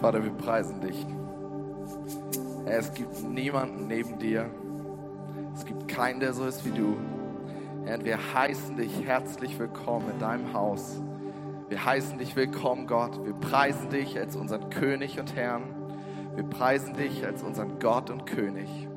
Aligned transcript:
Vater, 0.00 0.24
wir 0.24 0.30
preisen 0.30 0.80
dich. 0.80 1.06
Es 2.64 2.94
gibt 2.94 3.22
niemanden 3.22 3.86
neben 3.86 4.18
dir. 4.18 4.48
Es 5.54 5.66
gibt 5.66 5.88
keinen, 5.88 6.20
der 6.20 6.32
so 6.32 6.46
ist 6.46 6.64
wie 6.64 6.70
du. 6.70 6.96
Und 7.84 8.04
wir 8.04 8.18
heißen 8.32 8.78
dich 8.78 9.04
herzlich 9.04 9.58
willkommen 9.58 10.12
in 10.12 10.18
deinem 10.18 10.54
Haus. 10.54 11.02
Wir 11.68 11.84
heißen 11.84 12.16
dich 12.16 12.34
willkommen, 12.34 12.86
Gott. 12.86 13.22
Wir 13.26 13.34
preisen 13.34 13.90
dich 13.90 14.18
als 14.18 14.36
unseren 14.36 14.70
König 14.70 15.20
und 15.20 15.36
Herrn. 15.36 15.64
Wir 16.34 16.44
preisen 16.44 16.94
dich 16.94 17.26
als 17.26 17.42
unseren 17.42 17.78
Gott 17.78 18.08
und 18.08 18.24
König. 18.24 18.88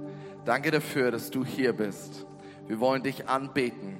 Danke 0.45 0.71
dafür, 0.71 1.11
dass 1.11 1.31
du 1.31 1.43
hier 1.43 1.73
bist. 1.73 2.25
Wir 2.65 2.79
wollen 2.79 3.04
dich 3.04 3.27
anbeten 3.27 3.97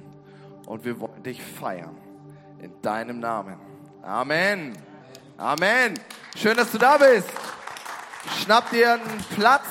und 0.66 0.86
wir 0.86 0.98
wollen 1.00 1.22
dich 1.22 1.42
feiern. 1.42 1.98
In 2.60 2.72
deinem 2.80 3.20
Namen. 3.20 3.58
Amen. 4.00 4.72
Amen. 5.36 5.98
Schön, 6.36 6.56
dass 6.56 6.70
du 6.70 6.78
da 6.78 6.96
bist. 6.96 7.28
Schnapp 8.40 8.70
dir 8.70 8.94
einen 8.94 9.18
Platz 9.34 9.66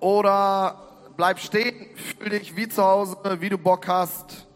oder 0.00 1.10
bleib 1.14 1.38
stehen, 1.38 1.94
fühl 1.94 2.30
dich 2.30 2.56
wie 2.56 2.66
zu 2.66 2.82
Hause, 2.82 3.18
wie 3.40 3.50
du 3.50 3.58
Bock 3.58 3.86
hast. 3.86 4.46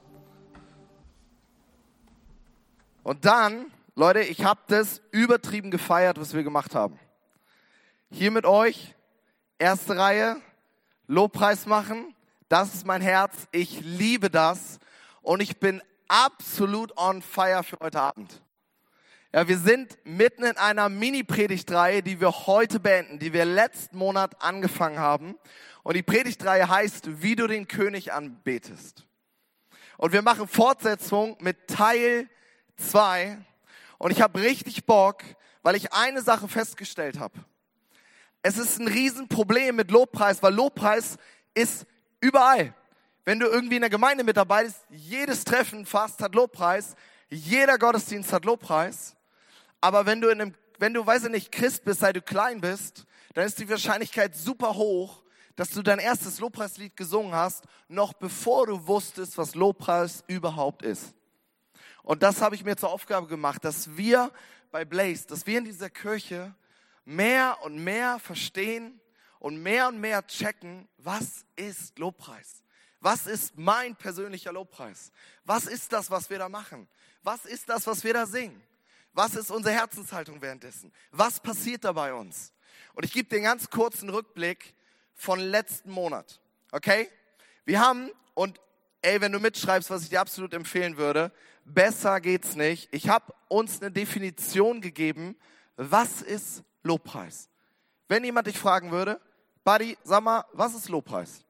Und 3.03 3.27
dann, 3.27 3.67
Leute, 3.95 4.21
ich 4.21 4.43
habe 4.43 4.61
das 4.69 5.03
übertrieben 5.11 5.71
gefeiert, 5.71 6.19
was 6.19 6.33
wir 6.33 6.43
gemacht 6.43 6.75
haben. 6.75 6.99
Hier 8.11 8.31
mit 8.31 8.47
euch, 8.47 8.95
erste 9.59 9.99
Reihe, 9.99 10.37
Lobpreis 11.09 11.67
machen, 11.67 12.15
das 12.49 12.73
ist 12.73 12.87
mein 12.87 13.03
Herz, 13.03 13.49
ich 13.53 13.83
liebe 13.83 14.31
das 14.31 14.79
und 15.21 15.43
ich 15.43 15.59
bin 15.59 15.83
absolut 16.09 16.97
on 16.97 17.21
fire 17.21 17.63
für 17.63 17.77
heute 17.83 18.01
Abend. 18.01 18.41
Ja, 19.37 19.47
wir 19.47 19.59
sind 19.59 19.99
mitten 20.05 20.45
in 20.45 20.57
einer 20.57 20.89
Mini-Predigtreihe, 20.89 22.03
die 22.03 22.23
wir 22.23 22.47
heute 22.47 22.81
beenden, 22.81 23.19
die 23.19 23.35
wir 23.35 23.45
letzten 23.45 23.99
Monat 23.99 24.43
angefangen 24.43 24.99
haben. 24.99 25.35
Und 25.83 25.95
die 25.95 26.03
Predigtreihe 26.03 26.71
heißt, 26.71 27.21
wie 27.21 27.37
du 27.37 27.47
den 27.47 27.69
König 27.69 28.15
anbetest. 28.15 29.05
Und 29.99 30.15
wir 30.15 30.23
machen 30.23 30.49
Fortsetzung 30.49 31.37
mit 31.41 31.69
Teil 31.69 32.31
2. 32.79 33.37
Und 33.99 34.11
ich 34.11 34.23
habe 34.23 34.41
richtig 34.41 34.87
Bock, 34.87 35.23
weil 35.63 35.77
ich 35.77 35.93
eine 35.93 36.23
Sache 36.23 36.49
festgestellt 36.49 37.19
habe. 37.19 37.35
Es 38.41 38.57
ist 38.57 38.81
ein 38.81 38.89
Riesenproblem 38.89 39.77
mit 39.77 39.91
Lobpreis, 39.91 40.43
weil 40.43 40.55
Lobpreis 40.55 41.19
ist 41.53 41.85
überall. 42.23 42.73
Wenn 43.27 43.39
du 43.39 43.49
irgendwie 43.49 43.77
in 43.77 43.83
der 43.83 43.91
Gemeinde 43.91 44.25
mit 44.25 44.39
dabei 44.39 44.65
bist, 44.65 44.87
jedes 44.89 45.45
Treffen 45.45 45.85
fast 45.85 46.23
hat 46.23 46.35
Lobpreis, 46.35 46.95
jeder 47.29 47.77
Gottesdienst 47.77 48.33
hat 48.33 48.47
Lobpreis. 48.47 49.13
Aber 49.87 50.05
wenn 50.05 50.21
du 50.21 50.31
in 50.31 50.41
einem, 50.41 50.55
wenn 50.81 50.95
du, 50.95 51.07
weiß 51.07 51.27
ich 51.27 51.31
nicht, 51.31 51.53
Christ 51.53 51.85
bist, 51.85 52.01
seit 52.01 52.17
du 52.17 52.21
klein 52.21 52.61
bist, 52.61 53.07
dann 53.35 53.47
ist 53.47 53.61
die 53.61 53.69
Wahrscheinlichkeit 53.69 54.35
super 54.35 54.75
hoch, 54.75 55.23
dass 55.55 55.71
du 55.71 55.81
dein 55.81 56.01
erstes 56.01 56.41
Lobpreislied 56.41 56.97
gesungen 56.97 57.33
hast, 57.33 57.67
noch 57.87 58.13
bevor 58.13 58.67
du 58.67 58.85
wusstest, 58.89 59.39
was 59.39 59.55
Lobpreis 59.55 60.25
überhaupt 60.27 60.83
ist. 60.83 61.15
Und 62.03 62.25
das 62.25 62.43
habe 62.43 62.57
ich 62.57 62.65
mir 62.65 62.77
zur 62.77 62.91
Aufgabe 62.91 63.29
gemacht, 63.29 63.65
dass 63.65 63.97
wir 63.97 64.33
bei 64.73 64.85
Blaze, 64.85 65.29
dass 65.29 65.47
wir 65.47 65.59
in 65.59 65.65
dieser 65.65 65.89
Kirche 65.89 66.53
mehr 67.05 67.57
und 67.63 67.79
mehr 67.79 68.19
verstehen 68.19 69.01
und 69.39 69.63
mehr 69.63 69.87
und 69.87 70.01
mehr 70.01 70.27
checken, 70.27 70.89
was 70.99 71.45
ist 71.55 71.97
Lobpreis? 71.97 72.65
Was 72.99 73.29
ist 73.29 73.57
mein 73.57 73.95
persönlicher 73.95 74.53
Lobpreis? 74.53 75.13
Was 75.45 75.67
ist 75.67 75.93
das, 75.93 76.11
was 76.11 76.29
wir 76.29 76.41
da 76.41 76.49
machen? 76.49 76.89
Was 77.23 77.45
ist 77.45 77.69
das, 77.69 77.87
was 77.87 78.03
wir 78.03 78.15
da 78.15 78.27
singen? 78.27 78.61
Was 79.17 79.35
ist 79.35 79.51
unsere 79.51 79.75
Herzenshaltung 79.75 80.43
währenddessen? 80.43 80.93
Was 81.11 81.41
passiert 81.41 81.85
da 81.85 81.93
bei 81.93 82.13
uns? 82.13 82.53
Und 82.93 83.07
ich 83.07 83.15
gebe 83.15 83.27
dir 83.27 83.37
einen 83.37 83.47
ganz 83.47 83.71
kurzen 83.71 84.11
Rückblick 84.11 84.75
von 85.15 85.41
letzten 85.41 85.91
Monat. 85.91 86.39
Okay? 86.71 87.09
Wir 87.65 87.81
haben, 87.81 88.11
und 88.35 88.61
ey, 89.01 89.19
wenn 89.23 89.33
du 89.33 89.41
mitschreibst, 89.41 89.89
was 89.89 90.03
ich 90.03 90.11
dir 90.11 90.21
absolut 90.21 90.53
empfehlen 90.53 90.99
würde, 90.99 91.33
besser 91.65 92.21
geht's 92.21 92.57
nicht. 92.57 92.93
Ich 92.93 93.09
habe 93.09 93.33
uns 93.49 93.81
eine 93.81 93.91
Definition 93.91 94.83
gegeben, 94.83 95.35
was 95.77 96.21
ist 96.21 96.63
Lobpreis? 96.83 97.49
Wenn 98.09 98.23
jemand 98.23 98.49
dich 98.49 98.59
fragen 98.59 98.91
würde, 98.91 99.19
Buddy, 99.65 99.97
sag 100.05 100.25
mal, 100.25 100.45
was 100.53 100.75
ist 100.75 100.91
Lobpreis? 100.91 101.43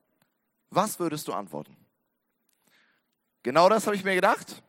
Was 0.70 1.00
würdest 1.00 1.26
du 1.26 1.32
antworten? 1.32 1.76
Genau 3.42 3.68
das 3.68 3.86
habe 3.86 3.96
ich 3.96 4.04
mir 4.04 4.14
gedacht. 4.14 4.62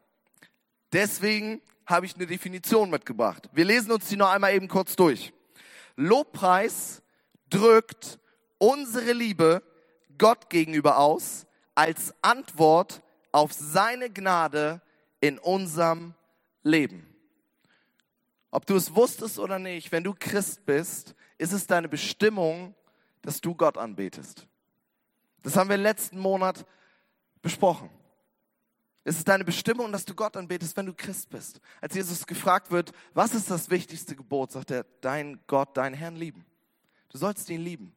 Deswegen 0.92 1.62
habe 1.88 2.06
ich 2.06 2.16
eine 2.16 2.28
Definition 2.28 2.90
mitgebracht. 2.90 3.50
Wir 3.54 3.66
lesen 3.66 3.92
uns 3.92 4.08
die 4.08 4.18
noch 4.18 4.30
einmal 4.30 4.54
eben 4.54 4.68
kurz 4.68 4.96
durch. 4.96 5.34
Lobpreis 5.96 7.02
drückt 7.50 8.20
unsere 8.60 9.14
Liebe 9.14 9.64
Gott 10.18 10.50
gegenüber 10.50 10.98
aus 10.98 11.48
als 11.74 12.14
Antwort 12.22 13.02
auf 13.32 13.54
seine 13.54 14.10
Gnade 14.10 14.82
in 15.22 15.40
unserem 15.40 16.14
Leben. 16.64 17.08
Ob 18.52 18.66
du 18.66 18.76
es 18.76 18.94
wusstest 18.94 19.40
oder 19.40 19.58
nicht, 19.60 19.92
wenn 19.92 20.04
du 20.04 20.14
Christ 20.18 20.66
bist, 20.66 21.16
ist 21.38 21.54
es 21.54 21.68
deine 21.68 21.88
Bestimmung, 21.88 22.76
dass 23.22 23.40
du 23.42 23.56
Gott 23.56 23.78
anbetest. 23.78 24.48
Das 25.44 25.56
haben 25.56 25.70
wir 25.70 25.78
letzten 25.78 26.20
Monat 26.20 26.66
besprochen. 27.42 27.90
Es 29.08 29.20
ist 29.20 29.28
deine 29.30 29.46
Bestimmung, 29.46 29.90
dass 29.94 30.04
du 30.04 30.14
Gott 30.14 30.36
anbetest, 30.36 30.76
wenn 30.76 30.86
du 30.86 30.94
Christ 30.94 31.30
bist. 31.30 31.62
Als 31.80 31.96
Jesus 31.96 32.28
gefragt 32.28 32.72
wird, 32.72 32.92
was 33.14 33.34
ist 33.34 33.50
das 33.50 33.70
wichtigste 33.70 34.18
Gebot, 34.18 34.52
sagt 34.52 34.70
er, 34.70 34.86
dein 35.00 35.40
Gott, 35.48 35.78
deinen 35.78 35.94
Herrn 35.94 36.18
lieben. 36.18 36.46
Du 37.08 37.18
sollst 37.18 37.50
ihn 37.50 37.62
lieben. 37.62 37.96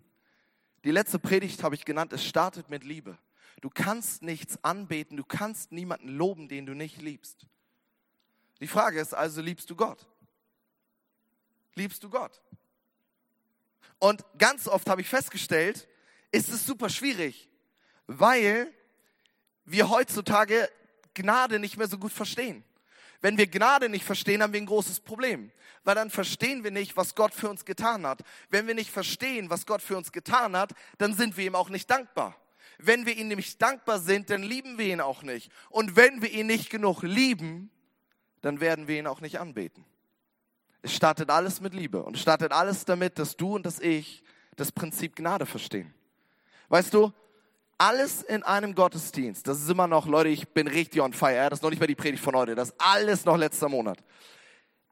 Die 0.85 0.93
letzte 0.93 1.19
Predigt 1.19 1.65
habe 1.65 1.75
ich 1.75 1.85
genannt, 1.85 2.13
es 2.13 2.25
startet 2.25 2.71
mit 2.71 2.85
Liebe. 2.85 3.19
Du 3.61 3.71
kannst 3.71 4.23
nichts 4.23 4.63
anbeten, 4.63 5.17
du 5.17 5.25
kannst 5.25 5.73
niemanden 5.73 6.11
loben, 6.11 6.47
den 6.47 6.65
du 6.65 6.75
nicht 6.75 7.03
liebst. 7.03 7.45
Die 8.61 8.69
Frage 8.69 9.01
ist 9.01 9.13
also, 9.13 9.41
liebst 9.43 9.69
du 9.69 9.75
Gott? 9.75 10.07
Liebst 11.75 12.05
du 12.05 12.09
Gott? 12.09 12.41
Und 13.99 14.25
ganz 14.39 14.69
oft 14.69 14.89
habe 14.89 15.01
ich 15.01 15.09
festgestellt, 15.09 15.89
ist 16.31 16.51
es 16.51 16.65
super 16.65 16.89
schwierig, 16.89 17.49
weil 18.07 18.73
wir 19.65 19.89
heutzutage 19.89 20.71
Gnade 21.15 21.59
nicht 21.59 21.77
mehr 21.77 21.89
so 21.89 21.99
gut 21.99 22.13
verstehen. 22.13 22.65
Wenn 23.21 23.37
wir 23.37 23.47
Gnade 23.47 23.89
nicht 23.89 24.05
verstehen, 24.05 24.43
haben 24.43 24.53
wir 24.53 24.61
ein 24.61 24.67
großes 24.67 25.01
Problem, 25.01 25.51
weil 25.85 25.95
dann 25.95 26.11
verstehen 26.11 26.65
wir 26.65 26.71
nicht, 26.71 26.97
was 26.97 27.15
Gott 27.15 27.35
für 27.35 27.51
uns 27.51 27.65
getan 27.65 28.07
hat. 28.07 28.23
Wenn 28.49 28.67
wir 28.67 28.75
nicht 28.75 28.91
verstehen, 28.91 29.51
was 29.51 29.67
Gott 29.67 29.83
für 29.83 29.97
uns 29.97 30.11
getan 30.13 30.57
hat, 30.57 30.73
dann 30.99 31.15
sind 31.15 31.37
wir 31.37 31.45
ihm 31.45 31.55
auch 31.55 31.69
nicht 31.69 31.91
dankbar. 31.91 32.37
Wenn 32.79 33.05
wir 33.05 33.17
ihm 33.17 33.29
nämlich 33.29 33.59
dankbar 33.59 33.99
sind, 33.99 34.31
dann 34.31 34.43
lieben 34.43 34.79
wir 34.79 34.87
ihn 34.87 35.03
auch 35.03 35.23
nicht. 35.23 35.53
Und 35.69 35.97
wenn 35.97 36.23
wir 36.23 36.31
ihn 36.31 36.47
nicht 36.47 36.71
genug 36.71 37.03
lieben, 37.03 37.71
dann 38.41 38.61
werden 38.61 38.89
wir 38.89 38.99
ihn 38.99 39.07
auch 39.07 39.21
nicht 39.21 39.39
anbeten. 39.39 39.85
Es 40.83 40.95
startet 40.95 41.29
alles 41.29 41.61
mit 41.61 41.75
Liebe 41.75 42.03
und 42.03 42.19
startet 42.19 42.53
alles 42.53 42.87
damit, 42.87 43.19
dass 43.19 43.37
du 43.37 43.57
und 43.57 43.67
dass 43.67 43.81
ich 43.81 44.23
das 44.57 44.73
Prinzip 44.73 45.15
Gnade 45.15 45.45
verstehen. 45.45 45.93
Weißt 46.71 46.95
du, 46.95 47.13
alles 47.81 48.23
in 48.23 48.43
einem 48.43 48.75
Gottesdienst, 48.75 49.49
das 49.49 49.63
ist 49.63 49.71
immer 49.71 49.87
noch, 49.87 50.07
Leute, 50.07 50.29
ich 50.29 50.47
bin 50.51 50.67
richtig 50.67 51.01
on 51.01 51.15
fire, 51.15 51.49
das 51.49 51.61
ist 51.61 51.63
noch 51.63 51.71
nicht 51.71 51.81
mal 51.81 51.87
die 51.87 51.95
Predigt 51.95 52.23
von 52.23 52.37
heute, 52.37 52.55
das 52.55 52.69
ist 52.69 52.75
alles 52.79 53.25
noch 53.25 53.39
letzter 53.39 53.71
Monat. 53.71 53.99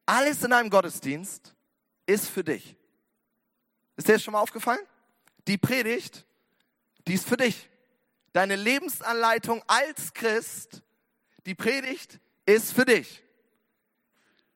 Alles 0.07 0.43
in 0.43 0.55
einem 0.55 0.71
Gottesdienst 0.71 1.55
ist 2.07 2.29
für 2.31 2.43
dich. 2.43 2.77
Ist 3.97 4.09
dir 4.09 4.15
das 4.15 4.23
schon 4.23 4.33
mal 4.33 4.41
aufgefallen? 4.41 4.81
Die 5.47 5.59
Predigt, 5.59 6.25
die 7.07 7.13
ist 7.13 7.29
für 7.29 7.37
dich. 7.37 7.69
Deine 8.33 8.57
Lebensanleitung 8.57 9.63
als 9.67 10.15
Christ, 10.15 10.83
die 11.45 11.55
Predigt 11.55 12.19
ist 12.47 12.73
für 12.73 12.87
dich. 12.87 13.23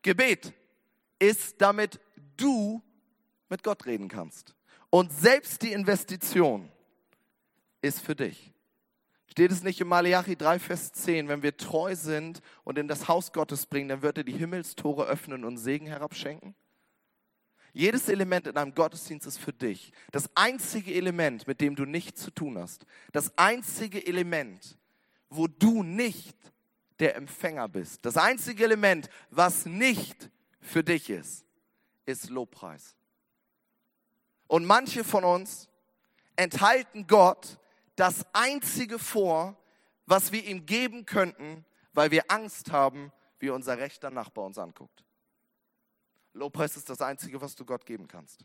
Gebet 0.01 0.55
ist, 1.19 1.61
damit 1.61 2.01
du 2.39 2.83
mit 3.51 3.63
Gott 3.63 3.85
reden 3.85 4.09
kannst. 4.09 4.55
Und 4.89 5.13
selbst 5.13 5.61
die 5.61 5.73
Investition, 5.73 6.73
ist 7.83 8.01
für 8.01 8.17
dich. 8.17 8.53
Steht 9.27 9.51
es 9.51 9.63
nicht 9.63 9.81
in 9.81 9.89
Malachi 9.89 10.37
3, 10.37 10.59
Vers 10.59 10.93
10, 10.93 11.29
wenn 11.29 11.43
wir 11.43 11.57
treu 11.57 11.95
sind 11.97 12.43
und 12.65 12.79
in 12.79 12.89
das 12.89 13.09
Haus 13.09 13.33
Gottes 13.33 13.67
bringen, 13.67 13.89
dann 13.89 14.03
wird 14.03 14.19
er 14.19 14.25
die 14.25 14.37
Himmelstore 14.37 15.07
öffnen 15.07 15.45
und 15.45 15.57
Segen 15.57 15.87
herabschenken? 15.87 16.55
Jedes 17.73 18.11
Element 18.11 18.47
in 18.47 18.57
einem 18.59 18.75
Gottesdienst 18.75 19.27
ist 19.27 19.39
für 19.39 19.55
dich. 19.55 19.93
Das 20.11 20.29
einzige 20.35 20.93
Element, 20.93 21.47
mit 21.47 21.63
dem 21.63 21.75
du 21.75 21.87
nichts 21.87 22.23
zu 22.23 22.31
tun 22.31 22.59
hast, 22.59 22.85
das 23.13 23.37
einzige 23.39 24.07
Element, 24.07 24.77
wo 25.31 25.47
du 25.47 25.83
nicht 25.83 26.37
der 26.99 27.17
Empfänger 27.17 27.69
bist, 27.69 28.05
das 28.05 28.19
einzige 28.19 28.65
Element, 28.65 29.09
was 29.31 29.65
nicht 29.65 30.29
für 30.61 30.85
dich 30.85 31.09
ist, 31.09 31.47
ist 32.05 32.29
Lobpreis. 32.29 32.97
Und 34.47 34.67
manche 34.67 35.03
von 35.03 35.25
uns 35.25 35.71
enthalten 36.37 37.07
Gott 37.07 37.59
das 38.03 38.27
Einzige 38.33 38.99
vor, 38.99 39.57
was 40.07 40.33
wir 40.33 40.45
ihm 40.45 40.67
geben 40.67 41.07
könnten, 41.07 41.65
weil 41.93 42.11
wir 42.11 42.33
Angst 42.33 42.73
haben, 42.73 43.13
wie 43.39 43.49
unser 43.51 43.79
rechter 43.79 44.11
Nachbar 44.11 44.45
uns 44.45 44.59
anguckt. 44.59 45.05
Lobpreis 46.33 46.77
ist 46.77 46.91
das 46.91 47.01
Einzige, 47.01 47.41
was 47.41 47.55
du 47.55 47.65
Gott 47.65 47.87
geben 47.87 48.09
kannst. 48.09 48.45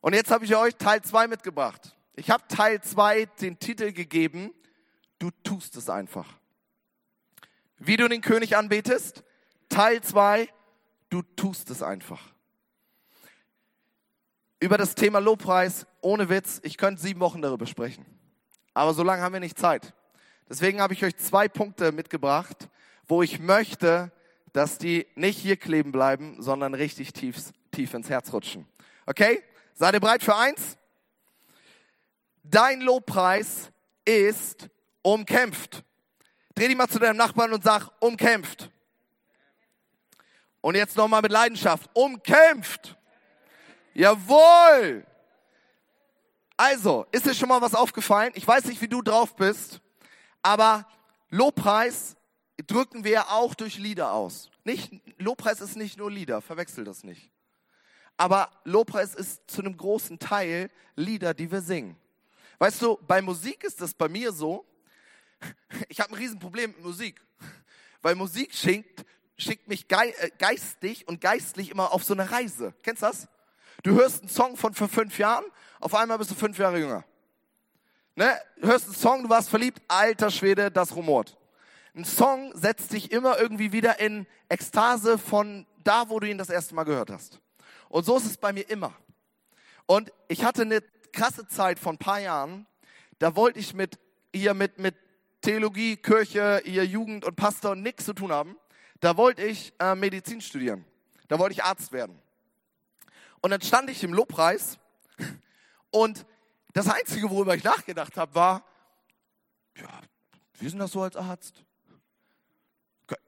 Und 0.00 0.12
jetzt 0.14 0.32
habe 0.32 0.44
ich 0.44 0.56
euch 0.56 0.74
Teil 0.74 1.02
2 1.02 1.28
mitgebracht. 1.28 1.96
Ich 2.16 2.30
habe 2.30 2.42
Teil 2.48 2.82
2 2.82 3.26
den 3.26 3.60
Titel 3.60 3.92
gegeben, 3.92 4.52
du 5.20 5.30
tust 5.44 5.76
es 5.76 5.88
einfach. 5.88 6.26
Wie 7.76 7.96
du 7.96 8.08
den 8.08 8.22
König 8.22 8.56
anbetest, 8.56 9.22
Teil 9.68 10.02
2, 10.02 10.48
du 11.10 11.22
tust 11.22 11.70
es 11.70 11.80
einfach. 11.80 12.34
Über 14.58 14.78
das 14.78 14.96
Thema 14.96 15.20
Lobpreis, 15.20 15.86
ohne 16.06 16.28
Witz, 16.28 16.60
ich 16.62 16.78
könnte 16.78 17.02
sieben 17.02 17.18
Wochen 17.18 17.42
darüber 17.42 17.66
sprechen. 17.66 18.06
Aber 18.74 18.94
so 18.94 19.02
lange 19.02 19.22
haben 19.22 19.32
wir 19.32 19.40
nicht 19.40 19.58
Zeit. 19.58 19.92
Deswegen 20.48 20.80
habe 20.80 20.94
ich 20.94 21.04
euch 21.04 21.16
zwei 21.16 21.48
Punkte 21.48 21.90
mitgebracht, 21.90 22.68
wo 23.08 23.24
ich 23.24 23.40
möchte, 23.40 24.12
dass 24.52 24.78
die 24.78 25.08
nicht 25.16 25.36
hier 25.36 25.56
kleben 25.56 25.90
bleiben, 25.90 26.40
sondern 26.40 26.74
richtig 26.74 27.12
tief, 27.12 27.52
tief 27.72 27.92
ins 27.92 28.08
Herz 28.08 28.32
rutschen. 28.32 28.68
Okay? 29.04 29.42
Seid 29.74 29.94
ihr 29.94 30.00
bereit 30.00 30.22
für 30.22 30.36
eins? 30.36 30.78
Dein 32.44 32.82
Lobpreis 32.82 33.72
ist 34.04 34.68
umkämpft. 35.02 35.82
Dreh 36.54 36.68
dich 36.68 36.76
mal 36.76 36.86
zu 36.86 37.00
deinem 37.00 37.16
Nachbarn 37.16 37.52
und 37.52 37.64
sag, 37.64 37.90
umkämpft. 37.98 38.70
Und 40.60 40.76
jetzt 40.76 40.96
nochmal 40.96 41.22
mit 41.22 41.32
Leidenschaft. 41.32 41.90
Umkämpft. 41.94 42.96
Jawohl. 43.92 45.04
Also, 46.56 47.06
ist 47.12 47.26
dir 47.26 47.34
schon 47.34 47.50
mal 47.50 47.60
was 47.60 47.74
aufgefallen? 47.74 48.32
Ich 48.34 48.46
weiß 48.46 48.64
nicht, 48.64 48.80
wie 48.80 48.88
du 48.88 49.02
drauf 49.02 49.36
bist, 49.36 49.80
aber 50.40 50.86
Lobpreis 51.28 52.16
drücken 52.66 53.04
wir 53.04 53.30
auch 53.30 53.54
durch 53.54 53.76
Lieder 53.78 54.12
aus. 54.12 54.50
Nicht, 54.64 54.90
Lobpreis 55.18 55.60
ist 55.60 55.76
nicht 55.76 55.98
nur 55.98 56.10
Lieder, 56.10 56.40
verwechsel 56.40 56.84
das 56.84 57.04
nicht. 57.04 57.30
Aber 58.16 58.50
Lobpreis 58.64 59.14
ist 59.14 59.42
zu 59.50 59.60
einem 59.60 59.76
großen 59.76 60.18
Teil 60.18 60.70
Lieder, 60.94 61.34
die 61.34 61.50
wir 61.50 61.60
singen. 61.60 61.96
Weißt 62.58 62.80
du, 62.80 62.98
bei 63.06 63.20
Musik 63.20 63.62
ist 63.62 63.82
das 63.82 63.92
bei 63.92 64.08
mir 64.08 64.32
so, 64.32 64.64
ich 65.90 66.00
habe 66.00 66.12
ein 66.12 66.16
Riesenproblem 66.16 66.70
mit 66.70 66.82
Musik, 66.82 67.20
weil 68.00 68.14
Musik 68.14 68.54
schickt, 68.54 69.04
schickt 69.36 69.68
mich 69.68 69.86
äh, 69.90 70.30
geistig 70.38 71.06
und 71.06 71.20
geistlich 71.20 71.70
immer 71.70 71.92
auf 71.92 72.02
so 72.02 72.14
eine 72.14 72.30
Reise. 72.30 72.72
Kennst 72.82 73.02
du 73.02 73.06
das? 73.06 73.28
Du 73.82 73.92
hörst 73.92 74.20
einen 74.20 74.30
Song 74.30 74.56
von 74.56 74.72
vor 74.72 74.88
fünf 74.88 75.18
Jahren, 75.18 75.44
auf 75.80 75.94
einmal 75.94 76.18
bist 76.18 76.30
du 76.30 76.34
fünf 76.34 76.58
Jahre 76.58 76.78
jünger. 76.78 77.04
Ne? 78.14 78.34
Hörst 78.60 78.86
einen 78.86 78.94
Song, 78.94 79.22
du 79.24 79.28
warst 79.28 79.50
verliebt, 79.50 79.80
alter 79.88 80.30
Schwede, 80.30 80.70
das 80.70 80.96
rumort. 80.96 81.36
Ein 81.94 82.04
Song 82.04 82.52
setzt 82.54 82.92
dich 82.92 83.12
immer 83.12 83.38
irgendwie 83.38 83.72
wieder 83.72 84.00
in 84.00 84.26
Ekstase 84.48 85.18
von 85.18 85.66
da, 85.84 86.08
wo 86.08 86.20
du 86.20 86.28
ihn 86.28 86.38
das 86.38 86.50
erste 86.50 86.74
Mal 86.74 86.84
gehört 86.84 87.10
hast. 87.10 87.40
Und 87.88 88.04
so 88.04 88.16
ist 88.16 88.26
es 88.26 88.36
bei 88.36 88.52
mir 88.52 88.68
immer. 88.68 88.94
Und 89.86 90.12
ich 90.28 90.44
hatte 90.44 90.62
eine 90.62 90.82
krasse 91.12 91.46
Zeit 91.46 91.78
von 91.78 91.94
ein 91.94 91.98
paar 91.98 92.20
Jahren, 92.20 92.66
da 93.18 93.36
wollte 93.36 93.58
ich 93.58 93.72
mit 93.72 93.98
ihr 94.32 94.54
mit, 94.54 94.78
mit 94.78 94.94
Theologie, 95.40 95.96
Kirche, 95.96 96.60
ihr 96.64 96.84
Jugend 96.84 97.24
und 97.24 97.36
Pastor 97.36 97.76
nichts 97.76 98.04
zu 98.04 98.12
tun 98.12 98.32
haben. 98.32 98.56
Da 99.00 99.16
wollte 99.16 99.42
ich 99.42 99.72
äh, 99.78 99.94
Medizin 99.94 100.40
studieren. 100.40 100.84
Da 101.28 101.38
wollte 101.38 101.52
ich 101.52 101.64
Arzt 101.64 101.92
werden. 101.92 102.20
Und 103.40 103.50
dann 103.50 103.60
stand 103.60 103.90
ich 103.90 104.02
im 104.02 104.12
Lobpreis 104.12 104.78
und 105.96 106.26
das 106.74 106.88
Einzige, 106.88 107.30
worüber 107.30 107.54
ich 107.54 107.64
nachgedacht 107.64 108.18
habe, 108.18 108.34
war, 108.34 108.64
ja, 109.78 109.88
ist 110.60 110.72
denn 110.72 110.78
das 110.78 110.92
so 110.92 111.00
als 111.00 111.16
Arzt? 111.16 111.64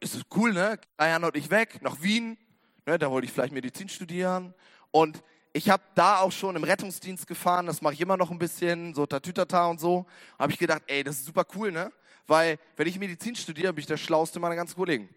Ist 0.00 0.14
es 0.14 0.22
cool, 0.36 0.52
ne? 0.52 0.78
Jahre 1.00 1.26
und 1.26 1.36
ich 1.36 1.48
weg, 1.48 1.80
nach 1.80 2.02
Wien, 2.02 2.36
ne? 2.84 2.98
da 2.98 3.10
wollte 3.10 3.24
ich 3.24 3.32
vielleicht 3.32 3.54
Medizin 3.54 3.88
studieren. 3.88 4.52
Und 4.90 5.22
ich 5.54 5.70
habe 5.70 5.82
da 5.94 6.20
auch 6.20 6.30
schon 6.30 6.56
im 6.56 6.64
Rettungsdienst 6.64 7.26
gefahren, 7.26 7.64
das 7.64 7.80
mache 7.80 7.94
ich 7.94 8.02
immer 8.02 8.18
noch 8.18 8.30
ein 8.30 8.38
bisschen, 8.38 8.94
so 8.94 9.06
Tatütata 9.06 9.66
und 9.66 9.80
so. 9.80 10.04
Habe 10.38 10.52
ich 10.52 10.58
gedacht, 10.58 10.82
ey, 10.88 11.02
das 11.02 11.16
ist 11.16 11.24
super 11.24 11.46
cool, 11.54 11.72
ne? 11.72 11.90
Weil, 12.26 12.58
wenn 12.76 12.86
ich 12.86 12.98
Medizin 12.98 13.34
studiere, 13.34 13.72
bin 13.72 13.80
ich 13.80 13.86
der 13.86 13.96
Schlauste 13.96 14.40
meiner 14.40 14.56
ganzen 14.56 14.76
Kollegen. 14.76 15.08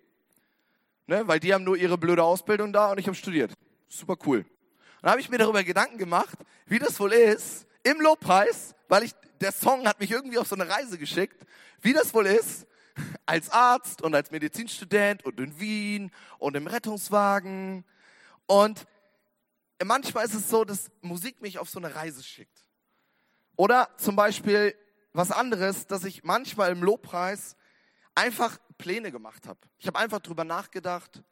Ne? 1.06 1.28
Weil 1.28 1.42
die 1.42 1.54
haben 1.54 1.66
nur 1.66 1.76
ihre 1.76 1.98
blöde 1.98 2.24
Ausbildung 2.24 2.72
da 2.72 2.92
und 2.92 2.98
ich 2.98 3.08
habe 3.08 3.16
studiert. 3.16 3.52
Super 3.90 4.16
cool. 4.26 4.46
Dann 5.02 5.12
habe 5.12 5.22
ich 5.22 5.30
mir 5.30 5.38
darüber 5.38 5.64
Gedanken 5.64 5.98
gemacht, 5.98 6.38
wie 6.66 6.80
das 6.80 7.00
wohl 7.00 7.14
ist, 7.14 7.66
im 7.84 8.00
Lobpreis, 8.02 8.76
weil 8.88 9.04
ich, 9.04 9.14
der 9.40 9.52
Song 9.52 9.88
hat 9.88 10.00
mich 10.00 10.12
irgendwie 10.12 10.38
auf 10.38 10.48
so 10.48 10.56
eine 10.56 10.70
Reise 10.70 10.98
geschickt, 10.98 11.46
wie 11.82 11.94
das 11.94 12.14
wohl 12.14 12.28
ist, 12.28 12.68
als 13.26 13.50
Arzt 13.50 14.02
und 14.02 14.14
als 14.14 14.32
Medizinstudent 14.32 15.26
und 15.26 15.40
in 15.40 15.60
Wien 15.60 16.12
und 16.38 16.56
im 16.56 16.68
Rettungswagen. 16.68 17.84
Und 18.46 18.86
manchmal 19.84 20.26
ist 20.26 20.36
es 20.36 20.50
so, 20.50 20.64
dass 20.66 20.92
Musik 21.02 21.42
mich 21.42 21.58
auf 21.58 21.70
so 21.70 21.80
eine 21.80 21.96
Reise 21.96 22.24
schickt. 22.24 22.66
Oder 23.56 23.90
zum 23.98 24.16
Beispiel 24.16 24.76
was 25.14 25.32
anderes, 25.32 25.88
dass 25.88 26.04
ich 26.04 26.24
manchmal 26.24 26.72
im 26.72 26.84
Lobpreis 26.84 27.56
einfach 28.14 28.60
Pläne 28.78 29.12
gemacht 29.12 29.48
habe. 29.48 29.60
Ich 29.80 29.88
habe 29.88 29.98
einfach 30.00 30.20
drüber 30.20 30.44
nachgedacht, 30.44 31.24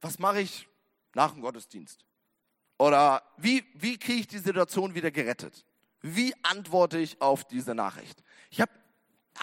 was 0.00 0.18
mache 0.18 0.40
ich 0.40 0.68
nach 1.14 1.32
dem 1.32 1.40
Gottesdienst? 1.40 2.04
Oder 2.78 3.22
wie, 3.36 3.64
wie 3.74 3.98
kriege 3.98 4.20
ich 4.20 4.26
die 4.26 4.38
Situation 4.38 4.94
wieder 4.94 5.10
gerettet? 5.10 5.64
Wie 6.00 6.34
antworte 6.42 6.98
ich 6.98 7.20
auf 7.20 7.44
diese 7.44 7.74
Nachricht? 7.74 8.22
Ich 8.50 8.60
habe 8.60 8.72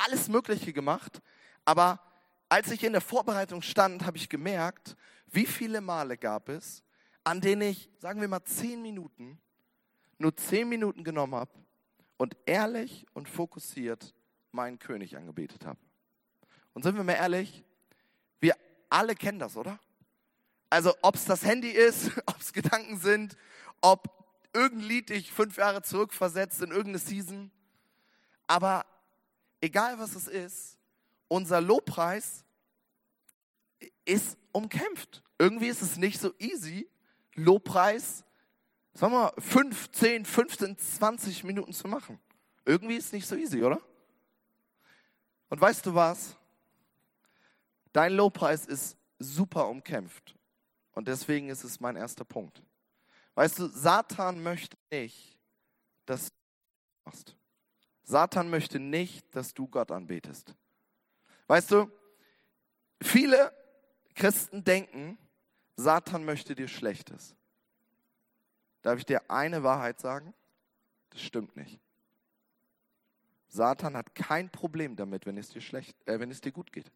alles 0.06 0.28
Mögliche 0.28 0.74
gemacht, 0.74 1.22
aber 1.66 2.00
als 2.50 2.70
ich 2.72 2.84
in 2.84 2.92
der 2.92 3.02
Vorbereitung 3.02 3.62
stand, 3.62 4.06
habe 4.06 4.18
ich 4.18 4.28
gemerkt, 4.28 4.96
wie 5.28 5.46
viele 5.46 5.82
Male 5.82 6.18
gab 6.18 6.50
es, 6.50 6.84
an 7.24 7.40
denen 7.40 7.62
ich, 7.62 7.90
sagen 8.00 8.20
wir 8.20 8.28
mal, 8.28 8.44
zehn 8.44 8.82
Minuten, 8.82 9.40
nur 10.18 10.36
zehn 10.36 10.68
Minuten 10.68 11.04
genommen 11.04 11.36
habe 11.36 11.52
und 12.18 12.36
ehrlich 12.46 13.06
und 13.14 13.30
fokussiert 13.30 14.14
meinen 14.52 14.80
König 14.80 15.16
angebetet 15.16 15.66
habe. 15.66 15.80
Und 16.74 16.84
sind 16.84 16.96
wir 16.96 17.04
mal 17.04 17.14
ehrlich, 17.14 17.64
wir 18.40 18.56
alle 18.90 19.16
kennen 19.16 19.40
das, 19.40 19.56
oder? 19.56 19.80
Also 20.72 20.96
ob 21.02 21.16
es 21.16 21.26
das 21.26 21.44
Handy 21.44 21.70
ist, 21.70 22.12
ob 22.26 22.40
es 22.40 22.54
Gedanken 22.54 22.98
sind, 22.98 23.38
ob 23.82 24.08
irgendein 24.54 24.88
Lied 24.88 25.10
dich 25.10 25.32
fünf 25.32 25.58
Jahre 25.58 25.82
zurückversetzt 25.82 26.62
in 26.62 26.70
irgendeine 26.70 26.98
Season. 26.98 27.52
Aber 28.48 28.86
egal 29.60 30.00
was 30.00 30.16
es 30.16 30.28
ist, 30.28 30.78
unser 31.28 31.60
Lobpreis 31.60 32.46
ist 34.06 34.38
umkämpft. 34.54 35.22
Irgendwie 35.38 35.68
ist 35.68 35.82
es 35.82 35.98
nicht 35.98 36.22
so 36.22 36.34
easy, 36.40 36.90
Lobpreis, 37.36 38.24
sagen 38.94 39.14
wir 39.14 39.24
mal, 39.24 39.34
5, 39.40 39.92
10, 39.92 40.26
15, 40.26 40.78
20 40.78 41.44
Minuten 41.44 41.74
zu 41.74 41.88
machen. 41.90 42.18
Irgendwie 42.64 42.96
ist 42.96 43.08
es 43.08 43.12
nicht 43.12 43.28
so 43.28 43.36
easy, 43.36 43.62
oder? 43.62 43.82
Und 45.50 45.60
weißt 45.60 45.86
du 45.86 45.96
was? 45.96 46.38
Dein 47.92 48.14
Lobpreis 48.14 48.66
ist 48.66 48.96
super 49.20 49.68
umkämpft. 49.68 50.36
Und 50.94 51.08
deswegen 51.08 51.50
ist 51.50 51.64
es 51.64 51.80
mein 51.80 51.96
erster 51.96 52.26
Punkt. 52.26 52.62
Weißt 53.36 53.60
du, 53.60 53.68
Satan 53.68 54.44
möchte 54.44 54.78
nicht, 54.92 55.40
dass 56.06 56.28
du 56.28 56.36
machst. 57.06 57.36
Satan 58.04 58.50
möchte 58.50 58.80
nicht, 58.80 59.34
dass 59.36 59.54
du 59.54 59.68
Gott 59.68 59.92
anbetest. 59.92 60.54
Weißt 61.48 61.72
du, 61.72 61.90
viele 63.02 63.54
Christen 64.16 64.64
denken, 64.64 65.18
Satan 65.76 66.26
möchte 66.26 66.56
dir 66.56 66.68
Schlechtes. 66.68 67.36
Darf 68.82 69.00
ich 69.00 69.06
dir 69.06 69.30
eine 69.30 69.64
Wahrheit 69.64 70.00
sagen? 70.00 70.34
Das 71.12 71.22
stimmt 71.22 71.56
nicht. 71.56 71.80
Satan 73.48 73.98
hat 73.98 74.16
kein 74.16 74.50
Problem 74.50 74.96
damit, 74.96 75.26
wenn 75.26 75.38
es 75.38 75.50
dir 75.50 75.62
schlecht, 75.62 75.96
äh, 76.08 76.20
wenn 76.20 76.32
es 76.32 76.42
dir 76.42 76.52
gut 76.52 76.72
geht. 76.72 76.92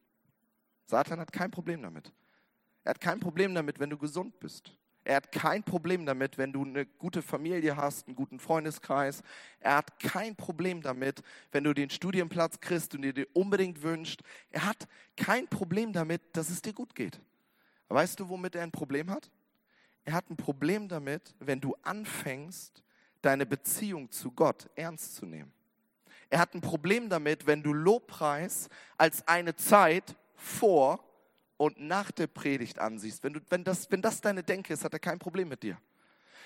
Satan 0.86 1.20
hat 1.20 1.32
kein 1.32 1.52
Problem 1.52 1.82
damit. 1.82 2.12
Er 2.86 2.92
hat 2.92 3.02
kein 3.02 3.20
Problem 3.20 3.54
damit, 3.54 3.80
wenn 3.80 3.90
du 3.90 3.98
gesund 3.98 4.40
bist. 4.40 4.72
Er 5.04 5.18
hat 5.18 5.32
kein 5.32 5.64
Problem 5.64 6.06
damit, 6.06 6.38
wenn 6.38 6.54
du 6.54 6.64
eine 6.64 6.86
gute 6.86 7.22
Familie 7.22 7.76
hast, 7.76 8.08
einen 8.08 8.16
guten 8.16 8.40
Freundeskreis. 8.40 9.22
Er 9.60 9.78
hat 9.78 10.00
kein 10.00 10.36
Problem 10.36 10.82
damit, 10.82 11.22
wenn 11.52 11.64
du 11.64 11.74
den 11.74 11.90
Studienplatz 11.90 12.60
kriegst 12.60 12.96
und 12.96 13.02
dir 13.02 13.14
den 13.14 13.28
unbedingt 13.34 13.84
wünscht. 13.84 14.22
Er 14.52 14.66
hat 14.66 14.88
kein 15.18 15.48
Problem 15.48 15.94
damit, 15.94 16.22
dass 16.34 16.50
es 16.50 16.62
dir 16.62 16.74
gut 16.74 16.96
geht. 16.96 17.20
Weißt 17.88 18.20
du, 18.20 18.30
womit 18.30 18.56
er 18.56 18.64
ein 18.64 18.72
Problem 18.72 19.12
hat? 19.12 19.30
Er 20.06 20.14
hat 20.14 20.30
ein 20.30 20.38
Problem 20.38 20.88
damit, 20.88 21.36
wenn 21.40 21.60
du 21.62 21.76
anfängst, 21.82 22.84
deine 23.22 23.46
Beziehung 23.46 24.12
zu 24.12 24.32
Gott 24.32 24.70
ernst 24.76 25.16
zu 25.16 25.26
nehmen. 25.26 25.52
Er 26.30 26.40
hat 26.40 26.54
ein 26.54 26.62
Problem 26.62 27.10
damit, 27.10 27.48
wenn 27.48 27.64
du 27.64 27.74
Lobpreis 27.74 28.70
als 28.98 29.28
eine 29.28 29.56
Zeit 29.56 30.16
vor 30.36 31.04
und 31.58 31.80
nach 31.80 32.12
der 32.12 32.28
Predigt 32.28 32.80
ansiehst. 32.80 33.24
Wenn, 33.24 33.34
du, 33.34 33.40
wenn, 33.50 33.64
das, 33.64 33.90
wenn 33.92 34.02
das 34.02 34.22
deine 34.22 34.44
Denke 34.44 34.74
ist, 34.74 34.84
hat 34.84 34.94
er 34.94 35.00
kein 35.00 35.20
Problem 35.20 35.50
mit 35.50 35.64
dir. 35.64 35.78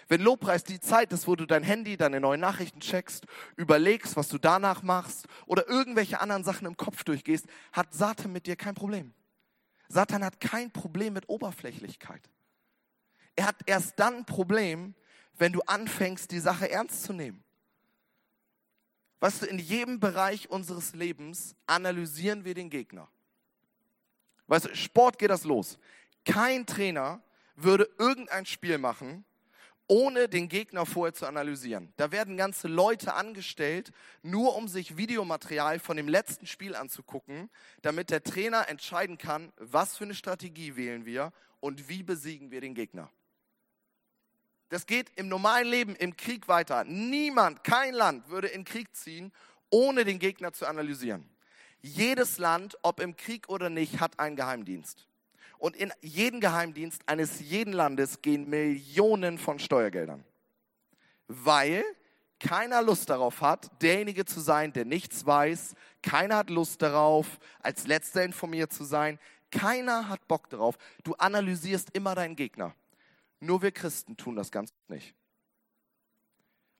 Wenn 0.07 0.21
Lobpreis 0.21 0.63
die 0.63 0.79
Zeit 0.79 1.13
ist, 1.13 1.27
wo 1.27 1.35
du 1.35 1.45
dein 1.45 1.63
Handy, 1.63 1.95
deine 1.95 2.19
neuen 2.19 2.41
Nachrichten 2.41 2.79
checkst, 2.79 3.25
überlegst, 3.55 4.15
was 4.15 4.27
du 4.27 4.39
danach 4.39 4.81
machst 4.81 5.27
oder 5.45 5.67
irgendwelche 5.67 6.19
anderen 6.19 6.43
Sachen 6.43 6.65
im 6.65 6.77
Kopf 6.77 7.03
durchgehst, 7.03 7.45
hat 7.71 7.93
Satan 7.93 8.31
mit 8.31 8.47
dir 8.47 8.55
kein 8.55 8.73
Problem. 8.73 9.13
Satan 9.87 10.23
hat 10.23 10.39
kein 10.39 10.71
Problem 10.71 11.13
mit 11.13 11.29
Oberflächlichkeit. 11.29 12.21
Er 13.35 13.47
hat 13.47 13.57
erst 13.67 13.99
dann 13.99 14.17
ein 14.17 14.25
Problem, 14.25 14.95
wenn 15.37 15.53
du 15.53 15.61
anfängst, 15.61 16.31
die 16.31 16.39
Sache 16.39 16.69
ernst 16.69 17.03
zu 17.03 17.13
nehmen. 17.13 17.43
Weißt 19.19 19.41
du, 19.41 19.45
in 19.45 19.59
jedem 19.59 19.99
Bereich 19.99 20.49
unseres 20.49 20.93
Lebens 20.93 21.55
analysieren 21.67 22.45
wir 22.45 22.53
den 22.53 22.69
Gegner. 22.69 23.09
Weißt 24.49 24.65
du, 24.65 24.75
Sport 24.75 25.19
geht 25.19 25.29
das 25.29 25.43
los. 25.43 25.77
Kein 26.25 26.65
Trainer 26.65 27.21
würde 27.55 27.87
irgendein 27.99 28.45
Spiel 28.45 28.79
machen, 28.79 29.23
ohne 29.87 30.27
den 30.27 30.49
Gegner 30.49 30.85
vorher 30.85 31.13
zu 31.13 31.27
analysieren. 31.27 31.93
Da 31.97 32.11
werden 32.11 32.35
ganze 32.35 32.67
Leute 32.67 33.13
angestellt, 33.13 33.91
nur 34.23 34.55
um 34.55 34.67
sich 34.67 34.97
Videomaterial 34.97 35.79
von 35.79 35.97
dem 35.97 36.07
letzten 36.07 36.47
Spiel 36.47 36.75
anzugucken, 36.75 37.49
damit 37.83 38.09
der 38.09 38.23
Trainer 38.23 38.67
entscheiden 38.69 39.19
kann, 39.19 39.53
was 39.57 39.95
für 39.95 40.03
eine 40.03 40.15
Strategie 40.15 40.75
wählen 40.75 41.05
wir 41.05 41.31
und 41.59 41.87
wie 41.87 42.03
besiegen 42.03 42.49
wir 42.49 42.61
den 42.61 42.73
Gegner. 42.73 43.09
Das 44.69 44.87
geht 44.87 45.11
im 45.15 45.27
normalen 45.27 45.67
Leben, 45.67 45.95
im 45.95 46.15
Krieg 46.15 46.47
weiter. 46.47 46.83
Niemand, 46.85 47.63
kein 47.63 47.93
Land 47.93 48.29
würde 48.29 48.47
in 48.47 48.65
Krieg 48.65 48.95
ziehen, 48.95 49.31
ohne 49.69 50.05
den 50.05 50.17
Gegner 50.17 50.53
zu 50.53 50.65
analysieren. 50.65 51.27
Jedes 51.81 52.37
Land, 52.37 52.77
ob 52.81 52.99
im 52.99 53.15
Krieg 53.15 53.49
oder 53.49 53.69
nicht, 53.69 53.99
hat 53.99 54.19
einen 54.19 54.35
Geheimdienst. 54.35 55.07
Und 55.57 55.75
in 55.75 55.91
jeden 56.01 56.39
Geheimdienst 56.39 57.01
eines 57.05 57.39
jeden 57.39 57.73
Landes 57.73 58.21
gehen 58.21 58.49
Millionen 58.49 59.37
von 59.37 59.59
Steuergeldern. 59.59 60.23
Weil 61.27 61.83
keiner 62.39 62.81
Lust 62.81 63.09
darauf 63.09 63.41
hat, 63.41 63.69
derjenige 63.81 64.23
zu 64.25 64.39
sein, 64.39 64.71
der 64.71 64.85
nichts 64.85 65.25
weiß. 65.25 65.75
Keiner 66.01 66.37
hat 66.37 66.49
Lust 66.49 66.81
darauf, 66.81 67.39
als 67.61 67.85
letzter 67.85 68.23
informiert 68.23 68.71
zu 68.71 68.85
sein. 68.85 69.19
Keiner 69.51 70.07
hat 70.07 70.27
Bock 70.27 70.49
darauf. 70.49 70.77
Du 71.03 71.13
analysierst 71.15 71.89
immer 71.93 72.15
deinen 72.15 72.37
Gegner. 72.37 72.73
Nur 73.41 73.61
wir 73.61 73.71
Christen 73.71 74.15
tun 74.15 74.35
das 74.35 74.51
ganz 74.51 74.73
nicht. 74.87 75.13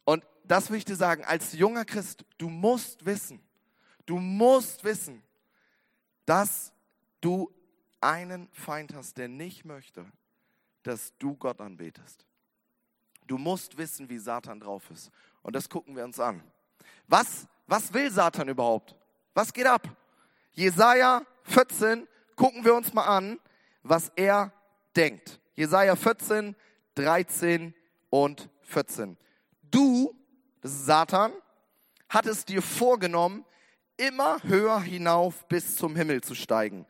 Und 0.05 0.25
das 0.45 0.69
will 0.69 0.77
ich 0.77 0.85
dir 0.85 0.95
sagen, 0.95 1.23
als 1.25 1.53
junger 1.53 1.85
Christ, 1.85 2.25
du 2.37 2.49
musst 2.49 3.05
wissen, 3.05 3.41
du 4.09 4.17
musst 4.17 4.83
wissen, 4.83 5.21
dass 6.25 6.73
du 7.21 7.53
einen 8.01 8.49
Feind 8.53 8.95
hast, 8.95 9.17
der 9.17 9.27
nicht 9.27 9.65
möchte, 9.65 10.03
dass 10.81 11.13
du 11.19 11.35
Gott 11.35 11.61
anbetest. 11.61 12.25
Du 13.27 13.37
musst 13.37 13.77
wissen, 13.77 14.09
wie 14.09 14.17
Satan 14.17 14.59
drauf 14.59 14.89
ist. 14.89 15.11
Und 15.43 15.55
das 15.55 15.69
gucken 15.69 15.95
wir 15.95 16.03
uns 16.03 16.19
an. 16.19 16.41
Was, 17.07 17.47
was 17.67 17.93
will 17.93 18.09
Satan 18.09 18.49
überhaupt? 18.49 18.95
Was 19.35 19.53
geht 19.53 19.67
ab? 19.67 19.87
Jesaja 20.53 21.21
14, 21.43 22.07
gucken 22.35 22.65
wir 22.65 22.73
uns 22.73 22.91
mal 22.93 23.05
an, 23.05 23.39
was 23.83 24.11
er 24.15 24.51
denkt. 24.95 25.39
Jesaja 25.55 25.95
14, 25.95 26.55
13 26.95 27.75
und 28.09 28.49
14. 28.63 29.17
Du, 29.69 30.15
das 30.61 30.71
ist 30.71 30.85
Satan, 30.87 31.31
hattest 32.07 32.49
dir 32.49 32.63
vorgenommen, 32.63 33.45
immer 33.99 34.41
höher 34.43 34.79
hinauf 34.81 35.47
bis 35.47 35.75
zum 35.75 35.95
Himmel 35.95 36.21
zu 36.21 36.33
steigen. 36.33 36.85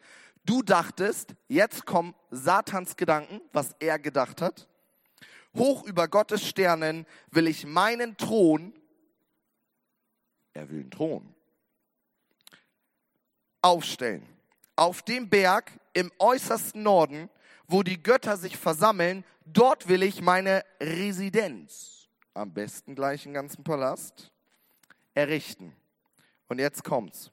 Du 0.45 0.61
dachtest, 0.61 1.35
jetzt 1.47 1.85
kommen 1.85 2.15
Satans 2.31 2.95
Gedanken, 2.95 3.41
was 3.51 3.75
er 3.79 3.99
gedacht 3.99 4.41
hat. 4.41 4.67
Hoch 5.55 5.83
über 5.83 6.07
Gottes 6.07 6.47
Sternen 6.47 7.05
will 7.31 7.47
ich 7.47 7.65
meinen 7.65 8.15
Thron, 8.17 8.73
er 10.53 10.69
will 10.69 10.81
einen 10.81 10.91
Thron, 10.91 11.35
aufstellen. 13.61 14.25
Auf 14.75 15.01
dem 15.01 15.29
Berg 15.29 15.71
im 15.93 16.11
äußersten 16.19 16.83
Norden, 16.83 17.29
wo 17.67 17.83
die 17.83 18.01
Götter 18.01 18.37
sich 18.37 18.57
versammeln, 18.57 19.25
dort 19.45 19.87
will 19.87 20.03
ich 20.03 20.21
meine 20.21 20.63
Residenz, 20.79 22.07
am 22.33 22.53
besten 22.53 22.95
gleich 22.95 23.25
einen 23.25 23.33
ganzen 23.33 23.63
Palast, 23.63 24.31
errichten. 25.13 25.75
Und 26.50 26.60
jetzt 26.60 26.84
kommt's. 26.84 27.32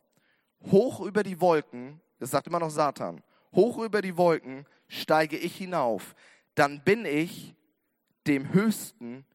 Hoch 0.70 1.00
über 1.00 1.22
die 1.22 1.40
Wolken 1.40 2.00
das 2.18 2.30
sagt 2.30 2.46
immer 2.46 2.58
noch 2.58 2.70
Satan, 2.70 3.22
hoch 3.54 3.78
über 3.78 4.02
die 4.02 4.16
Wolken 4.16 4.66
steige 4.88 5.36
ich 5.36 5.56
hinauf, 5.56 6.14
dann 6.54 6.82
bin 6.82 7.04
ich 7.04 7.54
dem 8.26 8.52
höchsten 8.52 9.26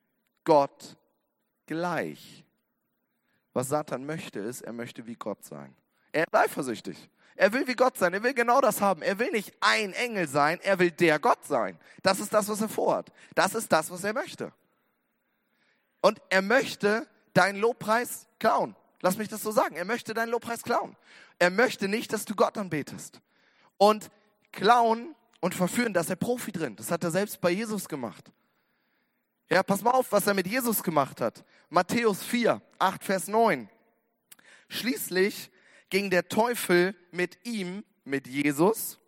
Gott 0.44 0.98
gleich. 1.68 2.44
Was 3.54 3.70
Satan 3.70 4.06
möchte, 4.06 4.40
ist, 4.40 4.62
er 4.62 4.74
möchte 4.74 5.06
wie 5.06 5.16
Gott 5.16 5.44
sein. 5.44 5.76
Er 6.12 6.24
ist 6.24 6.36
eifersüchtig. 6.36 7.10
Er 7.36 7.54
will 7.54 7.68
wie 7.68 7.76
Gott 7.76 7.98
sein. 7.98 8.14
Er 8.14 8.24
will 8.24 8.34
genau 8.34 8.62
das 8.62 8.82
haben. 8.82 9.02
Er 9.02 9.20
will 9.20 9.32
nicht 9.32 9.54
ein 9.62 9.94
Engel 9.94 10.28
sein. 10.28 10.60
Er 10.62 10.80
will 10.80 10.92
der 10.92 11.20
Gott 11.20 11.46
sein. 11.46 11.78
Das 12.02 12.20
ist 12.20 12.34
das, 12.34 12.48
was 12.50 12.62
er 12.62 12.70
vorhat. 12.70 13.12
Das 13.36 13.56
ist 13.56 13.72
das, 13.72 13.90
was 13.90 14.04
er 14.04 14.14
möchte. 14.14 14.52
Und 16.02 16.22
er 16.30 16.42
möchte 16.42 17.08
deinen 17.34 17.60
Lobpreis 17.60 18.28
klauen. 18.40 18.76
Lass 19.01 19.17
mich 19.17 19.27
das 19.27 19.41
so 19.41 19.51
sagen. 19.51 19.75
Er 19.75 19.86
möchte 19.86 20.13
deinen 20.13 20.29
Lobpreis 20.29 20.63
klauen. 20.63 20.96
Er 21.39 21.50
möchte 21.50 21.88
nicht, 21.88 22.13
dass 22.13 22.25
du 22.25 22.36
Gott 22.36 22.58
anbetest. 22.58 23.20
Und 23.77 24.12
klauen 24.51 25.15
und 25.39 25.55
verführen, 25.55 25.93
da 25.93 26.01
ist 26.01 26.10
er 26.10 26.15
Profi 26.15 26.51
drin. 26.51 26.75
Das 26.75 26.91
hat 26.91 27.03
er 27.03 27.12
selbst 27.12 27.41
bei 27.41 27.51
Jesus 27.51 27.88
gemacht. 27.88 28.31
Ja, 29.50 29.63
pass 29.63 29.81
mal 29.81 29.91
auf, 29.91 30.12
was 30.12 30.27
er 30.27 30.34
mit 30.34 30.48
Jesus 30.48 30.81
gemacht 30.81 31.20
hat. 31.20 31.43
Matthäus 31.70 32.24
4, 32.24 32.62
8, 32.79 33.03
Vers 33.03 33.27
9. 33.27 33.70
Schließlich 34.70 35.51
ging 35.89 36.10
der 36.10 36.29
Teufel 36.29 36.96
mit 37.12 37.46
ihm, 37.46 37.84
mit 38.05 38.27
Jesus, 38.27 39.00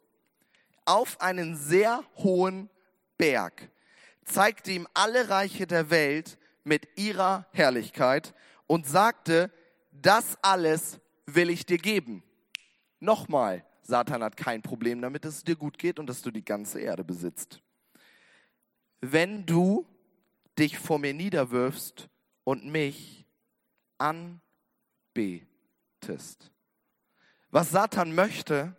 auf 0.86 1.22
einen 1.22 1.56
sehr 1.56 2.04
hohen 2.18 2.70
Berg, 3.18 3.70
zeigte 4.26 4.72
ihm 4.72 4.88
alle 4.94 5.30
Reiche 5.30 5.66
der 5.66 5.90
Welt 5.90 6.38
mit 6.66 6.88
ihrer 6.98 7.48
Herrlichkeit 7.52 8.34
und 8.68 8.86
sagte, 8.86 9.50
das 10.06 10.38
alles 10.42 11.00
will 11.26 11.50
ich 11.50 11.66
dir 11.66 11.78
geben. 11.78 12.24
Nochmal, 13.00 13.66
Satan 13.82 14.24
hat 14.24 14.38
kein 14.38 14.62
Problem 14.62 15.02
damit, 15.02 15.26
dass 15.26 15.38
es 15.38 15.44
dir 15.44 15.56
gut 15.56 15.78
geht 15.78 16.00
und 16.00 16.08
dass 16.08 16.22
du 16.22 16.32
die 16.32 16.46
ganze 16.46 16.80
Erde 16.80 17.04
besitzt. 17.04 17.62
Wenn 19.02 19.46
du 19.46 19.86
dich 20.58 20.78
vor 20.78 21.00
mir 21.00 21.14
niederwirfst 21.14 22.08
und 22.44 22.66
mich 22.66 23.26
anbetest. 23.98 24.40
Was 27.50 27.72
Satan 27.72 28.16
möchte, 28.16 28.76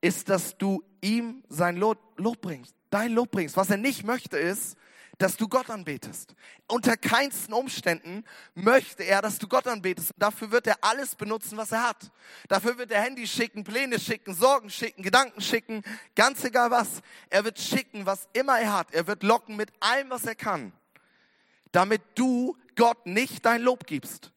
ist, 0.00 0.28
dass 0.28 0.58
du 0.58 0.82
ihm 1.00 1.42
sein 1.48 1.76
Lob, 1.76 1.98
Lob 2.16 2.40
bringst, 2.40 2.74
dein 2.90 3.12
Lob 3.12 3.30
bringst. 3.30 3.56
Was 3.56 3.70
er 3.70 3.76
nicht 3.76 4.04
möchte, 4.04 4.36
ist, 4.36 4.76
dass 5.18 5.36
du 5.36 5.48
Gott 5.48 5.70
anbetest. 5.70 6.34
Unter 6.66 6.96
keinsten 6.96 7.54
Umständen 7.54 8.24
möchte 8.54 9.02
er, 9.02 9.22
dass 9.22 9.38
du 9.38 9.48
Gott 9.48 9.66
anbetest. 9.66 10.12
Und 10.12 10.22
dafür 10.22 10.50
wird 10.50 10.66
er 10.66 10.76
alles 10.80 11.14
benutzen, 11.14 11.56
was 11.56 11.72
er 11.72 11.88
hat. 11.88 12.10
Dafür 12.48 12.78
wird 12.78 12.90
er 12.90 13.02
Handy 13.02 13.26
schicken, 13.26 13.64
Pläne 13.64 13.98
schicken, 13.98 14.34
Sorgen 14.34 14.70
schicken, 14.70 15.02
Gedanken 15.02 15.40
schicken, 15.40 15.82
ganz 16.14 16.44
egal 16.44 16.70
was. 16.70 17.02
Er 17.30 17.44
wird 17.44 17.58
schicken, 17.58 18.06
was 18.06 18.28
immer 18.32 18.58
er 18.58 18.72
hat. 18.72 18.92
Er 18.92 19.06
wird 19.06 19.22
locken 19.22 19.56
mit 19.56 19.70
allem, 19.80 20.10
was 20.10 20.24
er 20.24 20.34
kann, 20.34 20.72
damit 21.72 22.02
du 22.14 22.56
Gott 22.76 23.06
nicht 23.06 23.44
dein 23.44 23.62
Lob 23.62 23.86
gibst. 23.86 24.32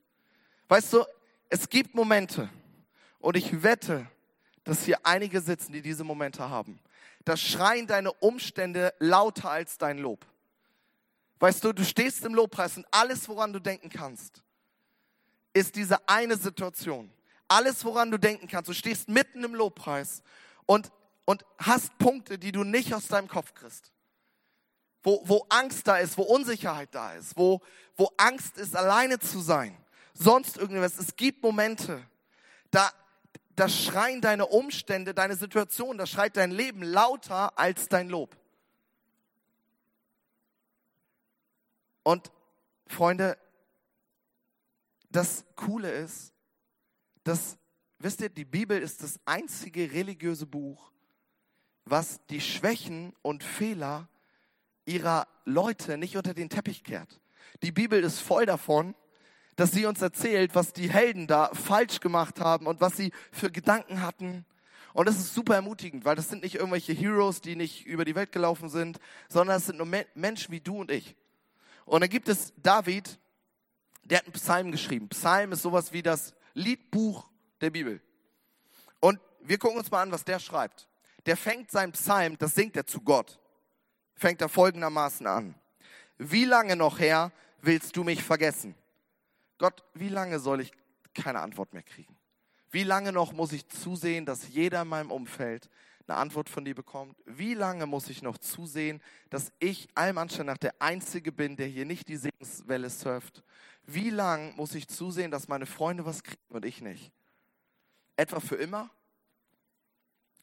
Weißt 0.67 0.93
du, 0.93 1.05
es 1.49 1.69
gibt 1.69 1.95
Momente, 1.95 2.49
und 3.19 3.35
ich 3.35 3.63
wette, 3.63 4.07
dass 4.63 4.83
hier 4.83 5.05
einige 5.05 5.41
sitzen, 5.41 5.73
die 5.73 5.81
diese 5.81 6.03
Momente 6.03 6.49
haben. 6.49 6.79
Da 7.25 7.35
schreien 7.35 7.87
deine 7.87 8.11
Umstände 8.13 8.93
lauter 8.99 9.51
als 9.51 9.77
dein 9.77 9.97
Lob. 9.97 10.25
Weißt 11.39 11.63
du, 11.63 11.73
du 11.73 11.85
stehst 11.85 12.25
im 12.25 12.33
Lobpreis 12.33 12.77
und 12.77 12.85
alles, 12.91 13.27
woran 13.29 13.53
du 13.53 13.59
denken 13.59 13.89
kannst, 13.89 14.41
ist 15.53 15.75
diese 15.75 16.07
eine 16.07 16.37
Situation. 16.37 17.11
Alles, 17.47 17.85
woran 17.85 18.11
du 18.11 18.17
denken 18.17 18.47
kannst. 18.47 18.69
Du 18.69 18.73
stehst 18.73 19.07
mitten 19.07 19.43
im 19.43 19.55
Lobpreis 19.55 20.21
und, 20.65 20.91
und 21.25 21.45
hast 21.57 21.97
Punkte, 21.97 22.37
die 22.37 22.51
du 22.51 22.63
nicht 22.63 22.93
aus 22.93 23.07
deinem 23.07 23.27
Kopf 23.27 23.53
kriegst. 23.53 23.91
Wo, 25.03 25.21
wo 25.25 25.45
Angst 25.49 25.87
da 25.87 25.97
ist, 25.97 26.17
wo 26.17 26.23
Unsicherheit 26.23 26.89
da 26.93 27.13
ist, 27.13 27.37
wo, 27.37 27.61
wo 27.95 28.11
Angst 28.17 28.57
ist, 28.57 28.75
alleine 28.75 29.19
zu 29.19 29.39
sein. 29.39 29.77
Sonst 30.13 30.57
irgendwas. 30.57 30.97
Es 30.97 31.15
gibt 31.15 31.43
Momente, 31.43 32.03
da, 32.71 32.91
da 33.55 33.69
schreien 33.69 34.19
deine 34.19 34.47
Umstände, 34.47 35.13
deine 35.13 35.35
Situation, 35.35 35.97
da 35.97 36.05
schreit 36.05 36.35
dein 36.35 36.51
Leben 36.51 36.81
lauter 36.81 37.57
als 37.57 37.87
dein 37.87 38.09
Lob. 38.09 38.35
Und 42.07 42.31
Freunde, 42.85 43.37
das 45.09 45.43
Coole 45.57 45.91
ist, 45.91 46.31
dass, 47.25 47.57
wisst 47.99 48.21
ihr, 48.21 48.29
die 48.29 48.45
Bibel 48.45 48.81
ist 48.81 49.03
das 49.03 49.19
einzige 49.25 49.91
religiöse 49.91 50.45
Buch, 50.45 50.93
was 51.83 52.25
die 52.27 52.39
Schwächen 52.39 53.13
und 53.23 53.43
Fehler 53.43 54.07
ihrer 54.85 55.27
Leute 55.43 55.97
nicht 55.97 56.15
unter 56.15 56.33
den 56.33 56.47
Teppich 56.47 56.85
kehrt. 56.85 57.19
Die 57.61 57.73
Bibel 57.73 58.01
ist 58.01 58.21
voll 58.21 58.45
davon, 58.45 58.95
dass 59.57 59.73
sie 59.73 59.85
uns 59.85 60.01
erzählt, 60.01 60.55
was 60.55 60.71
die 60.71 60.89
Helden 60.89 61.27
da 61.27 61.53
falsch 61.53 61.99
gemacht 61.99 62.39
haben 62.39 62.67
und 62.67 62.79
was 62.79 62.95
sie 62.95 63.11
für 63.33 63.51
Gedanken 63.51 64.01
hatten 64.01 64.45
Und 64.93 65.09
das 65.09 65.17
ist 65.17 65.33
super 65.33 65.55
ermutigend, 65.55 66.05
weil 66.05 66.15
das 66.15 66.29
sind 66.29 66.43
nicht 66.43 66.55
irgendwelche 66.55 66.93
Heroes, 66.93 67.41
die 67.41 67.57
nicht 67.57 67.85
über 67.85 68.05
die 68.05 68.15
Welt 68.15 68.31
gelaufen 68.31 68.69
sind, 68.69 68.97
sondern 69.27 69.57
es 69.57 69.65
sind 69.65 69.77
nur 69.77 70.05
Menschen 70.15 70.53
wie 70.53 70.61
du 70.61 70.79
und 70.79 70.89
ich. 70.89 71.17
Und 71.87 72.01
dann 72.01 72.09
gibt 72.09 72.27
es 72.27 72.53
David, 72.57 73.17
der 74.03 74.19
hat 74.19 74.25
einen 74.25 74.33
Psalm 74.33 74.71
geschrieben. 74.71 75.07
Psalm 75.07 75.53
ist 75.53 75.61
sowas 75.61 75.93
wie 75.93 76.03
das 76.03 76.33
Liedbuch 76.53 77.29
der 77.61 77.69
Bibel. 77.69 78.01
Und 78.99 79.19
wir 79.41 79.57
gucken 79.57 79.77
uns 79.77 79.89
mal 79.89 80.01
an, 80.01 80.11
was 80.11 80.25
der 80.25 80.39
schreibt. 80.39 80.89
Der 81.25 81.37
fängt 81.37 81.71
sein 81.71 81.93
Psalm, 81.93 82.37
das 82.37 82.55
singt 82.55 82.75
er 82.75 82.85
zu 82.85 82.99
Gott. 83.01 83.39
Fängt 84.15 84.41
er 84.41 84.49
folgendermaßen 84.49 85.25
an. 85.27 85.55
Wie 86.17 86.43
lange 86.43 86.75
noch 86.75 86.99
her 86.99 87.31
willst 87.61 87.95
du 87.95 88.03
mich 88.03 88.21
vergessen? 88.21 88.75
Gott, 89.57 89.83
wie 89.93 90.09
lange 90.09 90.39
soll 90.39 90.59
ich 90.59 90.73
keine 91.13 91.39
Antwort 91.39 91.73
mehr 91.73 91.83
kriegen? 91.83 92.17
Wie 92.69 92.83
lange 92.83 93.13
noch 93.13 93.31
muss 93.31 93.53
ich 93.53 93.65
zusehen, 93.69 94.25
dass 94.25 94.49
jeder 94.49 94.81
in 94.81 94.89
meinem 94.89 95.11
Umfeld 95.11 95.69
eine 96.07 96.17
Antwort 96.17 96.49
von 96.49 96.65
dir 96.65 96.75
bekommt? 96.75 97.17
Wie 97.25 97.53
lange 97.53 97.85
muss 97.85 98.09
ich 98.09 98.21
noch 98.21 98.37
zusehen, 98.37 99.01
dass 99.29 99.51
ich 99.59 99.87
allem 99.95 100.17
Anschein 100.17 100.45
nach 100.45 100.57
der 100.57 100.81
Einzige 100.81 101.31
bin, 101.31 101.55
der 101.55 101.67
hier 101.67 101.85
nicht 101.85 102.07
die 102.07 102.17
Segenswelle 102.17 102.89
surft? 102.89 103.43
Wie 103.85 104.09
lange 104.09 104.53
muss 104.53 104.75
ich 104.75 104.87
zusehen, 104.87 105.31
dass 105.31 105.47
meine 105.47 105.65
Freunde 105.65 106.05
was 106.05 106.23
kriegen 106.23 106.41
und 106.49 106.65
ich 106.65 106.81
nicht? 106.81 107.11
Etwa 108.15 108.39
für 108.39 108.55
immer? 108.55 108.89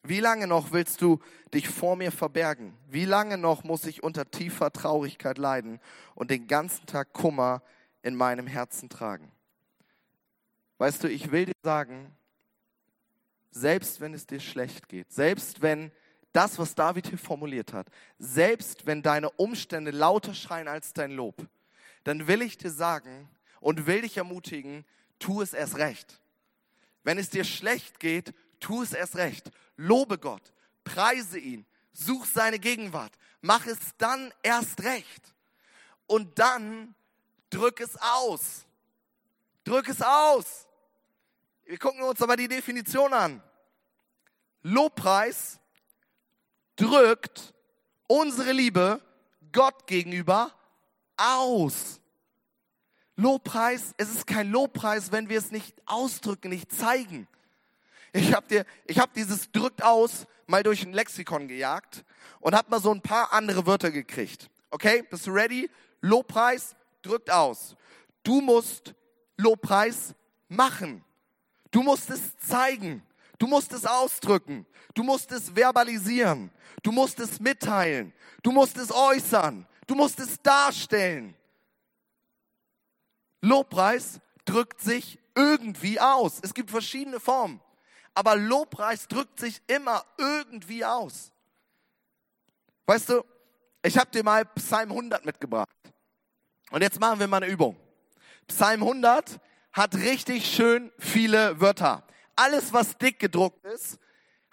Wie 0.02 0.20
lange 0.20 0.46
noch 0.46 0.72
willst 0.72 1.00
du 1.00 1.18
dich 1.54 1.66
vor 1.68 1.96
mir 1.96 2.12
verbergen? 2.12 2.76
Wie 2.88 3.06
lange 3.06 3.38
noch 3.38 3.64
muss 3.64 3.86
ich 3.86 4.02
unter 4.02 4.30
tiefer 4.30 4.70
Traurigkeit 4.70 5.38
leiden 5.38 5.80
und 6.14 6.30
den 6.30 6.46
ganzen 6.46 6.84
Tag 6.84 7.14
Kummer 7.14 7.62
in 8.02 8.14
meinem 8.14 8.46
Herzen 8.46 8.90
tragen? 8.90 9.32
Weißt 10.76 11.02
du, 11.02 11.08
ich 11.08 11.30
will 11.30 11.46
dir 11.46 11.54
sagen, 11.62 12.14
selbst 13.54 14.00
wenn 14.00 14.14
es 14.14 14.26
dir 14.26 14.40
schlecht 14.40 14.88
geht, 14.88 15.12
selbst 15.12 15.62
wenn 15.62 15.92
das, 16.32 16.58
was 16.58 16.74
David 16.74 17.06
hier 17.06 17.18
formuliert 17.18 17.72
hat, 17.72 17.86
selbst 18.18 18.86
wenn 18.86 19.00
deine 19.00 19.30
Umstände 19.30 19.92
lauter 19.92 20.34
schreien 20.34 20.66
als 20.66 20.92
dein 20.92 21.12
Lob, 21.12 21.46
dann 22.02 22.26
will 22.26 22.42
ich 22.42 22.58
dir 22.58 22.72
sagen 22.72 23.30
und 23.60 23.86
will 23.86 24.02
dich 24.02 24.16
ermutigen, 24.16 24.84
tu 25.20 25.40
es 25.40 25.54
erst 25.54 25.76
recht. 25.76 26.20
Wenn 27.04 27.16
es 27.16 27.30
dir 27.30 27.44
schlecht 27.44 28.00
geht, 28.00 28.34
tu 28.58 28.82
es 28.82 28.92
erst 28.92 29.16
recht. 29.16 29.52
Lobe 29.76 30.18
Gott, 30.18 30.52
preise 30.82 31.38
ihn, 31.38 31.64
such 31.92 32.26
seine 32.26 32.58
Gegenwart, 32.58 33.12
mach 33.40 33.66
es 33.66 33.78
dann 33.98 34.34
erst 34.42 34.82
recht. 34.82 35.32
Und 36.06 36.40
dann 36.40 36.96
drück 37.50 37.78
es 37.80 37.96
aus. 38.00 38.66
Drück 39.62 39.88
es 39.88 40.02
aus. 40.02 40.66
Wir 41.66 41.78
gucken 41.78 42.02
uns 42.02 42.20
aber 42.20 42.36
die 42.36 42.48
Definition 42.48 43.12
an. 43.12 43.42
Lobpreis 44.62 45.60
drückt 46.76 47.54
unsere 48.06 48.52
Liebe 48.52 49.00
Gott 49.52 49.86
gegenüber 49.86 50.52
aus. 51.16 52.00
Lobpreis, 53.16 53.94
es 53.96 54.10
ist 54.10 54.26
kein 54.26 54.50
Lobpreis, 54.50 55.12
wenn 55.12 55.28
wir 55.28 55.38
es 55.38 55.52
nicht 55.52 55.74
ausdrücken, 55.86 56.48
nicht 56.48 56.72
zeigen. 56.72 57.28
Ich 58.12 58.34
habe 58.34 58.46
dir, 58.46 58.66
ich 58.86 58.98
habe 58.98 59.12
dieses 59.14 59.50
drückt 59.52 59.82
aus 59.82 60.26
mal 60.46 60.62
durch 60.62 60.82
ein 60.84 60.92
Lexikon 60.92 61.48
gejagt 61.48 62.04
und 62.40 62.54
habe 62.54 62.70
mal 62.70 62.80
so 62.80 62.92
ein 62.92 63.00
paar 63.00 63.32
andere 63.32 63.66
Wörter 63.66 63.90
gekriegt. 63.90 64.50
Okay, 64.70 65.02
bist 65.08 65.26
du 65.26 65.30
ready? 65.30 65.70
Lobpreis 66.00 66.74
drückt 67.02 67.30
aus. 67.30 67.76
Du 68.22 68.40
musst 68.40 68.94
Lobpreis 69.36 70.14
machen. 70.48 71.04
Du 71.74 71.82
musst 71.82 72.08
es 72.10 72.38
zeigen. 72.38 73.02
Du 73.38 73.48
musst 73.48 73.72
es 73.72 73.84
ausdrücken. 73.84 74.64
Du 74.94 75.02
musst 75.02 75.32
es 75.32 75.50
verbalisieren. 75.50 76.52
Du 76.84 76.92
musst 76.92 77.18
es 77.18 77.40
mitteilen. 77.40 78.12
Du 78.44 78.52
musst 78.52 78.76
es 78.76 78.92
äußern. 78.92 79.66
Du 79.86 79.96
musst 79.96 80.20
es 80.20 80.40
darstellen. 80.40 81.34
Lobpreis 83.40 84.20
drückt 84.44 84.80
sich 84.80 85.18
irgendwie 85.34 85.98
aus. 85.98 86.38
Es 86.42 86.54
gibt 86.54 86.70
verschiedene 86.70 87.18
Formen 87.18 87.60
aber 88.14 88.36
Lobpreis 88.36 89.08
drückt 89.08 89.40
sich 89.40 89.60
immer 89.66 90.04
irgendwie 90.16 90.84
aus. 90.84 91.32
Weißt 92.86 93.08
du, 93.08 93.24
ich 93.82 93.98
habe 93.98 94.10
dir 94.10 94.22
mal 94.22 94.44
Psalm 94.44 94.90
100 94.90 95.24
mitgebracht. 95.24 95.68
Und 96.70 96.82
jetzt 96.82 97.00
machen 97.00 97.18
wir 97.18 97.26
mal 97.26 97.42
eine 97.42 97.52
Übung. 97.52 97.76
Psalm 98.46 98.82
100 98.82 99.40
hat 99.74 99.96
richtig 99.96 100.46
schön 100.46 100.92
viele 100.98 101.60
Wörter. 101.60 102.04
Alles, 102.36 102.72
was 102.72 102.96
dick 102.96 103.18
gedruckt 103.18 103.64
ist, 103.66 103.98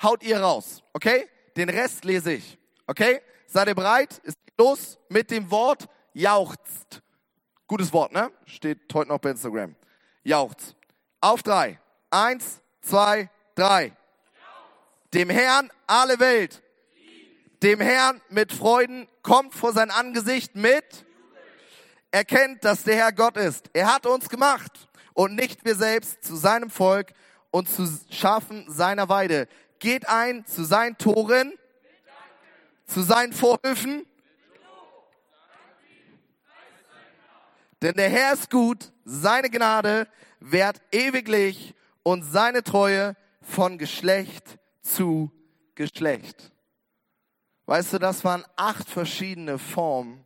haut 0.01 0.23
ihr 0.23 0.41
raus. 0.41 0.83
Okay? 0.93 1.29
Den 1.55 1.69
Rest 1.69 2.03
lese 2.03 2.33
ich. 2.33 2.57
Okay? 2.87 3.21
Seid 3.45 3.67
ihr 3.67 3.75
bereit? 3.75 4.19
Ist 4.23 4.37
los 4.57 4.97
mit 5.09 5.29
dem 5.31 5.49
Wort 5.51 5.87
jauchzt. 6.13 7.01
Gutes 7.67 7.93
Wort, 7.93 8.11
ne? 8.11 8.31
Steht 8.45 8.79
heute 8.93 9.09
noch 9.09 9.19
bei 9.19 9.29
Instagram. 9.29 9.75
Jauchzt. 10.23 10.75
Auf 11.21 11.43
drei. 11.43 11.79
Eins, 12.09 12.59
zwei, 12.81 13.29
drei. 13.53 13.95
Dem 15.13 15.29
Herrn 15.29 15.69
alle 15.85 16.19
Welt. 16.19 16.63
Dem 17.61 17.79
Herrn 17.79 18.21
mit 18.29 18.51
Freuden 18.51 19.07
kommt 19.21 19.53
vor 19.53 19.71
sein 19.71 19.91
Angesicht 19.91 20.55
mit. 20.55 21.05
Erkennt, 22.09 22.65
dass 22.65 22.83
der 22.83 22.95
Herr 22.95 23.11
Gott 23.11 23.37
ist. 23.37 23.69
Er 23.73 23.93
hat 23.93 24.05
uns 24.07 24.27
gemacht 24.27 24.89
und 25.13 25.35
nicht 25.35 25.65
wir 25.65 25.75
selbst 25.75 26.23
zu 26.23 26.35
seinem 26.35 26.69
Volk 26.69 27.13
und 27.51 27.69
zu 27.69 27.87
Schafen 28.09 28.65
seiner 28.69 29.09
Weide. 29.09 29.47
Geht 29.79 30.07
ein 30.07 30.45
zu 30.45 30.63
seinen 30.63 30.97
Toren, 30.97 31.53
zu 32.85 33.01
seinen 33.01 33.33
Vorhöfen. 33.33 34.05
Denn 37.81 37.95
der 37.95 38.09
Herr 38.09 38.33
ist 38.33 38.49
gut, 38.49 38.91
seine 39.05 39.49
Gnade 39.49 40.07
währt 40.39 40.81
ewiglich 40.91 41.73
und 42.03 42.23
seine 42.23 42.63
Treue 42.63 43.15
von 43.41 43.77
Geschlecht 43.77 44.59
zu 44.81 45.31
Geschlecht. 45.75 46.51
Weißt 47.65 47.93
du, 47.93 47.99
das 47.99 48.23
waren 48.23 48.45
acht 48.55 48.89
verschiedene 48.89 49.57
Formen, 49.57 50.25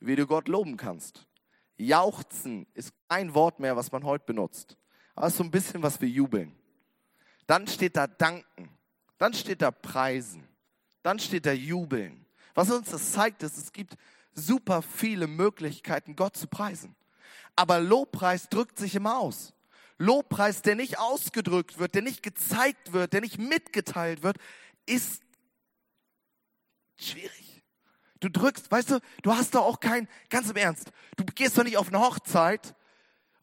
wie 0.00 0.16
du 0.16 0.26
Gott 0.26 0.48
loben 0.48 0.76
kannst. 0.76 1.27
Jauchzen 1.78 2.66
ist 2.74 2.92
kein 3.08 3.34
Wort 3.34 3.60
mehr, 3.60 3.76
was 3.76 3.90
man 3.92 4.04
heute 4.04 4.24
benutzt. 4.26 4.76
Aber 5.14 5.26
es 5.26 5.32
ist 5.32 5.38
so 5.38 5.44
ein 5.44 5.50
bisschen, 5.50 5.82
was 5.82 6.00
wir 6.00 6.08
jubeln. 6.08 6.54
Dann 7.46 7.66
steht 7.66 7.96
da 7.96 8.06
danken. 8.06 8.68
Dann 9.16 9.32
steht 9.32 9.62
da 9.62 9.70
preisen. 9.70 10.46
Dann 11.02 11.18
steht 11.18 11.46
da 11.46 11.52
jubeln. 11.52 12.26
Was 12.54 12.70
uns 12.70 12.90
das 12.90 13.12
zeigt, 13.12 13.42
ist, 13.42 13.56
es 13.56 13.72
gibt 13.72 13.96
super 14.34 14.82
viele 14.82 15.26
Möglichkeiten, 15.26 16.16
Gott 16.16 16.36
zu 16.36 16.48
preisen. 16.48 16.94
Aber 17.56 17.80
Lobpreis 17.80 18.48
drückt 18.48 18.78
sich 18.78 18.94
immer 18.94 19.18
aus. 19.18 19.52
Lobpreis, 19.98 20.62
der 20.62 20.76
nicht 20.76 20.98
ausgedrückt 20.98 21.78
wird, 21.78 21.94
der 21.94 22.02
nicht 22.02 22.22
gezeigt 22.22 22.92
wird, 22.92 23.12
der 23.12 23.20
nicht 23.20 23.38
mitgeteilt 23.38 24.22
wird, 24.22 24.38
ist 24.86 25.22
schwierig. 26.96 27.47
Du 28.20 28.28
drückst, 28.28 28.70
weißt 28.70 28.90
du, 28.90 29.00
du 29.22 29.32
hast 29.34 29.54
da 29.54 29.60
auch 29.60 29.80
kein, 29.80 30.08
ganz 30.28 30.50
im 30.50 30.56
Ernst, 30.56 30.90
du 31.16 31.24
gehst 31.24 31.56
doch 31.56 31.64
nicht 31.64 31.76
auf 31.76 31.88
eine 31.88 32.00
Hochzeit 32.00 32.74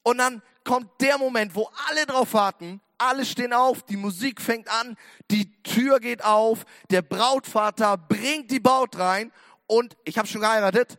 und 0.04 0.18
dann 0.18 0.42
kommt 0.64 0.90
der 1.00 1.18
Moment, 1.18 1.56
wo 1.56 1.70
alle 1.88 2.06
drauf 2.06 2.34
warten, 2.34 2.82
alle 2.98 3.26
stehen 3.26 3.54
auf, 3.54 3.84
die 3.84 3.98
Musik 3.98 4.42
fängt 4.42 4.68
an, 4.70 4.98
die 5.32 5.62
Tür 5.64 6.00
geht 6.00 6.24
auf, 6.24 6.66
der 6.90 7.02
Brautvater 7.02 7.98
bringt 7.98 8.52
die 8.52 8.60
Braut 8.60 8.98
rein 8.98 9.32
und 9.68 9.96
ich 10.04 10.18
habe 10.18 10.28
schon 10.28 10.42
geheiratet, 10.42 10.98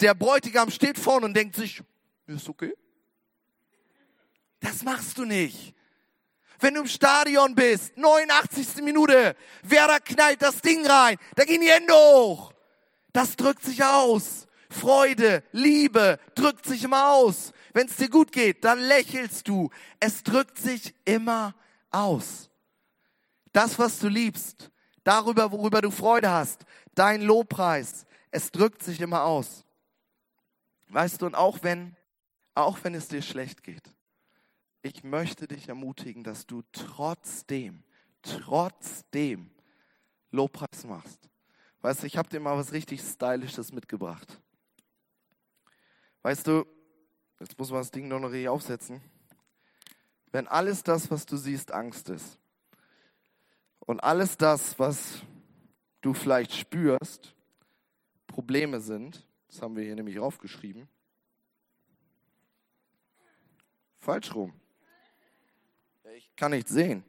der 0.00 0.14
Bräutigam 0.14 0.70
steht 0.70 0.98
vorne 0.98 1.26
und 1.26 1.34
denkt 1.34 1.56
sich, 1.56 1.82
ist 2.26 2.48
okay. 2.48 2.74
Das 4.60 4.82
machst 4.82 5.18
du 5.18 5.24
nicht. 5.24 5.74
Wenn 6.58 6.74
du 6.74 6.80
im 6.80 6.86
Stadion 6.86 7.54
bist, 7.54 7.96
89. 7.96 8.82
Minute, 8.82 9.36
wer 9.62 9.86
da 9.86 9.98
knallt 9.98 10.40
das 10.40 10.62
Ding 10.62 10.86
rein, 10.86 11.18
da 11.36 11.44
gehen 11.44 11.60
die 11.60 11.70
Hände 11.70 11.92
hoch. 11.92 12.53
Das 13.14 13.36
drückt 13.36 13.62
sich 13.62 13.82
aus. 13.82 14.48
Freude, 14.68 15.44
Liebe 15.52 16.18
drückt 16.34 16.66
sich 16.66 16.82
immer 16.82 17.12
aus. 17.12 17.52
Wenn 17.72 17.86
es 17.86 17.96
dir 17.96 18.10
gut 18.10 18.32
geht, 18.32 18.64
dann 18.64 18.80
lächelst 18.80 19.46
du. 19.46 19.70
Es 20.00 20.24
drückt 20.24 20.58
sich 20.58 20.92
immer 21.04 21.54
aus. 21.92 22.50
Das, 23.52 23.78
was 23.78 24.00
du 24.00 24.08
liebst, 24.08 24.72
darüber, 25.04 25.52
worüber 25.52 25.80
du 25.80 25.92
Freude 25.92 26.32
hast, 26.32 26.66
dein 26.96 27.22
Lobpreis, 27.22 28.04
es 28.32 28.50
drückt 28.50 28.82
sich 28.82 29.00
immer 29.00 29.22
aus. 29.22 29.64
Weißt 30.88 31.22
du, 31.22 31.26
und 31.26 31.36
auch 31.36 31.62
wenn, 31.62 31.94
auch 32.56 32.78
wenn 32.82 32.96
es 32.96 33.06
dir 33.06 33.22
schlecht 33.22 33.62
geht, 33.62 33.94
ich 34.82 35.04
möchte 35.04 35.46
dich 35.46 35.68
ermutigen, 35.68 36.24
dass 36.24 36.46
du 36.46 36.62
trotzdem, 36.72 37.84
trotzdem 38.22 39.52
Lobpreis 40.32 40.84
machst. 40.84 41.30
Weißt 41.84 42.02
du, 42.02 42.06
ich 42.06 42.16
habe 42.16 42.30
dir 42.30 42.40
mal 42.40 42.56
was 42.56 42.72
richtig 42.72 43.02
Stylisches 43.02 43.70
mitgebracht. 43.70 44.40
Weißt 46.22 46.46
du, 46.46 46.64
jetzt 47.40 47.58
muss 47.58 47.70
man 47.70 47.80
das 47.80 47.90
Ding 47.90 48.08
noch 48.08 48.20
richtig 48.20 48.48
aufsetzen. 48.48 49.02
Wenn 50.32 50.48
alles 50.48 50.82
das, 50.82 51.10
was 51.10 51.26
du 51.26 51.36
siehst, 51.36 51.72
Angst 51.72 52.08
ist 52.08 52.38
Und 53.80 54.00
alles 54.00 54.38
das, 54.38 54.78
was 54.78 55.20
du 56.00 56.14
vielleicht 56.14 56.54
spürst, 56.54 57.34
Probleme 58.28 58.80
sind, 58.80 59.22
das 59.48 59.60
haben 59.60 59.76
wir 59.76 59.84
hier 59.84 59.94
nämlich 59.94 60.18
aufgeschrieben. 60.18 60.88
Falsch 63.98 64.34
rum. 64.34 64.58
Ich 66.16 66.34
kann 66.34 66.52
nicht 66.52 66.68
sehen. 66.68 67.04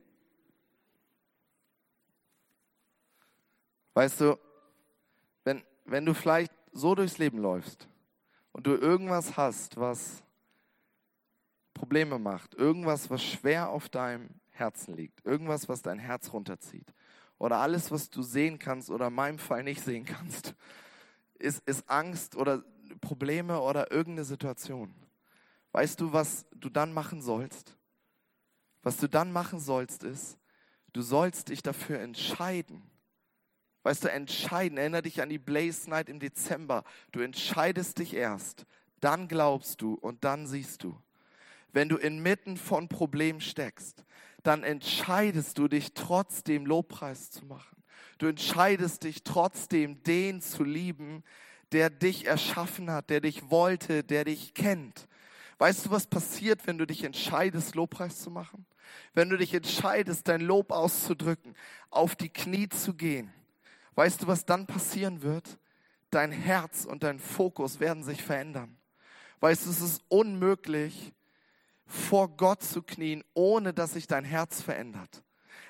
Weißt 3.93 4.19
du, 4.19 4.37
wenn, 5.85 6.05
du 6.05 6.13
vielleicht 6.13 6.51
so 6.71 6.95
durchs 6.95 7.17
Leben 7.17 7.37
läufst 7.37 7.87
und 8.51 8.67
du 8.67 8.75
irgendwas 8.75 9.37
hast, 9.37 9.77
was 9.77 10.23
Probleme 11.73 12.19
macht, 12.19 12.55
irgendwas, 12.55 13.09
was 13.09 13.23
schwer 13.23 13.69
auf 13.69 13.89
deinem 13.89 14.29
Herzen 14.49 14.95
liegt, 14.95 15.25
irgendwas, 15.25 15.69
was 15.69 15.81
dein 15.81 15.99
Herz 15.99 16.33
runterzieht, 16.33 16.93
oder 17.37 17.57
alles, 17.57 17.91
was 17.91 18.09
du 18.09 18.21
sehen 18.21 18.59
kannst 18.59 18.89
oder 18.89 19.07
in 19.07 19.13
meinem 19.13 19.39
Fall 19.39 19.63
nicht 19.63 19.83
sehen 19.83 20.05
kannst, 20.05 20.55
ist, 21.35 21.61
ist 21.67 21.89
Angst 21.89 22.35
oder 22.35 22.63
Probleme 23.01 23.59
oder 23.61 23.91
irgendeine 23.91 24.25
Situation. 24.25 24.93
Weißt 25.71 25.99
du, 25.99 26.13
was 26.13 26.45
du 26.55 26.69
dann 26.69 26.93
machen 26.93 27.21
sollst? 27.21 27.75
Was 28.81 28.97
du 28.97 29.09
dann 29.09 29.33
machen 29.33 29.59
sollst, 29.59 30.03
ist, 30.03 30.37
du 30.93 31.01
sollst 31.01 31.49
dich 31.49 31.61
dafür 31.61 31.99
entscheiden. 31.99 32.83
Weißt 33.85 34.03
du, 34.03 34.11
entscheiden, 34.11 34.79
erinnere 34.79 35.03
dich 35.03 35.21
an 35.21 35.29
die 35.29 35.37
Blaze 35.37 35.91
Night 35.91 36.09
im 36.09 36.19
Dezember. 36.19 36.83
Du 37.11 37.19
entscheidest 37.19 37.99
dich 37.99 38.15
erst, 38.15 38.65
dann 38.99 39.27
glaubst 39.27 39.79
du 39.79 39.93
und 39.93 40.23
dann 40.23 40.47
siehst 40.47 40.83
du. 40.83 40.99
Wenn 41.71 41.87
du 41.87 41.97
inmitten 41.97 42.57
von 42.57 42.89
Problemen 42.89 43.41
steckst, 43.41 44.03
dann 44.41 44.63
entscheidest 44.63 45.59
du 45.59 45.67
dich 45.67 45.93
trotzdem 45.93 46.65
Lobpreis 46.65 47.29
zu 47.29 47.45
machen. 47.45 47.83
Du 48.17 48.25
entscheidest 48.25 49.03
dich 49.03 49.21
trotzdem, 49.21 50.01
den 50.01 50.41
zu 50.41 50.63
lieben, 50.63 51.23
der 51.71 51.91
dich 51.91 52.25
erschaffen 52.25 52.89
hat, 52.89 53.11
der 53.11 53.21
dich 53.21 53.51
wollte, 53.51 54.03
der 54.03 54.25
dich 54.25 54.55
kennt. 54.55 55.07
Weißt 55.59 55.85
du, 55.85 55.91
was 55.91 56.07
passiert, 56.07 56.65
wenn 56.65 56.79
du 56.79 56.87
dich 56.87 57.03
entscheidest, 57.03 57.75
Lobpreis 57.75 58.19
zu 58.19 58.31
machen? 58.31 58.65
Wenn 59.13 59.29
du 59.29 59.37
dich 59.37 59.53
entscheidest, 59.53 60.27
dein 60.27 60.41
Lob 60.41 60.71
auszudrücken, 60.71 61.55
auf 61.91 62.15
die 62.15 62.29
Knie 62.29 62.67
zu 62.67 62.95
gehen, 62.95 63.31
weißt 63.95 64.21
du, 64.21 64.27
was 64.27 64.45
dann 64.45 64.67
passieren 64.67 65.21
wird? 65.21 65.57
Dein 66.11 66.31
Herz 66.31 66.85
und 66.85 67.03
dein 67.03 67.19
Fokus 67.19 67.79
werden 67.79 68.03
sich 68.03 68.23
verändern. 68.23 68.77
Weißt 69.39 69.65
du, 69.65 69.69
es 69.69 69.81
ist 69.81 70.03
unmöglich, 70.07 71.13
vor 71.87 72.29
Gott 72.35 72.63
zu 72.63 72.81
knien, 72.81 73.23
ohne 73.33 73.73
dass 73.73 73.93
sich 73.93 74.07
dein 74.07 74.23
Herz 74.23 74.61
verändert. 74.61 75.23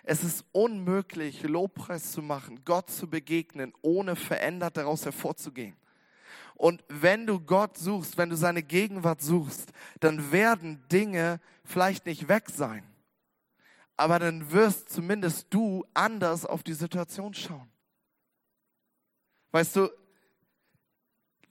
Es 0.04 0.24
ist 0.24 0.46
unmöglich, 0.52 1.44
Lobpreis 1.44 2.12
zu 2.12 2.22
machen, 2.22 2.64
Gott 2.64 2.90
zu 2.90 3.10
begegnen, 3.10 3.74
ohne 3.82 4.16
verändert 4.16 4.78
daraus 4.78 5.04
hervorzugehen. 5.04 5.76
Und 6.54 6.84
wenn 6.88 7.28
du 7.28 7.40
Gott 7.40 7.78
suchst, 7.78 8.18
wenn 8.18 8.30
du 8.30 8.38
seine 8.38 8.64
Gegenwart 8.64 9.22
suchst, 9.22 9.74
dann 10.00 10.32
werden 10.32 10.84
Dinge 10.90 11.42
vielleicht 11.66 12.06
nicht 12.06 12.30
weg 12.30 12.50
sein 12.50 12.84
aber 13.98 14.20
dann 14.20 14.52
wirst 14.52 14.90
zumindest 14.90 15.48
du 15.50 15.86
anders 15.94 16.46
auf 16.46 16.64
die 16.64 16.74
Situation 16.74 17.34
schauen. 17.34 17.70
Weißt 19.56 19.78
du, 19.78 19.90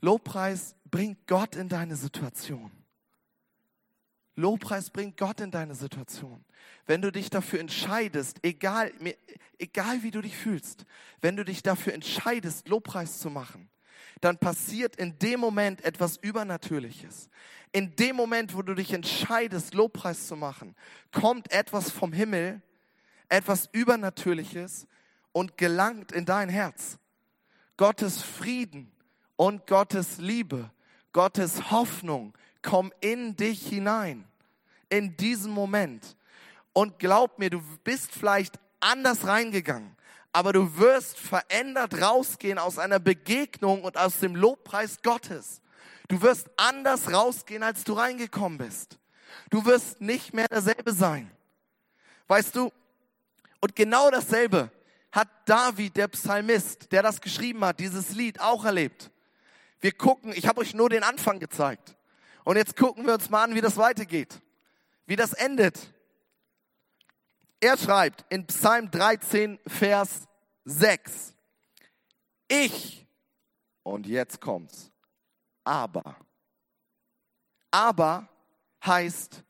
Lobpreis 0.03 0.77
bringt 0.91 1.27
Gott 1.27 1.57
in 1.57 1.71
deine 1.71 1.97
Situation. 1.97 2.71
Lobpreis 4.37 4.91
bringt 4.91 5.17
Gott 5.17 5.41
in 5.41 5.51
deine 5.51 5.75
Situation. 5.75 6.45
Wenn 6.85 7.01
du 7.01 7.11
dich 7.11 7.31
dafür 7.31 7.61
entscheidest, 7.61 8.41
egal, 8.43 8.93
egal 9.59 10.03
wie 10.03 10.11
du 10.11 10.21
dich 10.21 10.37
fühlst, 10.37 10.85
wenn 11.23 11.35
du 11.35 11.47
dich 11.47 11.63
dafür 11.63 11.95
entscheidest, 11.95 12.69
Lobpreis 12.69 13.21
zu 13.21 13.31
machen, 13.31 13.71
dann 14.21 14.37
passiert 14.37 14.97
in 14.97 15.19
dem 15.19 15.41
Moment 15.41 15.83
etwas 15.83 16.19
Übernatürliches 16.19 17.31
in 17.73 17.97
dem 17.97 18.17
Moment, 18.17 18.55
wo 18.55 18.61
du 18.61 18.75
dich 18.75 18.93
entscheidest, 18.93 19.73
Lobpreis 19.73 20.27
zu 20.27 20.37
machen, 20.37 20.77
kommt 21.11 21.51
etwas 21.51 21.91
vom 21.91 22.13
Himmel, 22.13 22.61
etwas 23.31 23.71
Übernatürliches 23.73 24.87
und 25.33 25.57
gelangt 25.57 26.13
in 26.13 26.27
dein 26.27 26.51
Herz. 26.51 26.99
Gottes 27.77 28.23
Frieden 28.23 28.93
und 29.37 29.67
Gottes 29.67 30.19
Liebe, 30.19 30.71
Gottes 31.13 31.71
Hoffnung 31.71 32.35
kommen 32.63 32.93
in 33.01 33.37
dich 33.37 33.67
hinein, 33.67 34.25
in 34.89 35.17
diesem 35.17 35.53
Moment. 35.53 36.17
Und 36.73 36.99
glaub 36.99 37.39
mir, 37.39 37.51
du 37.51 37.61
bist 37.83 38.13
vielleicht 38.13 38.59
anders 38.81 39.27
reingegangen, 39.27 39.97
aber 40.33 40.53
du 40.53 40.77
wirst 40.77 41.19
verändert 41.19 42.01
rausgehen 42.01 42.59
aus 42.59 42.79
einer 42.79 42.99
Begegnung 42.99 43.83
und 43.83 43.97
aus 43.97 44.19
dem 44.19 44.35
Lobpreis 44.35 45.03
Gottes. 45.03 45.61
Du 46.09 46.21
wirst 46.23 46.51
anders 46.57 47.13
rausgehen, 47.13 47.63
als 47.63 47.85
du 47.85 47.95
reingekommen 47.95 48.59
bist. 48.59 48.99
Du 49.51 49.65
wirst 49.65 50.01
nicht 50.01 50.35
mehr 50.35 50.49
derselbe 50.49 50.93
sein. 50.93 51.31
Weißt 52.27 52.55
du, 52.57 52.73
und 53.61 53.77
genau 53.77 54.11
dasselbe 54.11 54.71
hat 55.15 55.29
David, 55.45 55.97
der 55.97 56.09
Psalmist, 56.09 56.91
der 56.91 57.03
das 57.03 57.21
geschrieben 57.21 57.65
hat, 57.65 57.79
dieses 57.79 58.11
Lied 58.11 58.41
auch 58.41 58.65
erlebt. 58.65 59.13
Wir 59.81 59.93
gucken, 59.93 60.33
ich 60.35 60.49
habe 60.49 60.61
euch 60.61 60.75
nur 60.75 60.91
den 60.91 61.05
Anfang 61.05 61.39
gezeigt. 61.39 61.97
Und 62.43 62.57
jetzt 62.57 62.77
gucken 62.77 63.07
wir 63.07 63.15
uns 63.15 63.31
mal 63.31 63.45
an, 63.45 63.55
wie 63.55 63.61
das 63.61 63.77
weitergeht. 63.77 64.41
Wie 65.07 65.15
das 65.15 65.33
endet. 65.33 65.79
Er 67.61 67.79
schreibt 67.79 68.25
in 68.29 68.45
Psalm 68.49 68.91
13, 68.91 69.61
Vers 69.69 70.27
6. 70.65 71.33
Ich, 72.49 73.07
und 73.85 74.07
jetzt 74.09 74.41
kommt's, 74.41 74.91
aber. 75.63 76.17
Aber 77.71 78.29
heißt, 78.85 79.45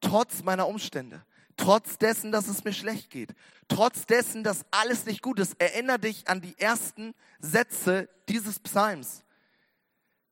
trotz 0.00 0.42
meiner 0.42 0.68
Umstände, 0.68 1.25
trotz 1.56 1.98
dessen, 1.98 2.32
dass 2.32 2.48
es 2.48 2.64
mir 2.64 2.72
schlecht 2.72 3.10
geht, 3.10 3.34
trotz 3.68 4.06
dessen, 4.06 4.44
dass 4.44 4.64
alles 4.70 5.06
nicht 5.06 5.22
gut 5.22 5.38
ist, 5.38 5.60
erinnere 5.60 5.98
dich 5.98 6.28
an 6.28 6.40
die 6.40 6.58
ersten 6.58 7.14
Sätze 7.38 8.08
dieses 8.28 8.60
Psalms. 8.60 9.22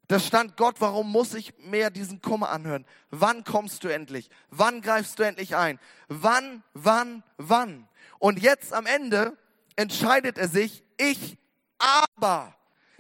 Da 0.07 0.21
stand 0.21 0.57
Gott, 0.57 0.77
warum 0.81 1.11
muss 1.11 1.33
ich 1.33 1.57
mehr 1.59 1.91
diesen 1.91 2.21
Kummer 2.21 2.51
anhören? 2.51 2.85
Wann 3.11 3.43
kommst 3.43 3.85
du 3.85 3.89
endlich? 3.89 4.29
Wann 4.51 4.83
greifst 4.83 5.19
du 5.19 5.23
endlich 5.23 5.57
ein? 5.57 5.81
Wann, 6.09 6.63
wann, 6.75 7.23
wann? 7.39 7.89
Und 8.19 8.39
jetzt 8.39 8.75
am 8.75 8.85
Ende 8.85 9.37
entscheidet 9.77 10.37
er 10.37 10.49
sich, 10.49 10.83
ich 10.99 11.39
aber 11.79 12.55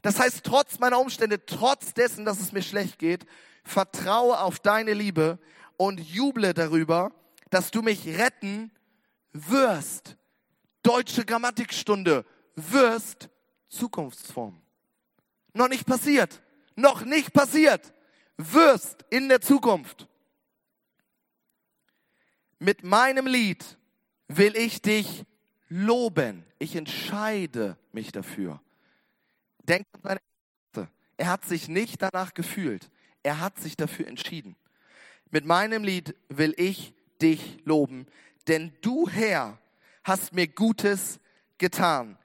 das 0.04 0.20
heißt, 0.20 0.44
trotz 0.44 0.78
meiner 0.80 1.00
Umstände, 1.00 1.46
trotz 1.46 1.94
dessen, 1.94 2.26
dass 2.26 2.38
es 2.38 2.52
mir 2.52 2.60
schlecht 2.62 2.98
geht, 2.98 3.24
vertraue 3.64 4.38
auf 4.38 4.58
deine 4.58 4.92
Liebe 4.92 5.38
und 5.78 5.98
juble 5.98 6.52
darüber, 6.52 7.10
dass 7.54 7.70
du 7.70 7.82
mich 7.82 8.04
retten 8.08 8.72
wirst. 9.32 10.16
Deutsche 10.82 11.24
Grammatikstunde, 11.24 12.24
wirst 12.56 13.28
Zukunftsform. 13.68 14.60
Noch 15.52 15.68
nicht 15.68 15.86
passiert. 15.86 16.42
Noch 16.74 17.04
nicht 17.04 17.32
passiert. 17.32 17.94
Wirst 18.36 19.04
in 19.08 19.28
der 19.28 19.40
Zukunft. 19.40 20.08
Mit 22.58 22.82
meinem 22.82 23.28
Lied 23.28 23.64
will 24.26 24.56
ich 24.56 24.82
dich 24.82 25.24
loben. 25.68 26.44
Ich 26.58 26.74
entscheide 26.74 27.78
mich 27.92 28.10
dafür. 28.10 28.60
Denkt 29.62 29.86
an 29.94 30.00
seine 30.02 30.20
Ärzte. 30.72 30.92
Er 31.18 31.28
hat 31.28 31.44
sich 31.44 31.68
nicht 31.68 32.02
danach 32.02 32.34
gefühlt. 32.34 32.90
Er 33.22 33.38
hat 33.38 33.60
sich 33.60 33.76
dafür 33.76 34.08
entschieden. 34.08 34.56
Mit 35.30 35.44
meinem 35.44 35.84
Lied 35.84 36.16
will 36.28 36.52
ich 36.56 36.94
dich 37.20 37.58
loben, 37.64 38.06
denn 38.46 38.72
du 38.80 39.08
Herr 39.08 39.58
hast 40.02 40.32
mir 40.32 40.46
Gutes 40.46 41.18
getan. 41.58 42.18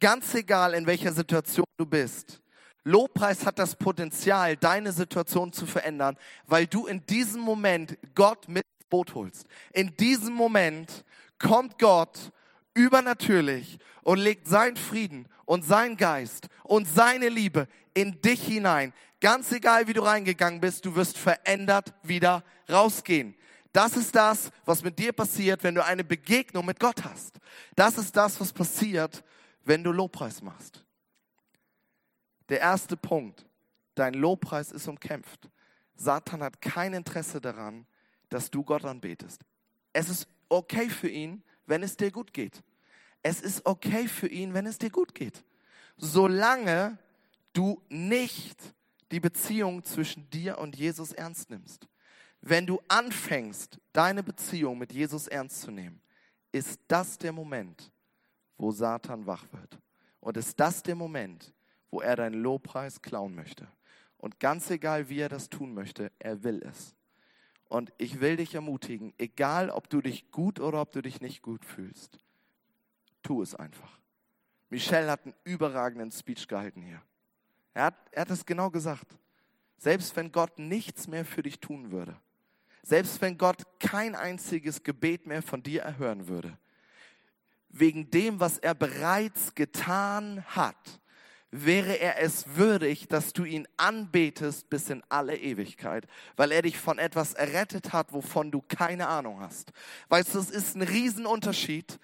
Ganz 0.00 0.34
egal, 0.34 0.74
in 0.74 0.86
welcher 0.86 1.12
Situation 1.12 1.66
du 1.76 1.86
bist. 1.86 2.40
Lobpreis 2.84 3.44
hat 3.44 3.58
das 3.58 3.76
Potenzial, 3.76 4.56
deine 4.56 4.92
Situation 4.92 5.52
zu 5.52 5.66
verändern, 5.66 6.16
weil 6.46 6.66
du 6.66 6.86
in 6.86 7.04
diesem 7.06 7.42
Moment 7.42 7.98
Gott 8.14 8.48
mit 8.48 8.64
ins 8.64 8.88
Boot 8.88 9.14
holst. 9.14 9.46
In 9.72 9.94
diesem 9.96 10.32
Moment 10.32 11.04
kommt 11.38 11.78
Gott 11.78 12.32
übernatürlich 12.74 13.78
und 14.02 14.18
legt 14.18 14.48
seinen 14.48 14.76
Frieden 14.76 15.28
und 15.44 15.64
seinen 15.64 15.96
Geist 15.96 16.48
und 16.64 16.88
seine 16.88 17.28
Liebe 17.28 17.68
in 17.92 18.20
dich 18.22 18.42
hinein. 18.42 18.94
Ganz 19.20 19.52
egal, 19.52 19.86
wie 19.86 19.92
du 19.92 20.02
reingegangen 20.02 20.60
bist, 20.60 20.86
du 20.86 20.94
wirst 20.94 21.18
verändert 21.18 21.92
wieder 22.02 22.42
rausgehen. 22.70 23.34
Das 23.72 23.96
ist 23.96 24.14
das, 24.14 24.50
was 24.64 24.82
mit 24.82 24.98
dir 24.98 25.12
passiert, 25.12 25.62
wenn 25.62 25.74
du 25.74 25.84
eine 25.84 26.02
Begegnung 26.02 26.66
mit 26.66 26.80
Gott 26.80 27.04
hast. 27.04 27.38
Das 27.76 27.98
ist 27.98 28.16
das, 28.16 28.40
was 28.40 28.52
passiert, 28.52 29.22
wenn 29.64 29.84
du 29.84 29.92
Lobpreis 29.92 30.42
machst. 30.42 30.84
Der 32.48 32.60
erste 32.60 32.96
Punkt, 32.96 33.46
dein 33.94 34.14
Lobpreis 34.14 34.72
ist 34.72 34.88
umkämpft. 34.88 35.48
Satan 35.94 36.42
hat 36.42 36.60
kein 36.60 36.94
Interesse 36.94 37.40
daran, 37.40 37.86
dass 38.28 38.50
du 38.50 38.64
Gott 38.64 38.84
anbetest. 38.84 39.42
Es 39.92 40.08
ist 40.08 40.26
okay 40.48 40.88
für 40.88 41.08
ihn, 41.08 41.42
wenn 41.66 41.82
es 41.82 41.96
dir 41.96 42.10
gut 42.10 42.32
geht. 42.32 42.62
Es 43.22 43.40
ist 43.40 43.66
okay 43.66 44.08
für 44.08 44.28
ihn, 44.28 44.54
wenn 44.54 44.66
es 44.66 44.78
dir 44.78 44.90
gut 44.90 45.14
geht. 45.14 45.44
Solange 45.96 46.98
du 47.52 47.82
nicht 47.88 48.58
die 49.10 49.20
Beziehung 49.20 49.84
zwischen 49.84 50.28
dir 50.30 50.58
und 50.58 50.76
Jesus 50.76 51.12
ernst 51.12 51.50
nimmst. 51.50 51.86
Wenn 52.42 52.66
du 52.66 52.80
anfängst, 52.88 53.78
deine 53.92 54.22
Beziehung 54.22 54.78
mit 54.78 54.92
Jesus 54.92 55.26
ernst 55.26 55.60
zu 55.60 55.70
nehmen, 55.70 56.00
ist 56.52 56.80
das 56.88 57.18
der 57.18 57.32
Moment, 57.32 57.92
wo 58.56 58.70
Satan 58.70 59.26
wach 59.26 59.44
wird. 59.52 59.78
Und 60.20 60.36
ist 60.36 60.58
das 60.58 60.82
der 60.82 60.94
Moment, 60.94 61.52
wo 61.90 62.00
er 62.00 62.16
deinen 62.16 62.42
Lobpreis 62.42 63.00
klauen 63.02 63.34
möchte. 63.34 63.68
Und 64.18 64.38
ganz 64.38 64.70
egal, 64.70 65.08
wie 65.08 65.20
er 65.20 65.28
das 65.28 65.48
tun 65.48 65.74
möchte, 65.74 66.12
er 66.18 66.42
will 66.42 66.62
es. 66.62 66.94
Und 67.68 67.92
ich 67.98 68.20
will 68.20 68.36
dich 68.36 68.54
ermutigen, 68.54 69.14
egal 69.16 69.70
ob 69.70 69.88
du 69.88 70.00
dich 70.00 70.30
gut 70.30 70.60
oder 70.60 70.80
ob 70.80 70.92
du 70.92 71.02
dich 71.02 71.20
nicht 71.20 71.40
gut 71.40 71.64
fühlst, 71.64 72.18
tu 73.22 73.42
es 73.42 73.54
einfach. 73.54 74.00
Michel 74.68 75.10
hat 75.10 75.24
einen 75.24 75.34
überragenden 75.44 76.10
Speech 76.10 76.48
gehalten 76.48 76.82
hier. 76.82 77.00
Er 77.72 77.84
hat, 77.84 77.94
er 78.10 78.22
hat 78.22 78.30
es 78.30 78.44
genau 78.44 78.70
gesagt. 78.70 79.16
Selbst 79.78 80.14
wenn 80.16 80.32
Gott 80.32 80.58
nichts 80.58 81.08
mehr 81.08 81.24
für 81.24 81.42
dich 81.42 81.60
tun 81.60 81.90
würde, 81.90 82.16
selbst 82.82 83.20
wenn 83.20 83.38
Gott 83.38 83.62
kein 83.78 84.14
einziges 84.14 84.82
Gebet 84.82 85.26
mehr 85.26 85.42
von 85.42 85.62
dir 85.62 85.82
erhören 85.82 86.28
würde, 86.28 86.58
wegen 87.68 88.10
dem, 88.10 88.40
was 88.40 88.58
er 88.58 88.74
bereits 88.74 89.54
getan 89.54 90.44
hat, 90.46 91.00
wäre 91.50 91.98
er 91.98 92.20
es 92.20 92.56
würdig, 92.56 93.08
dass 93.08 93.32
du 93.32 93.44
ihn 93.44 93.66
anbetest 93.76 94.70
bis 94.70 94.88
in 94.88 95.02
alle 95.08 95.36
Ewigkeit, 95.36 96.06
weil 96.36 96.52
er 96.52 96.62
dich 96.62 96.78
von 96.78 96.98
etwas 96.98 97.34
errettet 97.34 97.92
hat, 97.92 98.12
wovon 98.12 98.50
du 98.50 98.62
keine 98.62 99.08
Ahnung 99.08 99.40
hast. 99.40 99.72
Weißt 100.08 100.34
du, 100.34 100.38
es 100.38 100.50
ist 100.50 100.76
ein 100.76 100.82
Riesenunterschied, 100.82 101.98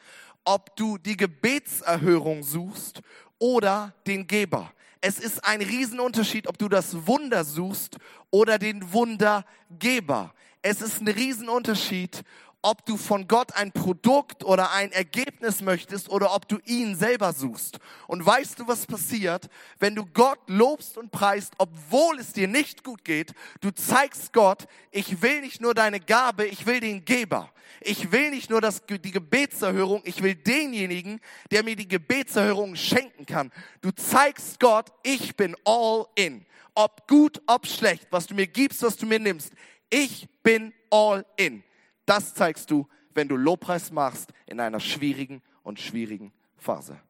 ob 0.44 0.74
du 0.76 0.98
die 0.98 1.16
Gebetserhörung 1.16 2.42
suchst 2.42 3.02
oder 3.38 3.94
den 4.06 4.26
Geber. 4.26 4.72
Es 5.00 5.18
ist 5.18 5.44
ein 5.44 5.62
Riesenunterschied, 5.62 6.48
ob 6.48 6.58
du 6.58 6.68
das 6.68 7.06
Wunder 7.06 7.44
suchst 7.44 7.98
oder 8.30 8.58
den 8.58 8.92
Wundergeber. 8.92 10.34
Es 10.68 10.82
ist 10.82 11.00
ein 11.00 11.06
Riesenunterschied, 11.06 12.24
ob 12.60 12.84
du 12.86 12.96
von 12.96 13.28
Gott 13.28 13.54
ein 13.54 13.70
Produkt 13.70 14.42
oder 14.42 14.72
ein 14.72 14.90
Ergebnis 14.90 15.60
möchtest 15.60 16.08
oder 16.08 16.34
ob 16.34 16.48
du 16.48 16.58
ihn 16.64 16.96
selber 16.96 17.32
suchst. 17.32 17.78
Und 18.08 18.26
weißt 18.26 18.58
du, 18.58 18.66
was 18.66 18.84
passiert, 18.84 19.48
wenn 19.78 19.94
du 19.94 20.04
Gott 20.04 20.40
lobst 20.48 20.98
und 20.98 21.12
preist, 21.12 21.52
obwohl 21.58 22.18
es 22.18 22.32
dir 22.32 22.48
nicht 22.48 22.82
gut 22.82 23.04
geht? 23.04 23.32
Du 23.60 23.70
zeigst 23.70 24.32
Gott, 24.32 24.66
ich 24.90 25.22
will 25.22 25.40
nicht 25.42 25.60
nur 25.60 25.72
deine 25.72 26.00
Gabe, 26.00 26.46
ich 26.46 26.66
will 26.66 26.80
den 26.80 27.04
Geber. 27.04 27.52
Ich 27.80 28.10
will 28.10 28.30
nicht 28.30 28.50
nur 28.50 28.60
das, 28.60 28.82
die 28.88 29.12
Gebetserhörung, 29.12 30.02
ich 30.04 30.20
will 30.20 30.34
denjenigen, 30.34 31.20
der 31.52 31.62
mir 31.62 31.76
die 31.76 31.86
Gebetserhörung 31.86 32.74
schenken 32.74 33.24
kann. 33.24 33.52
Du 33.82 33.92
zeigst 33.92 34.58
Gott, 34.58 34.90
ich 35.04 35.36
bin 35.36 35.54
all 35.64 36.06
in. 36.16 36.44
Ob 36.74 37.06
gut, 37.06 37.40
ob 37.46 37.68
schlecht, 37.68 38.08
was 38.10 38.26
du 38.26 38.34
mir 38.34 38.48
gibst, 38.48 38.82
was 38.82 38.96
du 38.96 39.06
mir 39.06 39.20
nimmst. 39.20 39.52
Ich 39.88 40.28
bin 40.46 40.72
all 40.90 41.26
in. 41.36 41.64
Das 42.04 42.32
zeigst 42.32 42.70
du, 42.70 42.86
wenn 43.14 43.26
du 43.26 43.34
Lobpreis 43.36 43.90
machst 43.90 44.32
in 44.46 44.60
einer 44.60 44.78
schwierigen 44.78 45.42
und 45.64 45.80
schwierigen 45.80 46.32
Phase. 46.56 47.00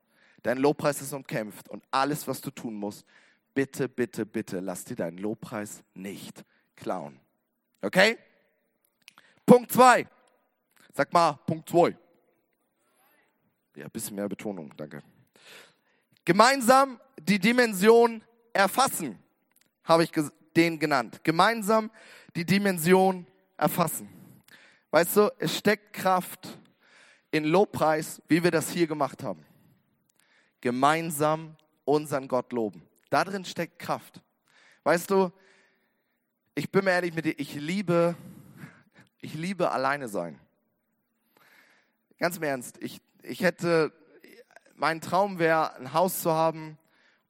Dein 0.43 0.57
Lobpreis 0.57 1.03
ist 1.03 1.13
umkämpft 1.13 1.69
und 1.69 1.85
alles, 1.91 2.27
was 2.27 2.41
du 2.41 2.51
tun 2.51 2.75
musst, 2.75 3.05
bitte, 3.53 3.91
bitte, 3.91 4.25
bitte, 4.25 4.61
lass 4.61 4.85
dir 4.85 4.97
deinen 4.97 5.19
Lobpreis 5.19 5.83
nicht 5.93 6.45
klauen. 6.77 7.21
Okay? 7.83 8.17
Punkt 9.45 9.71
zwei. 9.71 10.07
Sag 10.95 11.13
mal, 11.13 11.35
Punkt 11.47 11.69
zwei. 11.69 11.95
Ja, 13.75 13.85
ein 13.85 13.91
bisschen 13.91 14.17
mehr 14.17 14.31
Betonung, 14.31 14.73
danke. 14.79 15.03
Gemeinsam 16.25 16.99
die 17.21 17.39
Dimension 17.39 18.23
erfassen, 18.55 19.19
habe 19.85 20.05
ich 20.05 20.13
den 20.57 20.79
genannt. 20.79 21.21
Gemeinsam 21.23 21.91
die 22.37 22.45
Dimension 22.45 23.27
erfassen. 23.57 24.09
Weißt 24.91 25.17
du, 25.17 25.33
es 25.39 25.57
steckt 25.57 25.95
Kraft 25.95 26.59
in 27.31 27.45
Lobpreis, 27.45 28.21
wie 28.29 28.45
wir 28.45 28.51
das 28.51 28.71
hier 28.71 28.87
gemacht 28.87 29.23
haben. 29.23 29.45
Gemeinsam 30.61 31.57
unseren 31.85 32.29
Gott 32.29 32.53
loben. 32.53 32.87
Da 33.09 33.25
drin 33.25 33.45
steckt 33.45 33.79
Kraft. 33.79 34.21
Weißt 34.85 35.11
du, 35.11 35.33
ich 36.55 36.71
bin 36.71 36.85
mir 36.85 36.93
ehrlich 36.93 37.15
mit 37.15 37.25
dir, 37.25 37.39
ich 37.39 37.55
liebe, 37.55 38.15
ich 39.21 39.35
liebe 39.35 39.71
alleine 39.71 40.09
sein. 40.09 40.39
Ganz 42.19 42.37
im 42.37 42.43
Ernst, 42.43 42.77
ich, 42.83 43.01
ich 43.23 43.43
hätte, 43.43 43.93
mein 44.75 45.01
Traum 45.01 45.39
wäre, 45.39 45.75
ein 45.77 45.93
Haus 45.95 46.21
zu 46.21 46.33
haben 46.33 46.79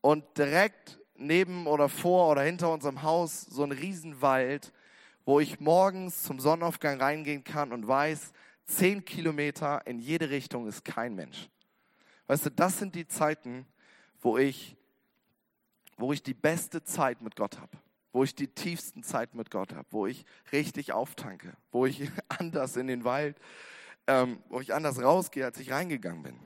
und 0.00 0.36
direkt 0.36 1.00
neben 1.14 1.66
oder 1.66 1.88
vor 1.88 2.30
oder 2.30 2.42
hinter 2.42 2.72
unserem 2.72 3.02
Haus 3.02 3.42
so 3.42 3.62
ein 3.62 3.72
Riesenwald 3.72 4.72
wo 5.26 5.40
ich 5.40 5.58
morgens 5.58 6.22
zum 6.22 6.38
Sonnenaufgang 6.38 7.00
reingehen 7.00 7.44
kann 7.44 7.72
und 7.72 7.86
weiß, 7.86 8.32
zehn 8.64 9.04
Kilometer 9.04 9.84
in 9.84 9.98
jede 9.98 10.30
Richtung 10.30 10.68
ist 10.68 10.84
kein 10.84 11.16
Mensch. 11.16 11.50
Weißt 12.28 12.46
du, 12.46 12.50
das 12.50 12.78
sind 12.78 12.94
die 12.94 13.08
Zeiten, 13.08 13.66
wo 14.20 14.38
ich, 14.38 14.76
wo 15.98 16.12
ich 16.12 16.22
die 16.22 16.32
beste 16.32 16.82
Zeit 16.84 17.22
mit 17.22 17.34
Gott 17.34 17.58
habe, 17.58 17.76
wo 18.12 18.22
ich 18.22 18.36
die 18.36 18.46
tiefsten 18.46 19.02
Zeiten 19.02 19.36
mit 19.36 19.50
Gott 19.50 19.74
habe, 19.74 19.86
wo 19.90 20.06
ich 20.06 20.24
richtig 20.52 20.92
auftanke, 20.92 21.52
wo 21.72 21.86
ich 21.86 22.08
anders 22.28 22.76
in 22.76 22.86
den 22.86 23.02
Wald, 23.02 23.36
ähm, 24.06 24.38
wo 24.48 24.60
ich 24.60 24.72
anders 24.72 25.02
rausgehe, 25.02 25.44
als 25.44 25.58
ich 25.58 25.72
reingegangen 25.72 26.22
bin. 26.22 26.38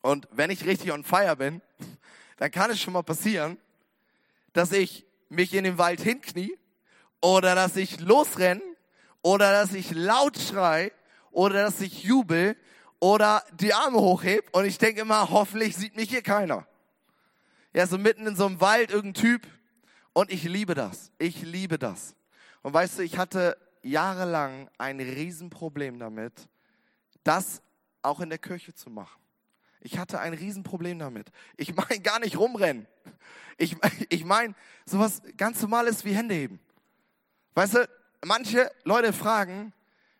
Und 0.00 0.28
wenn 0.30 0.50
ich 0.50 0.64
richtig 0.64 0.92
on 0.92 1.02
fire 1.02 1.34
bin, 1.34 1.60
dann 2.36 2.52
kann 2.52 2.70
es 2.70 2.80
schon 2.80 2.92
mal 2.92 3.02
passieren, 3.02 3.58
dass 4.52 4.70
ich 4.70 5.04
mich 5.28 5.54
in 5.54 5.64
den 5.64 5.76
Wald 5.76 6.00
hinknie 6.00 6.56
oder 7.20 7.54
dass 7.54 7.76
ich 7.76 8.00
losrenne 8.00 8.62
oder 9.22 9.52
dass 9.52 9.74
ich 9.74 9.90
laut 9.92 10.38
schrei 10.38 10.92
oder 11.30 11.62
dass 11.64 11.80
ich 11.80 12.02
jubel 12.02 12.56
oder 12.98 13.44
die 13.52 13.74
Arme 13.74 13.98
hochheb 13.98 14.48
und 14.52 14.64
ich 14.64 14.78
denke 14.78 15.02
immer, 15.02 15.30
hoffentlich 15.30 15.76
sieht 15.76 15.96
mich 15.96 16.10
hier 16.10 16.22
keiner. 16.22 16.66
Ja, 17.72 17.86
so 17.86 17.98
mitten 17.98 18.26
in 18.26 18.36
so 18.36 18.46
einem 18.46 18.60
Wald 18.60 18.90
irgendein 18.90 19.22
Typ 19.22 19.46
und 20.12 20.30
ich 20.30 20.44
liebe 20.44 20.74
das. 20.74 21.12
Ich 21.18 21.42
liebe 21.42 21.78
das. 21.78 22.14
Und 22.62 22.74
weißt 22.74 22.98
du, 22.98 23.02
ich 23.02 23.16
hatte 23.16 23.56
jahrelang 23.82 24.68
ein 24.76 25.00
Riesenproblem 25.00 25.98
damit, 25.98 26.48
das 27.24 27.62
auch 28.02 28.20
in 28.20 28.28
der 28.28 28.38
Kirche 28.38 28.74
zu 28.74 28.90
machen. 28.90 29.20
Ich 29.80 29.98
hatte 29.98 30.20
ein 30.20 30.34
Riesenproblem 30.34 30.98
damit. 30.98 31.30
Ich 31.56 31.74
meine 31.74 32.00
gar 32.00 32.18
nicht 32.18 32.38
rumrennen. 32.38 32.86
Ich, 33.56 33.76
ich 34.08 34.24
meine 34.24 34.54
sowas 34.84 35.22
ganz 35.36 35.60
Normales 35.62 36.04
wie 36.04 36.14
Hände 36.14 36.34
heben. 36.34 36.60
Weißt 37.54 37.74
du, 37.74 37.88
manche 38.24 38.70
Leute 38.84 39.12
fragen, 39.12 39.72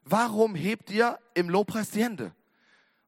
warum 0.05 0.55
hebt 0.55 0.91
ihr 0.91 1.19
im 1.35 1.49
Lobpreis 1.49 1.91
die 1.91 2.03
Hände? 2.03 2.35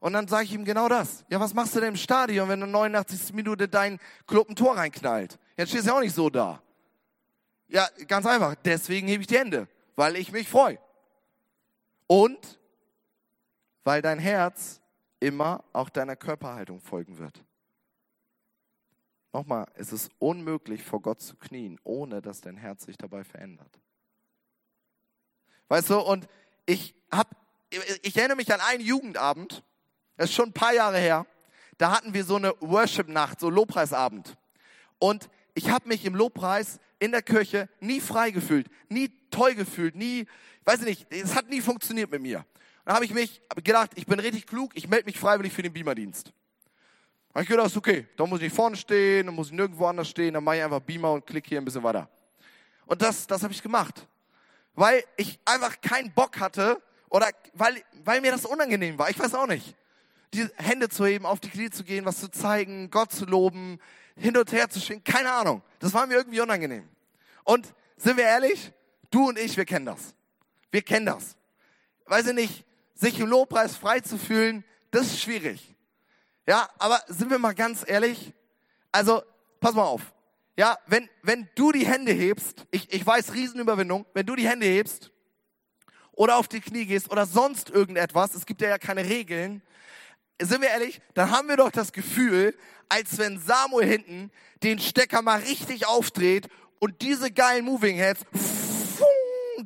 Und 0.00 0.14
dann 0.14 0.26
sage 0.26 0.44
ich 0.44 0.52
ihm 0.52 0.64
genau 0.64 0.88
das. 0.88 1.24
Ja, 1.28 1.38
was 1.38 1.54
machst 1.54 1.76
du 1.76 1.80
denn 1.80 1.90
im 1.90 1.96
Stadion, 1.96 2.48
wenn 2.48 2.60
du 2.60 2.66
89. 2.66 3.32
Minute 3.34 3.68
dein 3.68 4.00
Club 4.26 4.48
ein 4.48 4.56
Tor 4.56 4.76
reinknallt? 4.76 5.38
Jetzt 5.56 5.68
stehst 5.68 5.86
du 5.86 5.90
ja 5.90 5.96
auch 5.96 6.00
nicht 6.00 6.14
so 6.14 6.28
da. 6.28 6.60
Ja, 7.68 7.88
ganz 8.08 8.26
einfach. 8.26 8.56
Deswegen 8.64 9.06
hebe 9.06 9.20
ich 9.20 9.28
die 9.28 9.38
Hände, 9.38 9.68
weil 9.94 10.16
ich 10.16 10.32
mich 10.32 10.48
freue. 10.48 10.78
Und 12.08 12.58
weil 13.84 14.02
dein 14.02 14.18
Herz 14.18 14.80
immer 15.20 15.64
auch 15.72 15.88
deiner 15.88 16.16
Körperhaltung 16.16 16.80
folgen 16.80 17.18
wird. 17.18 17.44
Nochmal, 19.32 19.66
es 19.74 19.92
ist 19.92 20.10
unmöglich, 20.18 20.82
vor 20.82 21.00
Gott 21.00 21.20
zu 21.20 21.36
knien, 21.36 21.80
ohne 21.84 22.20
dass 22.20 22.40
dein 22.40 22.56
Herz 22.56 22.84
sich 22.84 22.98
dabei 22.98 23.24
verändert. 23.24 23.80
Weißt 25.72 25.88
du, 25.88 25.98
und 26.00 26.28
ich 26.66 26.94
hab, 27.10 27.34
ich 28.02 28.14
erinnere 28.18 28.36
mich 28.36 28.52
an 28.52 28.60
einen 28.60 28.82
Jugendabend, 28.84 29.62
das 30.18 30.28
ist 30.28 30.36
schon 30.36 30.50
ein 30.50 30.52
paar 30.52 30.74
Jahre 30.74 30.98
her, 30.98 31.24
da 31.78 31.96
hatten 31.96 32.12
wir 32.12 32.24
so 32.24 32.36
eine 32.36 32.52
Worship-Nacht, 32.60 33.40
so 33.40 33.48
Lobpreisabend. 33.48 34.36
Und 34.98 35.30
ich 35.54 35.70
habe 35.70 35.88
mich 35.88 36.04
im 36.04 36.14
Lobpreis 36.14 36.78
in 36.98 37.10
der 37.10 37.22
Kirche 37.22 37.70
nie 37.80 38.02
frei 38.02 38.32
gefühlt, 38.32 38.66
nie 38.90 39.10
toll 39.30 39.54
gefühlt, 39.54 39.96
nie, 39.96 40.26
weiß 40.66 40.80
ich 40.80 40.84
nicht, 40.84 41.06
es 41.10 41.34
hat 41.34 41.48
nie 41.48 41.62
funktioniert 41.62 42.10
mit 42.10 42.20
mir. 42.20 42.44
Dann 42.84 42.94
habe 42.94 43.06
ich 43.06 43.14
mich 43.14 43.40
gedacht, 43.64 43.92
ich 43.94 44.04
bin 44.04 44.20
richtig 44.20 44.46
klug, 44.46 44.72
ich 44.74 44.88
melde 44.88 45.06
mich 45.06 45.18
freiwillig 45.18 45.54
für 45.54 45.62
den 45.62 45.72
Beamerdienst. 45.72 46.34
Da 47.28 47.36
habe 47.36 47.44
ich 47.44 47.48
gedacht, 47.48 47.74
okay, 47.74 48.06
da 48.18 48.26
muss 48.26 48.40
ich 48.40 48.48
nicht 48.48 48.56
vorne 48.56 48.76
stehen, 48.76 49.24
dann 49.24 49.34
muss 49.34 49.46
ich 49.46 49.54
nirgendwo 49.54 49.86
anders 49.86 50.10
stehen, 50.10 50.34
dann 50.34 50.44
mache 50.44 50.58
ich 50.58 50.64
einfach 50.64 50.80
Beamer 50.80 51.12
und 51.12 51.26
klicke 51.26 51.48
hier 51.48 51.62
ein 51.62 51.64
bisschen 51.64 51.82
weiter. 51.82 52.10
Und 52.84 53.00
das, 53.00 53.26
das 53.26 53.42
habe 53.42 53.54
ich 53.54 53.62
gemacht 53.62 54.06
weil 54.74 55.04
ich 55.16 55.38
einfach 55.44 55.80
keinen 55.80 56.12
Bock 56.12 56.40
hatte 56.40 56.82
oder 57.08 57.28
weil, 57.54 57.82
weil 58.04 58.20
mir 58.20 58.32
das 58.32 58.44
unangenehm 58.44 58.98
war. 58.98 59.10
Ich 59.10 59.18
weiß 59.18 59.34
auch 59.34 59.46
nicht. 59.46 59.76
Die 60.34 60.48
Hände 60.56 60.88
zu 60.88 61.04
heben, 61.04 61.26
auf 61.26 61.40
die 61.40 61.50
Knie 61.50 61.70
zu 61.70 61.84
gehen, 61.84 62.04
was 62.04 62.20
zu 62.20 62.30
zeigen, 62.30 62.90
Gott 62.90 63.12
zu 63.12 63.26
loben, 63.26 63.78
hin 64.16 64.36
und 64.36 64.50
her 64.52 64.68
zu 64.70 64.80
schwingen, 64.80 65.04
keine 65.04 65.30
Ahnung. 65.30 65.62
Das 65.78 65.92
war 65.92 66.06
mir 66.06 66.14
irgendwie 66.14 66.40
unangenehm. 66.40 66.88
Und 67.44 67.74
sind 67.96 68.16
wir 68.16 68.24
ehrlich, 68.24 68.72
du 69.10 69.28
und 69.28 69.38
ich, 69.38 69.56
wir 69.56 69.64
kennen 69.64 69.86
das. 69.86 70.14
Wir 70.70 70.82
kennen 70.82 71.06
das. 71.06 71.36
Weiß 72.06 72.26
ich 72.26 72.34
nicht, 72.34 72.64
sich 72.94 73.18
im 73.20 73.26
Lobpreis 73.26 73.76
frei 73.76 74.00
zu 74.00 74.16
fühlen, 74.16 74.64
das 74.90 75.06
ist 75.06 75.20
schwierig. 75.20 75.74
Ja, 76.46 76.68
aber 76.78 77.00
sind 77.08 77.30
wir 77.30 77.38
mal 77.38 77.54
ganz 77.54 77.84
ehrlich? 77.86 78.32
Also, 78.90 79.22
pass 79.60 79.74
mal 79.74 79.84
auf. 79.84 80.12
Ja, 80.56 80.78
wenn, 80.86 81.08
wenn 81.22 81.48
du 81.54 81.72
die 81.72 81.86
Hände 81.86 82.12
hebst, 82.12 82.66
ich, 82.70 82.92
ich 82.92 83.06
weiß, 83.06 83.32
Riesenüberwindung, 83.32 84.04
wenn 84.12 84.26
du 84.26 84.36
die 84.36 84.46
Hände 84.48 84.66
hebst 84.66 85.10
oder 86.12 86.36
auf 86.36 86.46
die 86.46 86.60
Knie 86.60 86.84
gehst 86.84 87.10
oder 87.10 87.24
sonst 87.24 87.70
irgendetwas, 87.70 88.34
es 88.34 88.44
gibt 88.44 88.60
ja, 88.60 88.68
ja 88.68 88.78
keine 88.78 89.08
Regeln, 89.08 89.62
sind 90.40 90.60
wir 90.60 90.68
ehrlich, 90.68 91.00
dann 91.14 91.30
haben 91.30 91.48
wir 91.48 91.56
doch 91.56 91.70
das 91.70 91.92
Gefühl, 91.92 92.56
als 92.88 93.16
wenn 93.16 93.40
Samuel 93.40 93.86
hinten 93.86 94.30
den 94.62 94.78
Stecker 94.78 95.22
mal 95.22 95.40
richtig 95.40 95.86
aufdreht 95.86 96.48
und 96.78 97.00
diese 97.00 97.30
geilen 97.30 97.64
Moving 97.64 97.96
Heads 97.96 98.26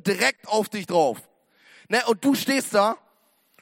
direkt 0.05 0.47
auf 0.47 0.69
dich 0.69 0.85
drauf. 0.85 1.17
Ne? 1.89 2.01
Und 2.05 2.23
du 2.23 2.35
stehst 2.35 2.73
da 2.73 2.97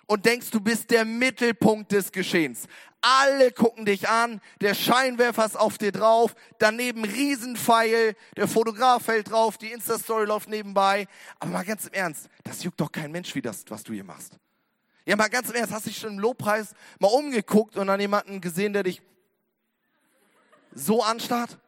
und 0.06 0.26
denkst, 0.26 0.52
du 0.52 0.60
bist 0.60 0.92
der 0.92 1.06
Mittelpunkt 1.06 1.92
des 1.92 2.12
Geschehens. 2.12 2.68
Alle 3.08 3.52
gucken 3.52 3.86
dich 3.86 4.10
an, 4.10 4.42
der 4.62 4.74
Scheinwerfer 4.74 5.46
ist 5.46 5.56
auf 5.56 5.78
dir 5.78 5.92
drauf, 5.92 6.34
daneben 6.58 7.06
Riesenpfeil, 7.06 8.16
der 8.36 8.48
Fotograf 8.48 9.04
fällt 9.04 9.30
drauf, 9.30 9.60
die 9.60 9.72
Insta-Story 9.72 10.26
läuft 10.26 10.50
nebenbei. 10.50 11.08
Aber 11.40 11.52
mal 11.52 11.64
ganz 11.64 11.86
im 11.86 11.94
Ernst, 11.94 12.30
das 12.44 12.64
juckt 12.64 12.82
doch 12.82 12.92
kein 12.92 13.12
Mensch 13.12 13.36
wie 13.36 13.44
das, 13.44 13.64
was 13.70 13.84
du 13.84 13.94
hier 13.94 14.04
machst. 14.04 14.34
Ja, 15.06 15.16
mal 15.16 15.28
ganz 15.28 15.52
im 15.52 15.56
Ernst, 15.56 15.72
hast 15.72 15.86
du 15.86 15.92
dich 15.92 16.00
schon 16.00 16.14
im 16.14 16.20
Lobpreis 16.20 16.74
mal 16.98 17.10
umgeguckt 17.10 17.78
und 17.78 17.86
dann 17.86 18.00
jemanden 18.00 18.42
gesehen, 18.42 18.74
der 18.74 18.82
dich 18.82 19.04
so 20.74 21.04
anstarrt? 21.04 21.60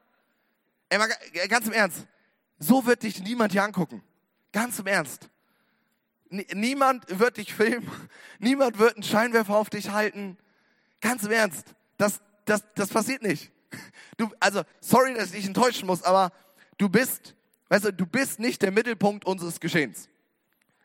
Ey, 0.90 0.98
mal 0.98 1.12
ganz 1.50 1.68
im 1.68 1.74
Ernst, 1.74 2.08
so 2.58 2.88
wird 2.88 3.04
dich 3.04 3.22
niemand 3.22 3.52
hier 3.52 3.64
angucken. 3.64 4.02
Ganz 4.52 4.80
im 4.80 4.88
Ernst. 4.88 5.30
Niemand 6.30 7.20
wird 7.20 7.38
dich 7.38 7.54
filmen, 7.54 7.92
niemand 8.40 8.80
wird 8.80 8.96
einen 8.96 9.04
Scheinwerfer 9.04 9.56
auf 9.56 9.70
dich 9.70 9.92
halten. 9.92 10.40
Ganz 11.02 11.24
im 11.24 11.32
Ernst, 11.32 11.76
das, 11.98 12.22
das, 12.46 12.64
das 12.76 12.90
passiert 12.90 13.22
nicht. 13.22 13.52
Du, 14.18 14.30
also, 14.40 14.64
sorry, 14.80 15.14
dass 15.14 15.28
ich 15.28 15.38
dich 15.38 15.46
enttäuschen 15.46 15.86
muss, 15.86 16.02
aber 16.04 16.32
du 16.78 16.90
bist, 16.90 17.36
weißt 17.70 17.86
du, 17.86 17.94
du 17.94 18.06
bist 18.06 18.40
nicht 18.40 18.62
der 18.62 18.72
Mittelpunkt 18.72 19.26
unseres 19.26 19.60
Geschehens. 19.60 20.10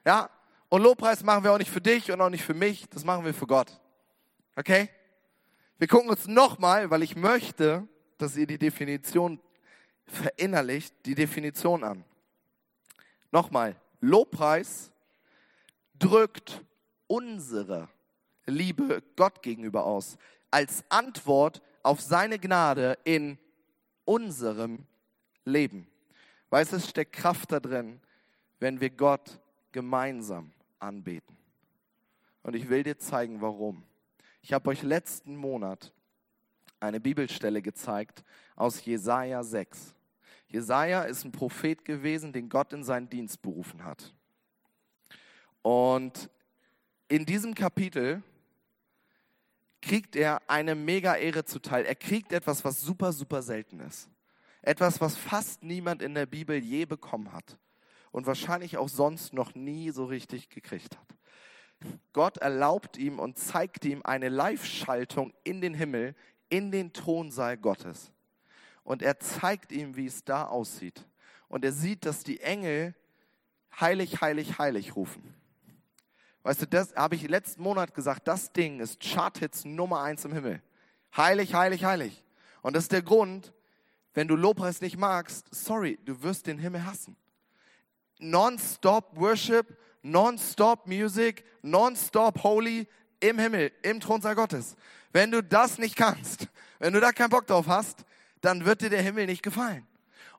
Ja? 0.05 0.29
Und 0.69 0.83
Lobpreis 0.83 1.23
machen 1.23 1.45
wir 1.45 1.53
auch 1.53 1.59
nicht 1.59 1.71
für 1.71 1.81
dich 1.81 2.11
und 2.11 2.21
auch 2.21 2.31
nicht 2.31 2.45
für 2.45 2.55
mich, 2.55 2.89
das 2.91 3.05
machen 3.05 3.25
wir 3.25 3.35
für 3.35 3.47
Gott. 3.47 3.81
Okay? 4.57 4.91
Wir 5.79 5.89
gucken 5.89 6.11
uns 6.11 6.27
nochmal, 6.27 6.91
weil 6.91 7.03
ich 7.03 7.17
möchte, 7.17 7.89
dass 8.19 8.37
ihr 8.37 8.47
die 8.47 8.59
Definition 8.59 9.41
verinnerlicht, 10.07 10.95
die 11.07 11.15
Definition 11.15 11.85
an. 11.85 12.05
Nochmal, 13.31 13.77
Lobpreis 14.01 14.93
drückt 15.99 16.63
unsere 17.07 17.89
Liebe 18.47 19.03
Gott 19.17 19.43
gegenüber 19.43 19.85
aus, 19.85 20.17
als 20.51 20.85
Antwort 20.89 21.63
auf 21.83 22.01
seine 22.01 22.39
Gnade 22.39 22.99
in 23.05 23.39
unserem 24.05 24.87
Leben. 25.45 25.87
Weißt 26.51 26.73
du, 26.73 26.77
es 26.77 26.89
steckt 26.89 27.13
Kraft 27.13 27.53
da 27.53 27.61
drin, 27.61 28.01
wenn 28.61 28.81
wir 28.81 28.91
Gott 28.91 29.41
gemeinsam 29.73 30.53
anbeten. 30.79 31.37
Und 32.43 32.55
ich 32.55 32.69
will 32.69 32.83
dir 32.83 32.99
zeigen, 32.99 33.41
warum. 33.41 33.85
Ich 34.43 34.53
habe 34.53 34.71
euch 34.71 34.83
letzten 34.83 35.37
Monat 35.37 35.93
eine 36.81 37.01
Bibelstelle 37.01 37.63
gezeigt 37.63 38.25
aus 38.57 38.85
Jesaja 38.85 39.43
6. 39.45 39.95
Jesaja 40.49 41.05
ist 41.05 41.25
ein 41.25 41.33
Prophet 41.33 41.85
gewesen, 41.85 42.33
den 42.33 42.49
Gott 42.49 42.73
in 42.73 42.85
seinen 42.85 43.09
Dienst 43.09 43.41
berufen 43.41 43.85
hat. 43.85 44.13
Und 45.63 46.29
in 47.09 47.25
diesem 47.25 47.55
Kapitel 47.55 48.23
kriegt 49.83 50.17
er 50.17 50.41
eine 50.49 50.75
mega 50.75 51.17
Ehre 51.17 51.45
zuteil. 51.45 51.85
Er 51.85 51.97
kriegt 51.97 52.33
etwas, 52.33 52.65
was 52.65 52.81
super, 52.81 53.13
super 53.13 53.43
selten 53.43 53.81
ist. 53.81 54.09
Etwas, 54.63 55.01
was 55.01 55.17
fast 55.17 55.63
niemand 55.63 56.01
in 56.01 56.15
der 56.15 56.27
Bibel 56.27 56.57
je 56.57 56.87
bekommen 56.87 57.33
hat 57.33 57.59
und 58.13 58.27
wahrscheinlich 58.27 58.77
auch 58.77 58.89
sonst 58.89 59.33
noch 59.33 59.55
nie 59.55 59.91
so 59.91 60.05
richtig 60.05 60.49
gekriegt 60.49 60.97
hat. 60.97 61.07
Gott 62.13 62.39
erlaubt 62.39 62.97
ihm 62.97 63.19
und 63.19 63.39
zeigt 63.39 63.85
ihm 63.85 64.03
eine 64.05 64.29
Live-Schaltung 64.29 65.35
in 65.43 65.61
den 65.61 65.75
Himmel, 65.75 66.15
in 66.49 66.71
den 66.71 66.93
Thronsaal 66.93 67.57
Gottes. 67.57 68.13
Und 68.85 69.03
er 69.03 69.19
zeigt 69.19 69.73
ihm, 69.73 69.97
wie 69.97 70.07
es 70.07 70.25
da 70.25 70.45
aussieht. 70.45 71.05
Und 71.49 71.65
er 71.65 71.73
sieht, 71.73 72.07
dass 72.07 72.23
die 72.23 72.41
Engel 72.41 72.95
heilig, 73.81 74.21
heilig, 74.21 74.59
heilig 74.59 74.95
rufen. 74.95 75.35
Weißt 76.43 76.63
du, 76.63 76.67
das 76.67 76.95
habe 76.95 77.15
ich 77.15 77.29
letzten 77.29 77.63
Monat 77.63 77.95
gesagt, 77.95 78.27
das 78.27 78.53
Ding 78.53 78.81
ist 78.81 79.01
Charthits 79.01 79.65
Nummer 79.65 80.01
eins 80.01 80.25
im 80.25 80.33
Himmel. 80.33 80.61
Heilig, 81.17 81.55
heilig, 81.55 81.85
heilig. 81.85 82.25
Und 82.63 82.75
das 82.75 82.85
ist 82.85 82.93
der 82.93 83.03
Grund, 83.03 83.53
wenn 84.15 84.29
du 84.29 84.37
Lobpreis 84.37 84.81
nicht 84.81 84.97
magst, 84.97 85.47
sorry, 85.51 85.99
du 86.05 86.23
wirst 86.23 86.47
den 86.47 86.59
Himmel 86.59 86.85
hassen. 86.85 87.17
Non-stop 88.19 89.17
Worship, 89.17 89.79
non-stop 90.03 90.87
Music, 90.87 91.45
non-stop 91.63 92.43
Holy 92.43 92.89
im 93.21 93.39
Himmel, 93.39 93.73
im 93.83 94.01
Thronsaal 94.01 94.35
Gottes. 94.35 94.77
Wenn 95.13 95.31
du 95.31 95.43
das 95.43 95.79
nicht 95.79 95.97
kannst, 95.97 96.49
wenn 96.79 96.93
du 96.93 97.01
da 97.01 97.13
keinen 97.13 97.31
Bock 97.31 97.47
drauf 97.47 97.67
hast, 97.69 98.05
dann 98.41 98.65
wird 98.65 98.81
dir 98.81 98.91
der 98.91 99.03
Himmel 99.03 99.27
nicht 99.27 99.43
gefallen. 99.43 99.87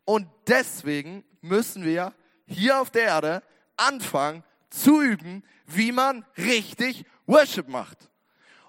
Und 0.06 0.28
deswegen 0.48 1.24
müssen 1.42 1.86
wir 1.86 2.14
hier 2.46 2.82
auf 2.82 2.90
der 2.90 3.04
Erde 3.04 3.44
anfangen 3.78 4.44
zu 4.74 5.02
üben, 5.02 5.44
wie 5.68 5.92
man 5.92 6.26
richtig 6.38 7.06
Worship 7.26 7.68
macht. 7.68 8.10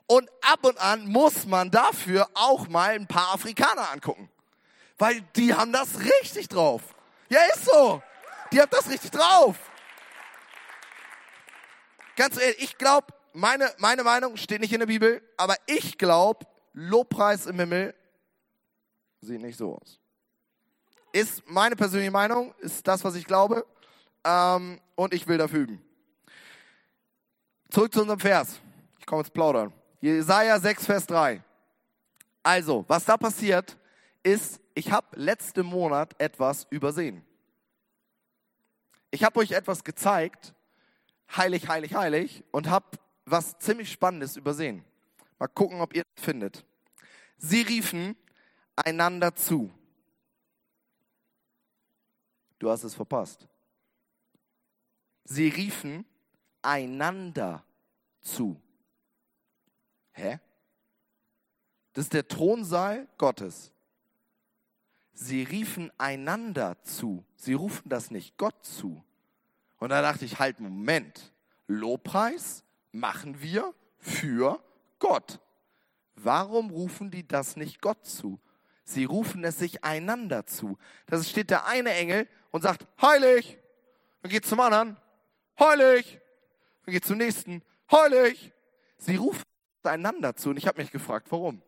Und 0.07 0.29
ab 0.43 0.65
und 0.65 0.79
an 0.79 1.07
muss 1.07 1.47
man 1.47 1.71
dafür 1.71 2.29
auch 2.35 2.69
mal 2.69 2.91
ein 2.91 3.07
paar 3.07 3.35
Afrikaner 3.35 3.91
angucken. 3.91 4.31
Weil 4.99 5.23
die 5.35 5.55
haben 5.55 5.73
das 5.73 5.99
richtig 5.99 6.49
drauf. 6.49 6.83
Ja, 7.31 7.41
ist 7.55 7.65
so. 7.65 8.03
Die 8.53 8.61
haben 8.61 8.71
das 8.71 8.89
richtig 8.89 9.11
drauf. 9.11 9.57
Ganz 12.17 12.41
ehrlich, 12.41 12.63
ich 12.63 12.79
glaube, 12.79 13.07
meine, 13.33 13.73
meine 13.79 14.05
Meinung 14.05 14.37
steht 14.37 14.61
nicht 14.61 14.73
in 14.73 14.81
der 14.81 14.87
Bibel, 14.87 15.23
aber 15.37 15.57
ich 15.67 15.99
glaube, 15.99 16.47
Lobpreis 16.75 17.47
im 17.47 17.59
Himmel 17.59 17.95
sieht 19.21 19.41
nicht 19.41 19.57
so 19.57 19.77
aus. 19.77 19.99
Ist 21.13 21.43
meine 21.47 21.77
persönliche 21.77 22.13
Meinung, 22.13 22.55
ist 22.59 22.87
das, 22.87 23.03
was 23.03 23.15
ich 23.15 23.25
glaube. 23.25 23.67
Ähm, 24.25 24.81
und 24.95 25.15
ich 25.15 25.27
will 25.27 25.39
dafür 25.39 25.61
üben. 25.61 25.85
Zurück 27.71 27.93
zu 27.93 28.01
unserem 28.01 28.21
Vers. 28.21 28.61
Ich 28.99 29.07
komme 29.07 29.23
jetzt 29.23 29.33
plaudern. 29.33 29.73
Jesaja 30.01 30.59
6, 30.59 30.87
Vers 30.87 31.07
3. 31.07 31.43
Also, 32.43 32.85
was 32.89 33.05
da 33.05 33.17
passiert, 33.17 33.77
ist, 34.23 34.61
ich 34.75 34.91
habe 34.93 35.07
letzten 35.19 35.65
Monat 35.65 36.15
etwas 36.21 36.67
übersehen. 36.71 37.25
Ich 39.11 39.25
habe 39.25 39.41
euch 39.41 39.53
etwas 39.53 39.85
gezeigt, 39.85 40.55
heilig, 41.37 41.69
heilig, 41.69 41.95
heilig, 41.95 42.45
und 42.51 42.69
habe 42.69 42.99
was 43.25 43.59
ziemlich 43.59 43.91
Spannendes 43.91 44.37
übersehen. 44.37 44.85
Mal 45.39 45.49
gucken, 45.49 45.81
ob 45.81 45.95
ihr 45.95 46.03
das 46.15 46.25
findet. 46.25 46.65
Sie 47.37 47.63
riefen 47.63 48.17
einander 48.77 49.35
zu. 49.35 49.71
Du 52.59 52.71
hast 52.71 52.85
es 52.85 52.95
verpasst. 52.95 53.47
Sie 55.25 55.49
riefen 55.49 56.05
einander 56.65 57.65
zu. 58.21 58.61
Hä? 60.13 60.41
Das 61.93 62.07
ist 62.07 62.13
der 62.13 62.27
Thronsaal 62.27 63.09
Gottes. 63.19 63.73
Sie 65.13 65.45
riefen 65.45 65.93
einander 65.97 66.77
zu. 66.83 67.25
Sie 67.37 67.53
rufen 67.53 67.89
das 67.89 68.11
nicht 68.11 68.37
Gott 68.37 68.65
zu. 68.65 69.05
Und 69.79 69.91
da 69.91 70.03
dachte 70.03 70.25
ich, 70.25 70.39
halt, 70.39 70.61
Moment. 70.61 71.33
Lobpreis 71.67 72.65
machen 72.93 73.41
wir 73.41 73.73
für 73.99 74.63
Gott. 74.99 75.41
Warum 76.17 76.71
rufen 76.71 77.11
die 77.11 77.27
das 77.27 77.57
nicht 77.57 77.81
Gott 77.81 78.05
zu? 78.05 78.41
Sie 78.85 79.05
rufen 79.05 79.45
es 79.45 79.59
sich 79.59 79.83
einander 79.83 80.47
zu. 80.47 80.79
Da 81.07 81.23
steht 81.23 81.51
der 81.51 81.67
eine 81.67 81.93
Engel 81.95 82.29
und 82.51 82.63
sagt, 82.63 82.87
heilig. 83.01 83.59
Dann 84.21 84.31
geht 84.31 84.47
zum 84.47 84.61
anderen, 84.61 84.97
heilig. 85.59 86.21
Dann 86.85 86.93
geht 86.93 87.05
zum 87.05 87.19
nächsten, 87.19 87.63
heilig. 87.91 88.53
Sie 88.99 89.17
rufen 89.17 89.43
einander 89.83 90.35
zu 90.37 90.51
und 90.51 90.57
ich 90.57 90.67
habe 90.67 90.81
mich 90.81 90.91
gefragt, 90.91 91.27
warum. 91.31 91.63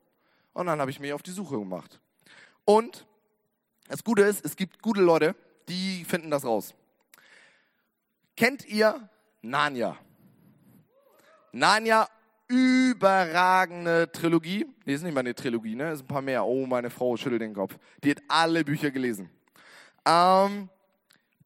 Und 0.53 0.67
dann 0.67 0.81
habe 0.81 0.91
ich 0.91 1.01
mich 1.01 1.13
auf 1.13 1.23
die 1.23 1.33
Suche 1.33 1.59
gemacht. 1.59 2.01
Und 2.65 3.07
das 3.89 4.03
Gute 4.03 4.23
ist, 4.23 4.45
es 4.45 4.57
gibt 4.57 4.83
gute 4.83 5.03
Leute, 5.03 5.37
die 5.69 6.05
finden 6.05 6.31
das 6.31 6.45
raus. 6.45 6.75
Kennt 8.37 8.67
ihr 8.67 9.09
Narnia? 9.43 9.97
Narnia, 11.53 12.09
überragende 12.49 14.11
Trilogie. 14.13 14.67
Nee, 14.85 14.95
ist 14.95 15.03
nicht 15.03 15.15
mal 15.15 15.21
eine 15.21 15.35
Trilogie, 15.35 15.75
ne? 15.75 15.93
Ist 15.93 16.03
ein 16.03 16.07
paar 16.07 16.23
mehr. 16.23 16.45
Oh, 16.45 16.67
meine 16.67 16.91
Frau 16.91 17.17
schüttelt 17.17 17.43
den 17.43 17.55
Kopf. 17.55 17.79
Die 18.03 18.11
hat 18.11 18.23
alle 18.29 18.65
Bücher 18.65 18.91
gelesen. 18.91 19.31
Ähm, 20.05 20.69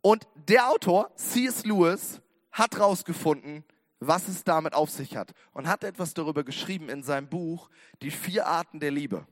und 0.02 0.26
der 0.48 0.68
Autor, 0.68 1.14
C.S. 1.14 1.64
Lewis, 1.64 2.20
hat 2.52 2.78
rausgefunden, 2.78 3.64
was 4.00 4.28
es 4.28 4.44
damit 4.44 4.74
auf 4.74 4.90
sich 4.90 5.16
hat 5.16 5.32
und 5.52 5.68
hat 5.68 5.84
etwas 5.84 6.14
darüber 6.14 6.42
geschrieben 6.42 6.88
in 6.88 7.02
seinem 7.02 7.28
Buch 7.28 7.68
Die 8.02 8.10
vier 8.10 8.46
Arten 8.46 8.80
der 8.80 8.90
Liebe. 8.90 9.26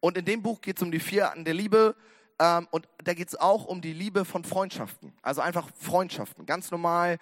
Und 0.00 0.16
in 0.16 0.24
dem 0.24 0.42
Buch 0.42 0.60
geht 0.60 0.76
es 0.78 0.82
um 0.82 0.90
die 0.90 1.00
vier 1.00 1.28
Arten 1.28 1.44
der 1.44 1.54
Liebe 1.54 1.94
ähm, 2.38 2.66
und 2.70 2.88
da 3.02 3.14
geht 3.14 3.28
es 3.28 3.36
auch 3.36 3.66
um 3.66 3.80
die 3.80 3.92
Liebe 3.92 4.24
von 4.24 4.44
Freundschaften. 4.44 5.12
Also 5.22 5.40
einfach 5.40 5.68
Freundschaften, 5.78 6.46
ganz 6.46 6.70
normal, 6.70 7.18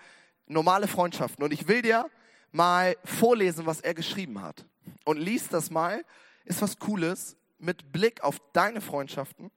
normale 0.47 0.89
Freundschaften. 0.89 1.45
Und 1.45 1.53
ich 1.53 1.69
will 1.69 1.83
dir 1.83 2.09
mal 2.51 2.97
vorlesen, 3.05 3.67
was 3.67 3.81
er 3.81 3.95
geschrieben 3.95 4.41
hat. 4.43 4.67
Und 5.05 5.19
lies 5.19 5.49
das 5.49 5.71
mal, 5.71 6.05
ist 6.45 6.63
was 6.63 6.79
Cooles 6.79 7.37
mit 7.59 7.93
Blick 7.93 8.23
auf 8.23 8.41
deine 8.53 8.81
Freundschaften 8.81 9.51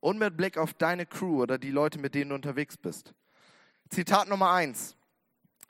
und 0.00 0.18
mit 0.18 0.36
Blick 0.36 0.58
auf 0.58 0.74
deine 0.74 1.06
Crew 1.06 1.42
oder 1.42 1.58
die 1.58 1.70
Leute, 1.70 1.98
mit 1.98 2.14
denen 2.14 2.30
du 2.30 2.34
unterwegs 2.34 2.76
bist. 2.76 3.14
Zitat 3.88 4.28
Nummer 4.28 4.50
eins. 4.50 4.96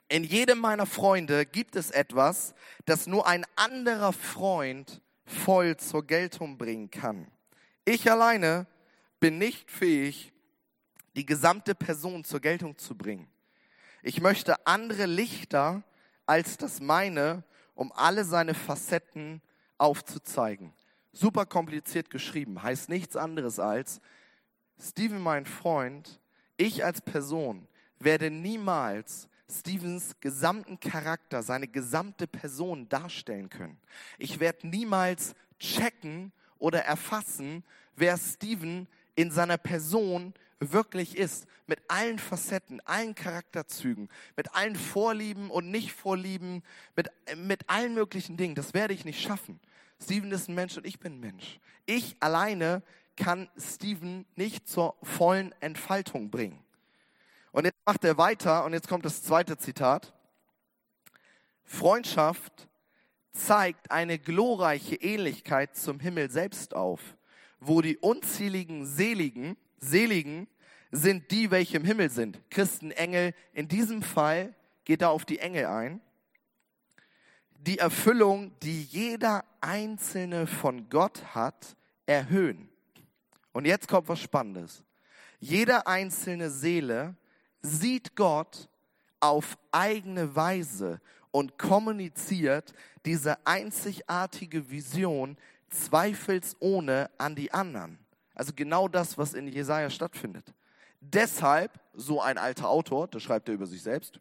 In 0.09 0.23
jedem 0.23 0.59
meiner 0.59 0.85
Freunde 0.85 1.45
gibt 1.45 1.75
es 1.75 1.91
etwas, 1.91 2.53
das 2.85 3.07
nur 3.07 3.25
ein 3.25 3.45
anderer 3.55 4.13
Freund 4.13 5.01
voll 5.25 5.77
zur 5.77 6.05
Geltung 6.05 6.57
bringen 6.57 6.91
kann. 6.91 7.27
Ich 7.85 8.09
alleine 8.09 8.67
bin 9.19 9.37
nicht 9.37 9.71
fähig, 9.71 10.33
die 11.15 11.25
gesamte 11.25 11.75
Person 11.75 12.23
zur 12.23 12.39
Geltung 12.39 12.77
zu 12.77 12.95
bringen. 12.95 13.27
Ich 14.01 14.21
möchte 14.21 14.67
andere 14.67 15.05
Lichter 15.05 15.83
als 16.25 16.57
das 16.57 16.79
meine, 16.79 17.43
um 17.75 17.91
alle 17.93 18.25
seine 18.25 18.53
Facetten 18.53 19.41
aufzuzeigen. 19.77 20.73
Super 21.11 21.45
kompliziert 21.45 22.09
geschrieben, 22.09 22.61
heißt 22.61 22.89
nichts 22.89 23.15
anderes 23.15 23.59
als, 23.59 24.01
Steven, 24.79 25.21
mein 25.21 25.45
Freund, 25.45 26.19
ich 26.57 26.83
als 26.83 27.01
Person 27.01 27.67
werde 27.99 28.29
niemals 28.29 29.27
Stevens 29.53 30.15
gesamten 30.19 30.79
Charakter, 30.79 31.43
seine 31.43 31.67
gesamte 31.67 32.27
Person 32.27 32.89
darstellen 32.89 33.49
können. 33.49 33.77
Ich 34.17 34.39
werde 34.39 34.67
niemals 34.67 35.35
checken 35.59 36.31
oder 36.57 36.83
erfassen, 36.83 37.63
wer 37.95 38.17
Steven 38.17 38.87
in 39.15 39.31
seiner 39.31 39.57
Person 39.57 40.33
wirklich 40.59 41.17
ist, 41.17 41.45
mit 41.67 41.79
allen 41.87 42.19
Facetten, 42.19 42.81
allen 42.81 43.15
Charakterzügen, 43.15 44.09
mit 44.35 44.53
allen 44.55 44.75
Vorlieben 44.75 45.49
und 45.49 45.71
Nicht-Vorlieben, 45.71 46.63
mit, 46.95 47.09
mit 47.37 47.69
allen 47.69 47.93
möglichen 47.93 48.37
Dingen. 48.37 48.55
Das 48.55 48.73
werde 48.73 48.93
ich 48.93 49.05
nicht 49.05 49.21
schaffen. 49.21 49.59
Steven 50.01 50.31
ist 50.31 50.49
ein 50.49 50.55
Mensch 50.55 50.77
und 50.77 50.85
ich 50.85 50.99
bin 50.99 51.13
ein 51.13 51.19
Mensch. 51.19 51.59
Ich 51.85 52.15
alleine 52.19 52.81
kann 53.15 53.49
Steven 53.57 54.25
nicht 54.35 54.67
zur 54.67 54.95
vollen 55.03 55.53
Entfaltung 55.59 56.29
bringen. 56.29 56.62
Und 57.53 57.65
jetzt 57.65 57.77
macht 57.85 58.03
er 58.03 58.17
weiter 58.17 58.65
und 58.65 58.73
jetzt 58.73 58.87
kommt 58.87 59.05
das 59.05 59.21
zweite 59.21 59.57
Zitat. 59.57 60.11
Freundschaft 61.63 62.67
zeigt 63.31 63.91
eine 63.91 64.17
glorreiche 64.17 64.95
Ähnlichkeit 64.95 65.75
zum 65.75 65.99
Himmel 65.99 66.31
selbst 66.31 66.75
auf, 66.75 67.15
wo 67.59 67.81
die 67.81 67.97
unzähligen 67.97 68.87
Seligen, 68.87 69.55
Seligen 69.77 70.47
sind 70.91 71.29
die, 71.29 71.51
welche 71.51 71.77
im 71.77 71.85
Himmel 71.85 72.09
sind. 72.09 72.41
Christen, 72.49 72.89
Engel. 72.89 73.35
In 73.53 73.67
diesem 73.67 74.01
Fall 74.01 74.55
geht 74.83 75.03
er 75.03 75.11
auf 75.11 75.23
die 75.23 75.37
Engel 75.37 75.67
ein. 75.67 76.01
Die 77.51 77.77
Erfüllung, 77.77 78.51
die 78.61 78.81
jeder 78.81 79.45
einzelne 79.61 80.47
von 80.47 80.89
Gott 80.89 81.35
hat, 81.35 81.77
erhöhen. 82.07 82.67
Und 83.51 83.65
jetzt 83.65 83.87
kommt 83.87 84.07
was 84.07 84.19
Spannendes. 84.19 84.83
Jede 85.39 85.85
einzelne 85.85 86.49
Seele 86.49 87.15
sieht 87.63 88.15
Gott 88.15 88.69
auf 89.19 89.57
eigene 89.71 90.35
Weise 90.35 91.01
und 91.31 91.57
kommuniziert 91.57 92.73
diese 93.05 93.43
einzigartige 93.47 94.69
Vision 94.69 95.37
zweifelsohne 95.69 97.09
an 97.17 97.35
die 97.35 97.51
anderen. 97.51 97.97
Also 98.35 98.51
genau 98.55 98.87
das, 98.87 99.17
was 99.17 99.33
in 99.33 99.47
Jesaja 99.47 99.89
stattfindet. 99.89 100.53
Deshalb, 100.99 101.79
so 101.93 102.21
ein 102.21 102.37
alter 102.37 102.69
Autor, 102.69 103.07
das 103.07 103.23
schreibt 103.23 103.49
er 103.49 103.55
über 103.55 103.65
sich 103.65 103.81
selbst, 103.81 104.19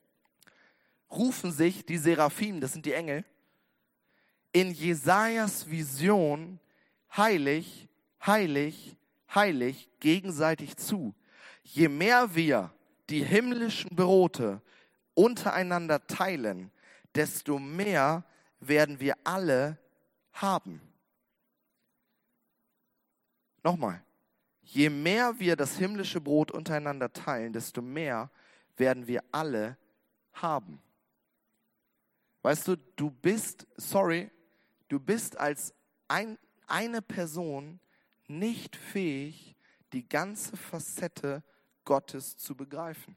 rufen 1.10 1.52
sich 1.52 1.84
die 1.84 1.98
Seraphim, 1.98 2.60
das 2.60 2.72
sind 2.72 2.86
die 2.86 2.92
Engel, 2.92 3.24
in 4.52 4.70
Jesajas 4.70 5.70
Vision 5.70 6.58
heilig, 7.16 7.88
heilig, 8.24 8.96
heilig 9.34 9.88
gegenseitig 10.00 10.76
zu. 10.76 11.14
Je 11.62 11.88
mehr 11.88 12.34
wir 12.34 12.72
die 13.12 13.22
himmlischen 13.22 13.94
Brote 13.94 14.62
untereinander 15.12 16.06
teilen, 16.06 16.70
desto 17.14 17.58
mehr 17.58 18.24
werden 18.58 19.00
wir 19.00 19.18
alle 19.22 19.78
haben. 20.32 20.80
Nochmal, 23.62 24.02
je 24.62 24.88
mehr 24.88 25.38
wir 25.38 25.56
das 25.56 25.76
himmlische 25.76 26.22
Brot 26.22 26.50
untereinander 26.50 27.12
teilen, 27.12 27.52
desto 27.52 27.82
mehr 27.82 28.30
werden 28.78 29.06
wir 29.06 29.22
alle 29.30 29.76
haben. 30.32 30.80
Weißt 32.40 32.66
du, 32.66 32.76
du 32.96 33.10
bist, 33.10 33.66
sorry, 33.76 34.30
du 34.88 34.98
bist 34.98 35.36
als 35.36 35.74
ein, 36.08 36.38
eine 36.66 37.02
Person 37.02 37.78
nicht 38.26 38.74
fähig, 38.74 39.54
die 39.92 40.08
ganze 40.08 40.56
Facette 40.56 41.42
Gottes 41.84 42.36
zu 42.36 42.54
begreifen. 42.54 43.16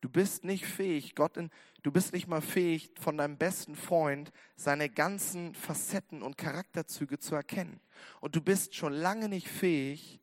Du 0.00 0.08
bist 0.08 0.44
nicht 0.44 0.66
fähig, 0.66 1.14
Gott 1.14 1.36
in, 1.36 1.50
du 1.82 1.90
bist 1.90 2.12
nicht 2.12 2.28
mal 2.28 2.42
fähig, 2.42 2.92
von 3.00 3.16
deinem 3.16 3.38
besten 3.38 3.74
Freund 3.74 4.30
seine 4.54 4.88
ganzen 4.88 5.54
Facetten 5.54 6.22
und 6.22 6.36
Charakterzüge 6.36 7.18
zu 7.18 7.34
erkennen. 7.34 7.80
Und 8.20 8.36
du 8.36 8.40
bist 8.40 8.74
schon 8.74 8.92
lange 8.92 9.28
nicht 9.28 9.48
fähig, 9.48 10.20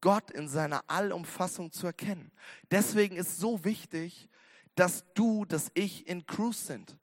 Gott 0.00 0.30
in 0.30 0.48
seiner 0.48 0.84
Allumfassung 0.86 1.72
zu 1.72 1.86
erkennen. 1.86 2.30
Deswegen 2.70 3.16
ist 3.16 3.38
so 3.38 3.64
wichtig, 3.64 4.28
dass 4.74 5.04
du, 5.14 5.44
dass 5.44 5.70
ich 5.74 6.06
in 6.06 6.26
Cruise 6.26 6.64
sind. 6.64 6.96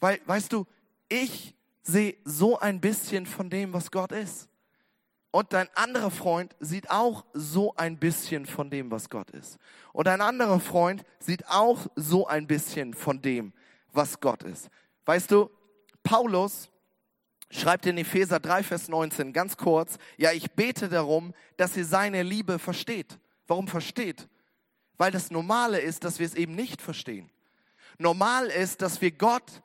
Weil, 0.00 0.20
weißt 0.26 0.52
du, 0.52 0.66
ich 1.08 1.54
sehe 1.82 2.16
so 2.24 2.58
ein 2.58 2.80
bisschen 2.80 3.26
von 3.26 3.48
dem, 3.48 3.72
was 3.72 3.90
Gott 3.90 4.12
ist. 4.12 4.47
Und 5.38 5.52
dein 5.52 5.68
anderer 5.76 6.10
Freund 6.10 6.56
sieht 6.58 6.90
auch 6.90 7.24
so 7.32 7.72
ein 7.76 7.96
bisschen 7.96 8.44
von 8.44 8.70
dem, 8.70 8.90
was 8.90 9.08
Gott 9.08 9.30
ist. 9.30 9.58
Und 9.92 10.08
ein 10.08 10.20
anderer 10.20 10.58
Freund 10.58 11.04
sieht 11.20 11.46
auch 11.46 11.86
so 11.94 12.26
ein 12.26 12.48
bisschen 12.48 12.92
von 12.92 13.22
dem, 13.22 13.52
was 13.92 14.18
Gott 14.18 14.42
ist. 14.42 14.68
Weißt 15.04 15.30
du, 15.30 15.48
Paulus 16.02 16.70
schreibt 17.52 17.86
in 17.86 17.98
Epheser 17.98 18.40
3, 18.40 18.64
Vers 18.64 18.88
19 18.88 19.32
ganz 19.32 19.56
kurz, 19.56 19.98
ja, 20.16 20.32
ich 20.32 20.50
bete 20.50 20.88
darum, 20.88 21.32
dass 21.56 21.76
ihr 21.76 21.84
seine 21.84 22.24
Liebe 22.24 22.58
versteht. 22.58 23.16
Warum 23.46 23.68
versteht? 23.68 24.26
Weil 24.96 25.12
das 25.12 25.30
Normale 25.30 25.78
ist, 25.78 26.02
dass 26.02 26.18
wir 26.18 26.26
es 26.26 26.34
eben 26.34 26.56
nicht 26.56 26.82
verstehen. 26.82 27.30
Normal 27.98 28.48
ist, 28.48 28.82
dass 28.82 29.00
wir 29.00 29.12
Gott 29.12 29.62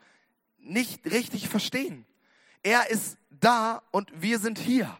nicht 0.59 1.03
richtig 1.07 1.49
verstehen. 1.49 2.05
Er 2.61 2.91
ist 2.91 3.17
da 3.32 3.82
und 3.89 4.11
wir 4.13 4.38
sind 4.38 4.59
hier. 4.59 4.95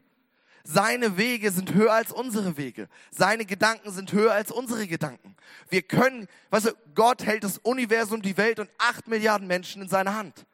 Seine 0.64 1.18
Wege 1.18 1.51
sind 1.51 1.74
höher 1.74 1.91
als 1.91 2.14
unsere 2.14 2.55
Wege. 2.55 2.88
Seine 3.11 3.45
Gedanken 3.45 3.91
sind 3.91 4.14
höher 4.14 4.32
als 4.32 4.49
unsere 4.49 4.88
Gedanken. 4.88 5.36
Wir 5.70 5.82
können, 5.82 6.28
weißt 6.51 6.68
du, 6.68 6.72
Gott 6.95 7.26
hält 7.26 7.43
das 7.43 7.57
Universum, 7.57 8.22
die 8.22 8.38
Welt 8.38 8.59
und 8.59 8.70
acht 8.78 9.07
Milliarden 9.07 9.45
Menschen 9.45 9.82
in 9.82 9.89
seiner 9.89 10.16
Hand. 10.16 10.45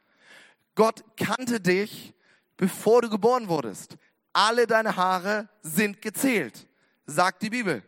Gott 0.74 1.04
kannte 1.16 1.60
dich, 1.60 2.12
bevor 2.56 3.02
du 3.02 3.08
geboren 3.08 3.48
wurdest. 3.48 3.96
Alle 4.32 4.66
deine 4.66 4.96
Haare 4.96 5.48
sind 5.62 6.02
gezählt, 6.02 6.66
sagt 7.06 7.42
die 7.42 7.50
Bibel. 7.50 7.82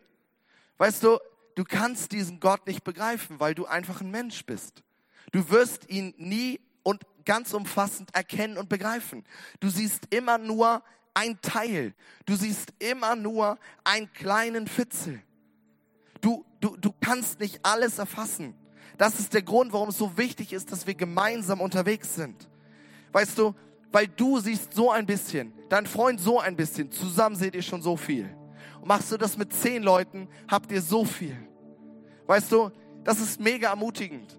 Weißt 0.79 1.03
du, 1.03 1.19
du 1.57 1.65
kannst 1.65 2.13
diesen 2.13 2.39
Gott 2.39 2.67
nicht 2.67 2.85
begreifen, 2.85 3.41
weil 3.41 3.55
du 3.55 3.67
einfach 3.67 4.01
ein 4.01 4.11
Mensch 4.11 4.45
bist. 4.47 4.83
Du 5.33 5.49
wirst 5.51 5.89
ihn 5.89 6.15
nie 6.19 6.61
und 6.85 7.03
ganz 7.25 7.53
umfassend 7.53 8.15
erkennen 8.15 8.59
und 8.59 8.69
begreifen. 8.69 9.25
Du 9.61 9.69
siehst 9.69 10.07
immer 10.11 10.39
nur 10.39 10.83
ein 11.15 11.41
Teil. 11.41 11.95
Du 12.27 12.35
siehst 12.35 12.73
immer 12.79 13.17
nur 13.17 13.59
einen 13.85 14.13
kleinen 14.13 14.67
Fitzel. 14.67 15.23
Du, 16.21 16.45
du, 16.61 16.77
du 16.77 16.93
kannst 17.01 17.41
nicht 17.41 17.61
alles 17.65 17.99
erfassen. 17.99 18.55
Das 18.99 19.19
ist 19.19 19.35
der 19.35 19.43
Grund, 19.43 19.73
warum 19.73 19.89
es 19.89 19.99
so 19.99 20.17
wichtig 20.17 20.53
ist, 20.53 20.71
dass 20.71 20.87
wir 20.87 20.95
gemeinsam 20.95 21.61
unterwegs 21.61 22.15
sind. 22.15 22.49
Weißt 23.13 23.37
du, 23.39 23.55
weil 23.91 24.09
du 24.09 24.39
siehst 24.39 24.73
so 24.73 24.91
ein 24.91 25.07
bisschen, 25.07 25.53
dein 25.69 25.87
Freund 25.87 26.21
so 26.21 26.41
ein 26.41 26.57
bisschen, 26.57 26.91
zusammen 26.91 27.37
seht 27.37 27.55
ihr 27.55 27.63
schon 27.63 27.83
so 27.83 27.97
viel. 27.97 28.29
Und 28.81 28.89
machst 28.89 29.13
du 29.13 29.17
das 29.17 29.37
mit 29.37 29.53
zehn 29.53 29.83
Leuten, 29.83 30.29
habt 30.49 30.73
ihr 30.73 30.81
so 30.81 31.05
viel. 31.05 31.37
Weißt 32.27 32.51
du, 32.53 32.71
das 33.05 33.21
ist 33.21 33.41
mega 33.41 33.69
ermutigend. 33.71 34.39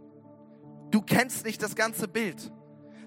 Du 0.89 1.01
kennst 1.01 1.45
nicht 1.45 1.61
das 1.61 1.75
ganze 1.75 2.07
Bild. 2.07 2.51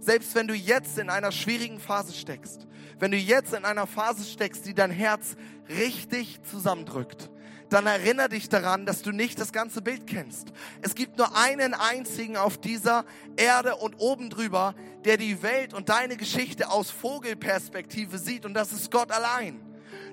Selbst 0.07 0.37
wenn 0.37 0.47
du 0.47 0.55
jetzt 0.55 0.99
in 0.99 1.11
einer 1.11 1.33
schwierigen 1.33 1.81
Phase 1.81 2.13
steckst, 2.13 2.69
wenn 3.01 3.11
du 3.11 3.17
jetzt 3.17 3.53
in 3.53 3.65
einer 3.65 3.89
Phase 3.89 4.23
steckst, 4.23 4.65
die 4.65 4.73
dein 4.73 4.93
Herz 4.93 5.35
richtig 5.69 6.41
zusammendrückt, 6.45 7.29
dann 7.71 7.89
erinnere 7.89 8.29
dich 8.29 8.49
daran, 8.49 8.87
dass 8.87 9.03
du 9.03 9.11
nicht 9.11 9.41
das 9.41 9.53
ganze 9.53 9.83
Bild 9.83 10.07
kennst. 10.07 10.53
Es 10.81 10.95
gibt 10.95 11.19
nur 11.19 11.37
einen 11.37 11.75
einzigen 11.75 12.37
auf 12.37 12.57
dieser 12.57 13.05
Erde 13.35 13.75
und 13.75 13.97
oben 13.99 14.31
drüber, 14.31 14.77
der 15.05 15.17
die 15.17 15.43
Welt 15.43 15.75
und 15.75 15.89
deine 15.89 16.17
Geschichte 16.17 16.71
aus 16.71 16.89
Vogelperspektive 16.93 18.19
sieht 18.19 18.47
und 18.47 18.55
das 18.55 18.71
ist 18.71 18.93
Gott 18.93 19.11
allein. 19.11 19.61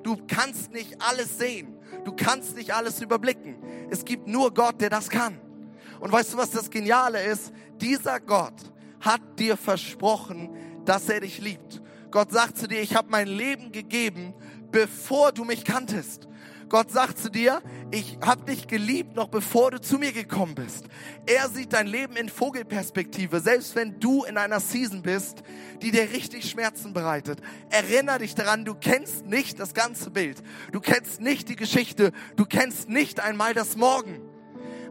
Du 0.01 0.17
kannst 0.27 0.71
nicht 0.71 0.99
alles 1.03 1.37
sehen. 1.37 1.77
Du 2.03 2.15
kannst 2.15 2.55
nicht 2.55 2.73
alles 2.73 2.99
überblicken. 2.99 3.57
Es 3.91 4.03
gibt 4.03 4.25
nur 4.25 4.55
Gott, 4.55 4.81
der 4.81 4.89
das 4.89 5.07
kann. 5.07 5.39
Und 5.99 6.11
weißt 6.11 6.33
du, 6.33 6.37
was 6.37 6.49
das 6.49 6.71
Geniale 6.71 7.23
ist? 7.23 7.53
Dieser 7.79 8.19
Gott 8.19 8.72
hat 9.03 9.21
dir 9.37 9.57
versprochen, 9.57 10.49
dass 10.85 11.09
er 11.09 11.19
dich 11.19 11.39
liebt. 11.39 11.81
Gott 12.09 12.31
sagt 12.31 12.57
zu 12.57 12.67
dir, 12.67 12.81
ich 12.81 12.95
habe 12.95 13.09
mein 13.09 13.27
Leben 13.27 13.71
gegeben, 13.71 14.33
bevor 14.71 15.31
du 15.31 15.43
mich 15.43 15.65
kanntest. 15.65 16.27
Gott 16.69 16.89
sagt 16.89 17.19
zu 17.19 17.29
dir, 17.29 17.61
ich 17.91 18.17
habe 18.25 18.45
dich 18.45 18.67
geliebt, 18.67 19.15
noch 19.15 19.27
bevor 19.27 19.69
du 19.71 19.79
zu 19.79 19.99
mir 19.99 20.11
gekommen 20.11 20.55
bist. 20.55 20.85
Er 21.27 21.49
sieht 21.49 21.73
dein 21.73 21.85
Leben 21.85 22.15
in 22.15 22.29
Vogelperspektive, 22.29 23.41
selbst 23.41 23.75
wenn 23.75 23.99
du 23.99 24.23
in 24.23 24.37
einer 24.37 24.59
Season 24.59 25.03
bist, 25.03 25.43
die 25.81 25.91
dir 25.91 26.09
richtig 26.11 26.49
Schmerzen 26.49 26.93
bereitet. 26.93 27.41
Erinner 27.69 28.17
dich 28.17 28.33
daran, 28.33 28.65
du 28.65 28.73
kennst 28.73 29.27
nicht 29.27 29.59
das 29.59 29.75
ganze 29.75 30.09
Bild. 30.09 30.41
Du 30.71 30.79
kennst 30.79 31.21
nicht 31.21 31.49
die 31.49 31.55
Geschichte. 31.55 32.11
Du 32.37 32.45
kennst 32.45 32.89
nicht 32.89 33.19
einmal 33.19 33.53
das 33.53 33.75
Morgen. 33.75 34.32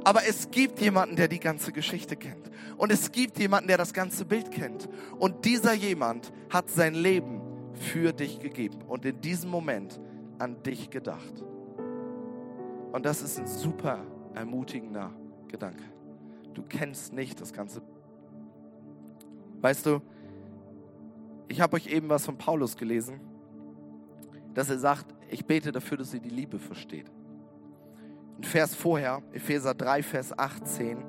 Aber 0.05 0.27
es 0.27 0.51
gibt 0.51 0.81
jemanden, 0.81 1.17
der 1.17 1.29
die 1.29 1.39
ganze 1.39 1.73
Geschichte 1.73 2.17
kennt. 2.17 2.51
Und 2.77 2.91
es 2.91 3.13
gibt 3.13 3.39
jemanden, 3.39 3.69
der 3.69 3.79
das 3.79 3.93
ganze 3.93 4.25
Bild 4.25 4.51
kennt. 4.51 4.89
Und 5.19 5.45
dieser 5.45 5.75
jemand 5.75 6.33
hat 6.51 6.71
sein 6.71 6.95
Leben 6.95 7.41
für 7.75 8.13
dich 8.13 8.41
gegeben 8.41 8.83
und 8.89 9.05
in 9.05 9.21
diesem 9.21 9.51
Moment 9.51 10.01
an 10.39 10.63
dich 10.63 10.91
gedacht. 10.91 11.45
Und 12.93 13.07
das 13.07 13.23
ist 13.23 13.39
ein 13.39 13.47
super 13.47 14.05
ermutigender 14.35 15.11
Gedanke. 15.49 15.85
Du 16.53 16.63
kennst 16.63 17.13
nicht 17.13 17.41
das 17.41 17.53
Ganze. 17.53 17.81
Weißt 19.61 19.87
du, 19.87 20.03
ich 21.49 21.61
habe 21.61 21.77
euch 21.77 21.87
eben 21.87 22.09
was 22.09 22.25
von 22.25 22.37
Paulus 22.37 22.77
gelesen, 22.77 23.21
dass 24.55 24.69
er 24.69 24.79
sagt, 24.79 25.07
ich 25.31 25.47
bete 25.47 25.73
dafür, 25.73 25.97
dass 25.97 26.13
ihr 26.13 26.21
die 26.21 26.29
Liebe 26.29 26.59
versteht. 26.59 27.11
Vers 28.43 28.75
vorher, 28.75 29.23
Epheser 29.33 29.75
3, 29.75 30.03
Vers 30.03 30.39
18, 30.39 31.05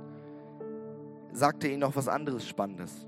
sagt 1.32 1.64
er 1.64 1.72
ihnen 1.72 1.80
noch 1.80 1.96
was 1.96 2.08
anderes 2.08 2.48
Spannendes. 2.48 3.08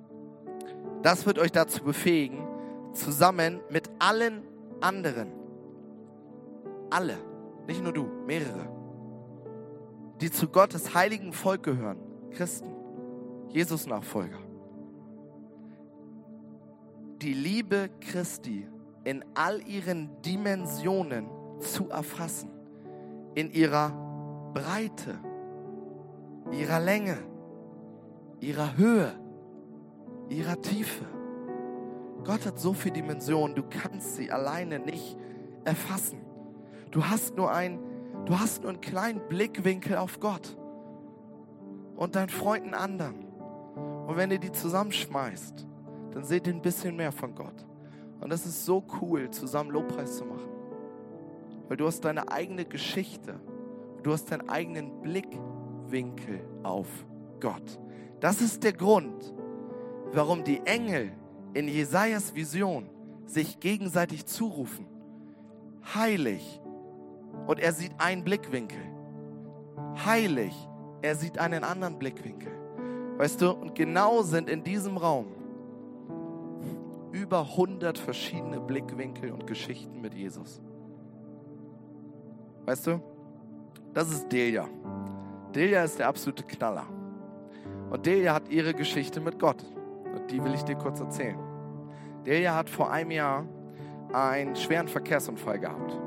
Das 1.01 1.25
wird 1.25 1.39
euch 1.39 1.51
dazu 1.51 1.83
befähigen, 1.83 2.47
zusammen 2.93 3.61
mit 3.69 3.89
allen 3.99 4.41
anderen, 4.81 5.31
alle, 6.89 7.17
nicht 7.67 7.83
nur 7.83 7.93
du, 7.93 8.07
mehrere, 8.25 8.67
die 10.21 10.31
zu 10.31 10.47
Gottes 10.47 10.95
heiligen 10.95 11.33
Volk 11.33 11.63
gehören, 11.63 11.97
Christen, 12.31 12.73
Jesus-Nachfolger. 13.49 14.39
Die 17.21 17.33
Liebe 17.33 17.89
Christi 18.01 18.67
in 19.03 19.23
all 19.35 19.61
ihren 19.67 20.09
Dimensionen 20.23 21.27
zu 21.59 21.89
erfassen, 21.89 22.49
in 23.35 23.51
ihrer 23.51 24.04
Breite, 24.55 25.19
ihrer 26.49 26.79
Länge, 26.79 27.17
ihrer 28.39 28.77
Höhe, 28.77 29.11
ihrer 30.29 30.61
Tiefe. 30.61 31.03
Gott 32.23 32.45
hat 32.45 32.57
so 32.57 32.71
viele 32.71 32.93
Dimensionen, 32.93 33.53
du 33.53 33.63
kannst 33.63 34.15
sie 34.15 34.31
alleine 34.31 34.79
nicht 34.79 35.17
erfassen. 35.65 36.21
Du 36.89 37.05
hast 37.05 37.35
nur 37.35 37.51
ein, 37.51 37.79
du 38.23 38.39
hast 38.39 38.61
nur 38.61 38.71
einen 38.71 38.79
kleinen 38.79 39.27
Blickwinkel 39.27 39.97
auf 39.97 40.21
Gott 40.21 40.57
und 41.97 42.15
deinen 42.15 42.29
Freund 42.29 42.63
einen 42.63 42.75
anderen. 42.75 43.25
Und 44.07 44.15
wenn 44.15 44.31
ihr 44.31 44.39
die 44.39 44.53
zusammenschmeißt, 44.53 45.67
dann 46.11 46.23
seht 46.23 46.47
ihr 46.47 46.53
ein 46.53 46.61
bisschen 46.61 46.95
mehr 46.95 47.11
von 47.11 47.35
Gott. 47.35 47.65
Und 48.21 48.29
das 48.29 48.45
ist 48.45 48.63
so 48.63 48.85
cool, 49.01 49.29
zusammen 49.31 49.71
Lobpreis 49.71 50.15
zu 50.15 50.23
machen. 50.23 50.49
Weil 51.67 51.75
du 51.75 51.85
hast 51.85 52.05
deine 52.05 52.31
eigene 52.31 52.63
Geschichte. 52.63 53.35
Du 54.05 54.13
hast 54.13 54.31
deinen 54.31 54.47
eigenen 54.49 55.01
Blickwinkel 55.01 56.39
auf 56.61 56.85
Gott. 57.39 57.79
Das 58.19 58.39
ist 58.39 58.63
der 58.63 58.73
Grund, 58.73 59.33
warum 60.13 60.43
die 60.43 60.59
Engel 60.63 61.11
in 61.55 61.67
Jesajas 61.67 62.35
Vision 62.35 62.87
sich 63.25 63.59
gegenseitig 63.59 64.27
zurufen. 64.27 64.85
Heilig, 65.95 66.61
und 67.47 67.59
er 67.59 67.73
sieht 67.73 67.93
einen 67.97 68.23
Blickwinkel. 68.23 68.77
Heilig, 70.05 70.53
er 71.01 71.15
sieht 71.15 71.39
einen 71.39 71.63
anderen 71.63 71.97
Blickwinkel. 71.97 72.51
Weißt 73.17 73.41
du, 73.41 73.53
und 73.53 73.73
genau 73.73 74.21
sind 74.21 74.51
in 74.51 74.63
diesem 74.63 74.97
Raum 74.97 75.25
über 77.11 77.39
100 77.41 77.97
verschiedene 77.97 78.59
Blickwinkel 78.59 79.31
und 79.31 79.47
Geschichten 79.47 79.99
mit 79.99 80.13
Jesus. 80.13 80.61
Weißt 82.67 82.85
du, 82.85 83.01
das 83.95 84.11
ist 84.11 84.31
Delia. 84.31 84.67
Delia 85.55 85.83
ist 85.83 85.97
der 85.97 86.07
absolute 86.07 86.43
Knaller. 86.43 86.85
Und 87.89 88.05
Delia 88.05 88.35
hat 88.35 88.49
ihre 88.49 88.75
Geschichte 88.75 89.19
mit 89.19 89.39
Gott. 89.39 89.63
Und 90.13 90.29
die 90.29 90.43
will 90.43 90.53
ich 90.53 90.61
dir 90.61 90.75
kurz 90.75 90.99
erzählen. 90.99 91.39
Delia 92.23 92.53
hat 92.53 92.69
vor 92.69 92.91
einem 92.91 93.09
Jahr 93.09 93.45
einen 94.13 94.55
schweren 94.55 94.87
Verkehrsunfall 94.87 95.59
gehabt 95.59 95.97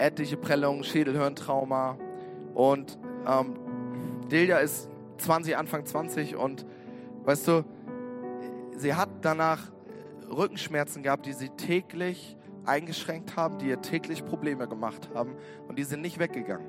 etliche 0.00 0.36
Prellungen, 0.36 0.82
Schädelhirntrauma. 0.82 1.98
Und 2.54 2.98
ähm, 3.26 3.54
Delia 4.30 4.58
ist 4.58 4.88
20, 5.18 5.56
Anfang 5.56 5.84
20 5.84 6.36
und 6.36 6.64
weißt 7.24 7.48
du, 7.48 7.64
sie 8.76 8.94
hat 8.94 9.10
danach 9.20 9.70
Rückenschmerzen 10.30 11.02
gehabt, 11.02 11.26
die 11.26 11.32
sie 11.32 11.50
täglich 11.50 12.36
eingeschränkt 12.70 13.36
haben, 13.36 13.58
die 13.58 13.68
ihr 13.68 13.82
täglich 13.82 14.24
Probleme 14.24 14.68
gemacht 14.68 15.10
haben 15.12 15.34
und 15.68 15.78
die 15.78 15.84
sind 15.84 16.00
nicht 16.00 16.18
weggegangen. 16.18 16.66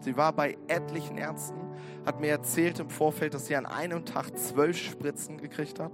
Sie 0.00 0.16
war 0.16 0.32
bei 0.32 0.56
etlichen 0.68 1.18
Ärzten, 1.18 1.58
hat 2.06 2.20
mir 2.20 2.28
erzählt 2.28 2.78
im 2.78 2.88
Vorfeld, 2.88 3.34
dass 3.34 3.46
sie 3.46 3.56
an 3.56 3.66
einem 3.66 4.04
Tag 4.04 4.36
zwölf 4.38 4.76
Spritzen 4.78 5.38
gekriegt 5.38 5.78
hat. 5.78 5.92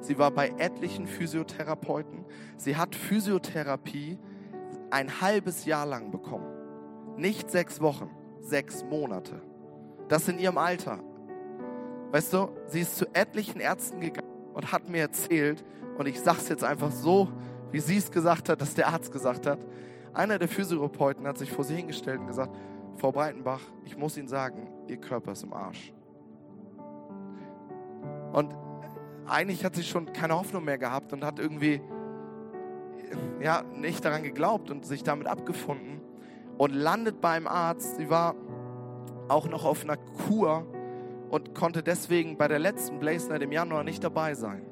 Sie 0.00 0.18
war 0.18 0.30
bei 0.30 0.52
etlichen 0.58 1.06
Physiotherapeuten. 1.06 2.24
Sie 2.56 2.76
hat 2.76 2.96
Physiotherapie 2.96 4.18
ein 4.90 5.20
halbes 5.20 5.64
Jahr 5.66 5.86
lang 5.86 6.10
bekommen. 6.10 6.46
Nicht 7.16 7.50
sechs 7.50 7.80
Wochen, 7.80 8.10
sechs 8.40 8.84
Monate. 8.84 9.40
Das 10.08 10.28
in 10.28 10.38
ihrem 10.38 10.58
Alter. 10.58 10.98
Weißt 12.10 12.32
du, 12.32 12.48
sie 12.66 12.80
ist 12.80 12.96
zu 12.96 13.06
etlichen 13.12 13.60
Ärzten 13.60 14.00
gegangen 14.00 14.28
und 14.52 14.72
hat 14.72 14.88
mir 14.88 15.02
erzählt, 15.02 15.64
und 15.96 16.06
ich 16.06 16.20
sage 16.20 16.38
es 16.38 16.48
jetzt 16.48 16.64
einfach 16.64 16.90
so, 16.90 17.28
wie 17.74 17.80
sie 17.80 17.96
es 17.96 18.12
gesagt 18.12 18.48
hat, 18.48 18.60
dass 18.60 18.74
der 18.74 18.86
Arzt 18.86 19.10
gesagt 19.10 19.48
hat. 19.48 19.58
Einer 20.12 20.38
der 20.38 20.46
Physiotherapeuten 20.46 21.26
hat 21.26 21.38
sich 21.38 21.50
vor 21.50 21.64
sie 21.64 21.74
hingestellt 21.74 22.20
und 22.20 22.28
gesagt, 22.28 22.56
Frau 22.98 23.10
Breitenbach, 23.10 23.62
ich 23.84 23.96
muss 23.96 24.16
Ihnen 24.16 24.28
sagen, 24.28 24.68
Ihr 24.86 24.98
Körper 24.98 25.32
ist 25.32 25.42
im 25.42 25.52
Arsch. 25.52 25.92
Und 28.32 28.54
eigentlich 29.26 29.64
hat 29.64 29.74
sie 29.74 29.82
schon 29.82 30.12
keine 30.12 30.38
Hoffnung 30.38 30.64
mehr 30.64 30.78
gehabt 30.78 31.12
und 31.12 31.24
hat 31.24 31.40
irgendwie 31.40 31.80
ja, 33.40 33.64
nicht 33.74 34.04
daran 34.04 34.22
geglaubt 34.22 34.70
und 34.70 34.86
sich 34.86 35.02
damit 35.02 35.26
abgefunden 35.26 36.00
und 36.56 36.72
landet 36.74 37.20
beim 37.20 37.48
Arzt. 37.48 37.96
Sie 37.96 38.08
war 38.08 38.36
auch 39.26 39.48
noch 39.48 39.64
auf 39.64 39.82
einer 39.82 39.96
Kur 39.96 40.64
und 41.28 41.56
konnte 41.56 41.82
deswegen 41.82 42.36
bei 42.36 42.46
der 42.46 42.60
letzten 42.60 43.00
Blaze 43.00 43.30
Night 43.30 43.42
im 43.42 43.50
Januar 43.50 43.82
nicht 43.82 44.04
dabei 44.04 44.34
sein. 44.34 44.64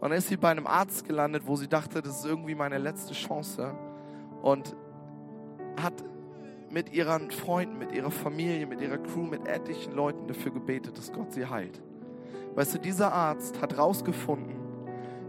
Und 0.00 0.10
dann 0.10 0.18
ist 0.18 0.28
sie 0.28 0.36
bei 0.36 0.50
einem 0.50 0.66
Arzt 0.66 1.06
gelandet, 1.06 1.42
wo 1.46 1.56
sie 1.56 1.68
dachte, 1.68 2.00
das 2.00 2.20
ist 2.20 2.24
irgendwie 2.24 2.54
meine 2.54 2.78
letzte 2.78 3.12
Chance 3.12 3.74
und 4.42 4.74
hat 5.80 5.92
mit 6.70 6.92
ihren 6.92 7.30
Freunden, 7.30 7.78
mit 7.78 7.92
ihrer 7.92 8.10
Familie, 8.10 8.66
mit 8.66 8.80
ihrer 8.80 8.98
Crew, 8.98 9.24
mit 9.24 9.46
etlichen 9.46 9.94
Leuten 9.94 10.26
dafür 10.26 10.52
gebetet, 10.52 10.96
dass 10.96 11.12
Gott 11.12 11.32
sie 11.32 11.46
heilt. 11.46 11.82
Weißt 12.54 12.74
du, 12.74 12.78
dieser 12.78 13.12
Arzt 13.12 13.60
hat 13.60 13.76
rausgefunden, 13.76 14.56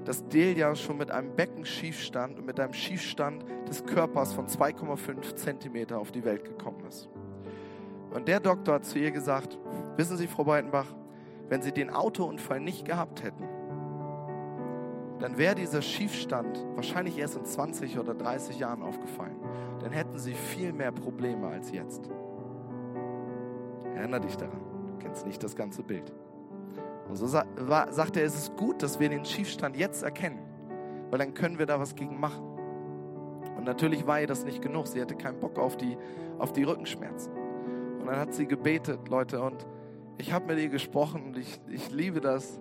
dass 0.05 0.27
Delia 0.29 0.73
schon 0.75 0.97
mit 0.97 1.11
einem 1.11 1.35
Beckenschiefstand 1.35 2.39
und 2.39 2.45
mit 2.45 2.59
einem 2.59 2.73
Schiefstand 2.73 3.43
des 3.67 3.85
Körpers 3.85 4.33
von 4.33 4.47
2,5 4.47 5.35
Zentimeter 5.35 5.99
auf 5.99 6.11
die 6.11 6.23
Welt 6.23 6.45
gekommen 6.45 6.85
ist. 6.87 7.09
Und 8.11 8.27
der 8.27 8.39
Doktor 8.39 8.75
hat 8.75 8.85
zu 8.85 8.99
ihr 8.99 9.11
gesagt, 9.11 9.57
wissen 9.97 10.17
Sie, 10.17 10.27
Frau 10.27 10.43
Breitenbach, 10.43 10.87
wenn 11.49 11.61
Sie 11.61 11.71
den 11.71 11.89
Autounfall 11.89 12.59
nicht 12.59 12.85
gehabt 12.85 13.23
hätten, 13.23 13.47
dann 15.21 15.37
wäre 15.37 15.55
dieser 15.55 15.81
Schiefstand 15.81 16.65
wahrscheinlich 16.75 17.17
erst 17.17 17.37
in 17.37 17.45
20 17.45 17.99
oder 17.99 18.13
30 18.13 18.59
Jahren 18.59 18.81
aufgefallen. 18.81 19.35
Dann 19.79 19.91
hätten 19.91 20.17
Sie 20.17 20.33
viel 20.33 20.73
mehr 20.73 20.91
Probleme 20.91 21.47
als 21.47 21.71
jetzt. 21.71 22.09
Erinnere 23.95 24.21
dich 24.21 24.35
daran, 24.35 24.61
du 24.87 24.97
kennst 24.97 25.25
nicht 25.25 25.43
das 25.43 25.55
ganze 25.55 25.83
Bild. 25.83 26.11
Und 27.07 27.15
so 27.15 27.27
sa 27.27 27.45
sagt 27.91 28.17
er, 28.17 28.23
es 28.23 28.35
ist 28.35 28.57
gut, 28.57 28.81
dass 28.81 28.99
wir 28.99 29.09
den 29.09 29.25
Schiefstand 29.25 29.77
jetzt 29.77 30.01
erkennen, 30.01 30.39
weil 31.09 31.19
dann 31.19 31.33
können 31.33 31.59
wir 31.59 31.65
da 31.65 31.79
was 31.79 31.95
gegen 31.95 32.19
machen. 32.19 32.43
Und 33.57 33.65
natürlich 33.65 34.07
war 34.07 34.21
ihr 34.21 34.27
das 34.27 34.43
nicht 34.43 34.61
genug. 34.61 34.87
Sie 34.87 34.99
hatte 35.01 35.15
keinen 35.15 35.39
Bock 35.39 35.59
auf 35.59 35.77
die, 35.77 35.97
auf 36.39 36.51
die 36.51 36.63
Rückenschmerzen. 36.63 37.31
Und 37.99 38.07
dann 38.07 38.17
hat 38.17 38.33
sie 38.33 38.47
gebetet, 38.47 39.07
Leute. 39.07 39.41
Und 39.41 39.67
ich 40.17 40.33
habe 40.33 40.47
mit 40.47 40.57
ihr 40.57 40.69
gesprochen 40.69 41.23
und 41.27 41.37
ich, 41.37 41.61
ich 41.67 41.91
liebe 41.91 42.21
das. 42.21 42.59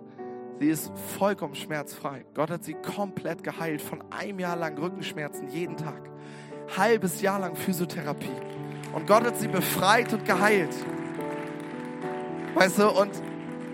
Sie 0.61 0.69
ist 0.69 0.91
vollkommen 1.17 1.55
schmerzfrei. 1.55 2.23
Gott 2.35 2.51
hat 2.51 2.63
sie 2.63 2.75
komplett 2.75 3.43
geheilt 3.43 3.81
von 3.81 4.03
einem 4.11 4.37
Jahr 4.37 4.55
lang 4.55 4.77
Rückenschmerzen 4.77 5.49
jeden 5.49 5.75
Tag. 5.75 6.07
Halbes 6.77 7.19
Jahr 7.19 7.39
lang 7.39 7.55
Physiotherapie. 7.55 8.29
Und 8.93 9.07
Gott 9.07 9.23
hat 9.23 9.39
sie 9.39 9.47
befreit 9.47 10.13
und 10.13 10.23
geheilt. 10.23 10.69
Weißt 12.53 12.77
du, 12.77 12.91
und 12.91 13.09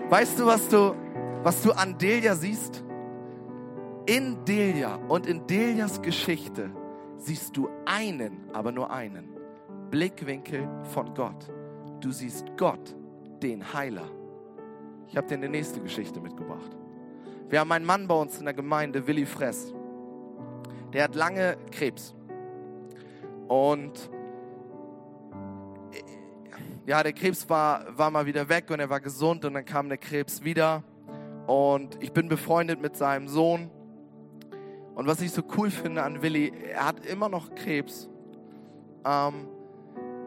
weißt 0.10 0.40
du, 0.40 0.46
was 0.46 0.70
du, 0.70 0.96
was 1.44 1.62
du 1.62 1.74
an 1.74 1.98
Delia 1.98 2.36
siehst? 2.36 2.86
In 4.06 4.46
Delia 4.46 4.96
und 5.10 5.28
in 5.28 5.46
Delias 5.46 6.02
Geschichte 6.02 6.72
siehst 7.18 7.58
du 7.58 7.68
einen, 7.86 8.50
aber 8.54 8.72
nur 8.72 8.92
einen 8.92 9.28
Blickwinkel 9.92 10.70
von 10.94 11.14
Gott. 11.14 11.52
Du 12.00 12.12
siehst 12.12 12.46
Gott, 12.56 12.96
den 13.44 13.74
Heiler. 13.74 14.10
Ich 15.10 15.16
habe 15.16 15.28
dir 15.28 15.36
eine 15.36 15.50
nächste 15.50 15.80
Geschichte 15.80 16.20
mitgebracht. 16.20 16.76
Wir 17.50 17.62
haben 17.62 17.72
einen 17.72 17.86
Mann 17.86 18.08
bei 18.08 18.16
uns 18.16 18.40
in 18.40 18.46
der 18.46 18.54
Gemeinde, 18.54 19.08
Willi 19.08 19.26
Fress. 19.26 19.74
Der 20.92 21.06
hat 21.06 21.16
lange 21.16 21.58
Krebs. 21.72 22.14
Und 23.48 24.10
ja, 26.86 27.04
der 27.04 27.14
Krebs 27.14 27.50
war, 27.50 27.98
war 27.98 28.12
mal 28.12 28.26
wieder 28.26 28.50
weg 28.50 28.70
und 28.70 28.80
er 28.80 28.90
war 28.90 29.00
gesund 29.00 29.46
und 29.46 29.54
dann 29.54 29.66
kam 29.66 29.88
der 29.88 29.98
Krebs 29.98 30.44
wieder. 30.44 30.84
Und 31.46 32.02
ich 32.02 32.12
bin 32.12 32.28
befreundet 32.28 32.82
mit 32.82 32.98
seinem 32.98 33.30
Sohn. 33.30 33.70
Und 34.96 35.08
was 35.08 35.22
ich 35.22 35.32
so 35.32 35.42
cool 35.58 35.70
finde 35.70 36.04
an 36.04 36.22
Willi, 36.22 36.52
er 36.74 36.86
hat 36.86 37.06
immer 37.06 37.30
noch 37.30 37.56
Krebs. 37.56 38.10
Ähm, 39.06 39.48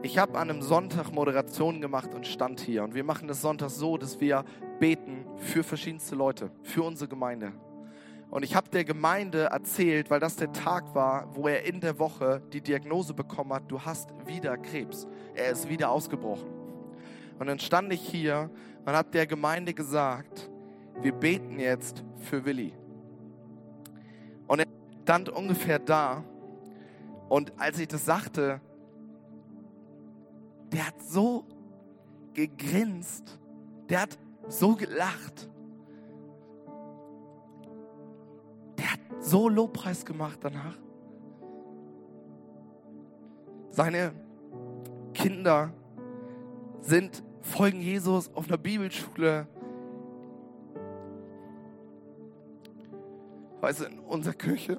ich 0.03 0.16
habe 0.16 0.39
an 0.39 0.49
einem 0.49 0.62
Sonntag 0.62 1.12
Moderation 1.12 1.83
gemacht 1.83 2.14
und 2.14 2.26
stand 2.26 2.61
hier. 2.61 2.85
Und 2.85 2.95
wir 2.95 3.05
machen 3.05 3.28
das 3.28 3.43
Sonntag 3.43 3.68
so, 3.68 3.99
dass 3.99 4.20
wir 4.20 4.45
beten 4.81 5.24
für 5.37 5.62
verschiedenste 5.62 6.16
Leute, 6.16 6.51
für 6.62 6.83
unsere 6.83 7.09
Gemeinde. 7.09 7.53
Und 8.31 8.45
ich 8.45 8.55
habe 8.55 8.68
der 8.70 8.85
Gemeinde 8.85 9.45
erzählt, 9.45 10.11
weil 10.11 10.20
das 10.20 10.37
der 10.37 10.53
Tag 10.53 10.95
war, 10.95 11.35
wo 11.35 11.49
er 11.49 11.64
in 11.64 11.81
der 11.81 11.99
Woche 11.99 12.41
die 12.53 12.61
Diagnose 12.61 13.12
bekommen 13.12 13.53
hat, 13.53 13.64
du 13.68 13.81
hast 13.81 14.11
wieder 14.26 14.57
Krebs. 14.57 15.07
Er 15.35 15.51
ist 15.51 15.68
wieder 15.68 15.91
ausgebrochen. 15.91 16.49
Und 17.39 17.47
dann 17.47 17.59
stand 17.59 17.93
ich 17.93 18.01
hier 18.01 18.51
und 18.85 18.93
habe 18.93 19.11
der 19.11 19.26
Gemeinde 19.26 19.74
gesagt, 19.74 20.51
wir 21.03 21.12
beten 21.12 21.59
jetzt 21.59 22.05
für 22.18 22.45
Willi. 22.45 22.72
Und 24.47 24.61
er 24.61 24.66
stand 25.03 25.28
ungefähr 25.28 25.78
da. 25.78 26.24
Und 27.28 27.53
als 27.59 27.78
ich 27.78 27.89
das 27.89 28.05
sagte, 28.05 28.61
der 30.72 30.87
hat 30.87 31.03
so 31.03 31.45
gegrinst, 32.33 33.41
der 33.89 34.03
hat 34.03 34.18
so 34.49 34.74
gelacht. 34.74 35.49
Der 38.78 38.93
hat 38.93 39.01
so 39.20 39.49
Lobpreis 39.49 40.05
gemacht 40.05 40.38
danach. 40.43 40.76
Seine 43.70 44.12
Kinder 45.14 45.72
sind, 46.80 47.22
folgen 47.43 47.80
Jesus 47.80 48.32
auf 48.34 48.49
einer 48.49 48.59
Bibelschule. 48.59 49.47
Weißt 53.61 53.80
du, 53.80 53.84
in 53.84 53.99
unserer 54.01 54.34
Kirche. 54.34 54.78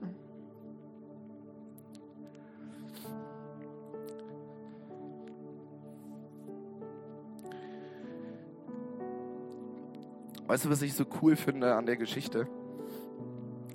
Weißt 10.52 10.66
du, 10.66 10.70
was 10.70 10.82
ich 10.82 10.94
so 10.94 11.06
cool 11.22 11.38
finde 11.38 11.74
an 11.76 11.86
der 11.86 11.96
Geschichte? 11.96 12.46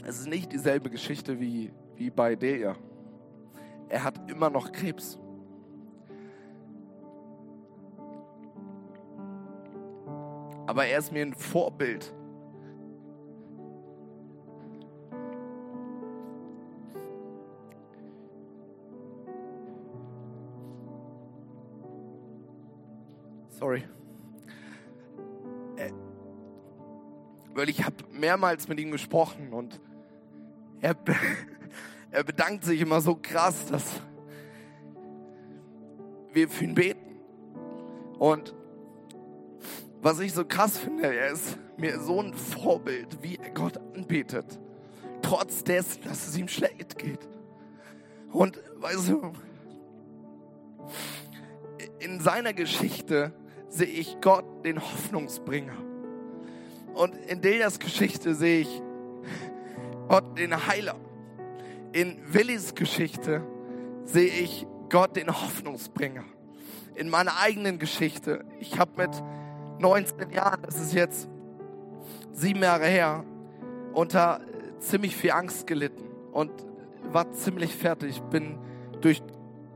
Es 0.04 0.20
ist 0.20 0.28
nicht 0.28 0.52
dieselbe 0.52 0.90
Geschichte 0.90 1.40
wie, 1.40 1.72
wie 1.94 2.10
bei 2.10 2.36
Deja. 2.36 2.76
Er 3.88 4.04
hat 4.04 4.30
immer 4.30 4.50
noch 4.50 4.70
Krebs. 4.72 5.18
Aber 10.66 10.84
er 10.84 10.98
ist 10.98 11.12
mir 11.12 11.22
ein 11.22 11.32
Vorbild. 11.32 12.14
Sorry. 23.48 23.82
Weil 27.56 27.70
ich 27.70 27.84
habe 27.84 27.96
mehrmals 28.12 28.68
mit 28.68 28.78
ihm 28.78 28.90
gesprochen 28.90 29.52
und 29.52 29.80
er, 30.80 30.94
er 32.10 32.22
bedankt 32.22 32.64
sich 32.64 32.80
immer 32.80 33.00
so 33.00 33.18
krass, 33.20 33.66
dass 33.66 34.00
wir 36.32 36.48
für 36.48 36.64
ihn 36.64 36.74
beten. 36.74 37.16
Und 38.18 38.54
was 40.02 40.20
ich 40.20 40.34
so 40.34 40.44
krass 40.44 40.76
finde, 40.78 41.04
er 41.04 41.32
ist 41.32 41.58
mir 41.78 41.98
so 41.98 42.20
ein 42.20 42.34
Vorbild, 42.34 43.22
wie 43.22 43.36
er 43.36 43.50
Gott 43.50 43.78
anbetet, 43.94 44.58
trotz 45.22 45.64
dessen, 45.64 46.02
dass 46.04 46.28
es 46.28 46.36
ihm 46.36 46.48
schlecht 46.48 46.98
geht. 46.98 47.26
Und 48.32 48.60
weißt 48.76 49.08
du, 49.08 49.32
in 52.00 52.20
seiner 52.20 52.52
Geschichte 52.52 53.32
sehe 53.68 53.86
ich 53.86 54.20
Gott, 54.20 54.44
den 54.64 54.80
Hoffnungsbringer. 54.80 55.95
Und 56.96 57.14
in 57.26 57.42
Delias 57.42 57.78
Geschichte 57.78 58.34
sehe 58.34 58.60
ich 58.60 58.82
Gott, 60.08 60.38
den 60.38 60.66
Heiler. 60.66 60.96
In 61.92 62.16
Willis 62.32 62.74
Geschichte 62.74 63.42
sehe 64.04 64.30
ich 64.30 64.66
Gott, 64.88 65.14
den 65.14 65.28
Hoffnungsbringer. 65.28 66.24
In 66.94 67.10
meiner 67.10 67.38
eigenen 67.38 67.78
Geschichte, 67.78 68.46
ich 68.60 68.78
habe 68.78 68.92
mit 68.96 69.10
19 69.78 70.30
Jahren, 70.30 70.62
das 70.62 70.80
ist 70.80 70.94
jetzt 70.94 71.28
sieben 72.32 72.62
Jahre 72.62 72.86
her, 72.86 73.24
unter 73.92 74.40
ziemlich 74.78 75.14
viel 75.14 75.32
Angst 75.32 75.66
gelitten 75.66 76.04
und 76.32 76.50
war 77.12 77.30
ziemlich 77.32 77.76
fertig. 77.76 78.22
Bin 78.30 78.58
durch 79.02 79.22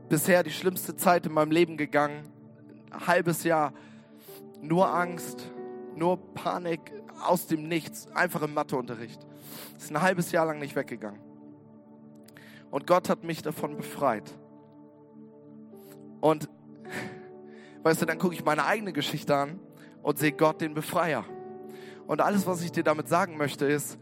bisher 0.09 0.41
die 0.41 0.49
schlimmste 0.49 0.95
Zeit 0.95 1.27
in 1.27 1.33
meinem 1.33 1.51
Leben 1.51 1.77
gegangen. 1.77 2.23
Ein 2.89 3.05
halbes 3.05 3.43
Jahr 3.43 3.73
nur 4.59 4.91
Angst, 4.91 5.51
nur 5.95 6.17
Panik, 6.33 6.91
aus 7.27 7.47
dem 7.47 7.67
Nichts, 7.67 8.07
einfach 8.13 8.41
im 8.41 8.53
Matheunterricht. 8.53 9.25
Ist 9.77 9.91
ein 9.91 10.01
halbes 10.01 10.31
Jahr 10.31 10.45
lang 10.45 10.59
nicht 10.59 10.75
weggegangen. 10.75 11.21
Und 12.69 12.87
Gott 12.87 13.09
hat 13.09 13.23
mich 13.23 13.41
davon 13.41 13.75
befreit. 13.75 14.31
Und 16.21 16.49
weißt 17.83 18.01
du, 18.01 18.05
dann 18.05 18.17
gucke 18.17 18.33
ich 18.33 18.45
meine 18.45 18.65
eigene 18.65 18.93
Geschichte 18.93 19.35
an 19.35 19.59
und 20.01 20.17
sehe 20.17 20.31
Gott 20.31 20.61
den 20.61 20.73
Befreier. 20.73 21.25
Und 22.07 22.21
alles, 22.21 22.45
was 22.45 22.61
ich 22.61 22.71
dir 22.71 22.83
damit 22.83 23.07
sagen 23.07 23.37
möchte, 23.37 23.65
ist, 23.65 23.97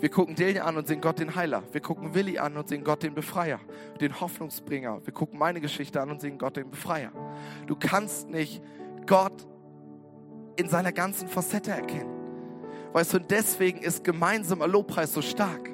wir 0.00 0.08
gucken 0.08 0.34
Delia 0.34 0.64
an 0.64 0.76
und 0.76 0.86
sehen 0.86 1.00
Gott 1.00 1.18
den 1.18 1.34
Heiler. 1.34 1.62
Wir 1.72 1.80
gucken 1.80 2.14
Willi 2.14 2.38
an 2.38 2.56
und 2.56 2.68
sehen 2.68 2.84
Gott 2.84 3.02
den 3.02 3.14
Befreier, 3.14 3.60
den 4.00 4.20
Hoffnungsbringer. 4.20 5.04
Wir 5.04 5.12
gucken 5.12 5.38
meine 5.38 5.60
Geschichte 5.60 6.00
an 6.00 6.10
und 6.10 6.20
sehen 6.20 6.38
Gott 6.38 6.56
den 6.56 6.70
Befreier. 6.70 7.12
Du 7.66 7.76
kannst 7.76 8.28
nicht 8.28 8.62
Gott 9.06 9.46
in 10.56 10.68
seiner 10.68 10.92
ganzen 10.92 11.28
Facette 11.28 11.70
erkennen. 11.70 12.17
Weißt 12.92 13.12
du, 13.12 13.18
und 13.18 13.30
deswegen 13.30 13.80
ist 13.80 14.04
gemeinsamer 14.04 14.66
Lobpreis 14.66 15.12
so 15.12 15.22
stark. 15.22 15.70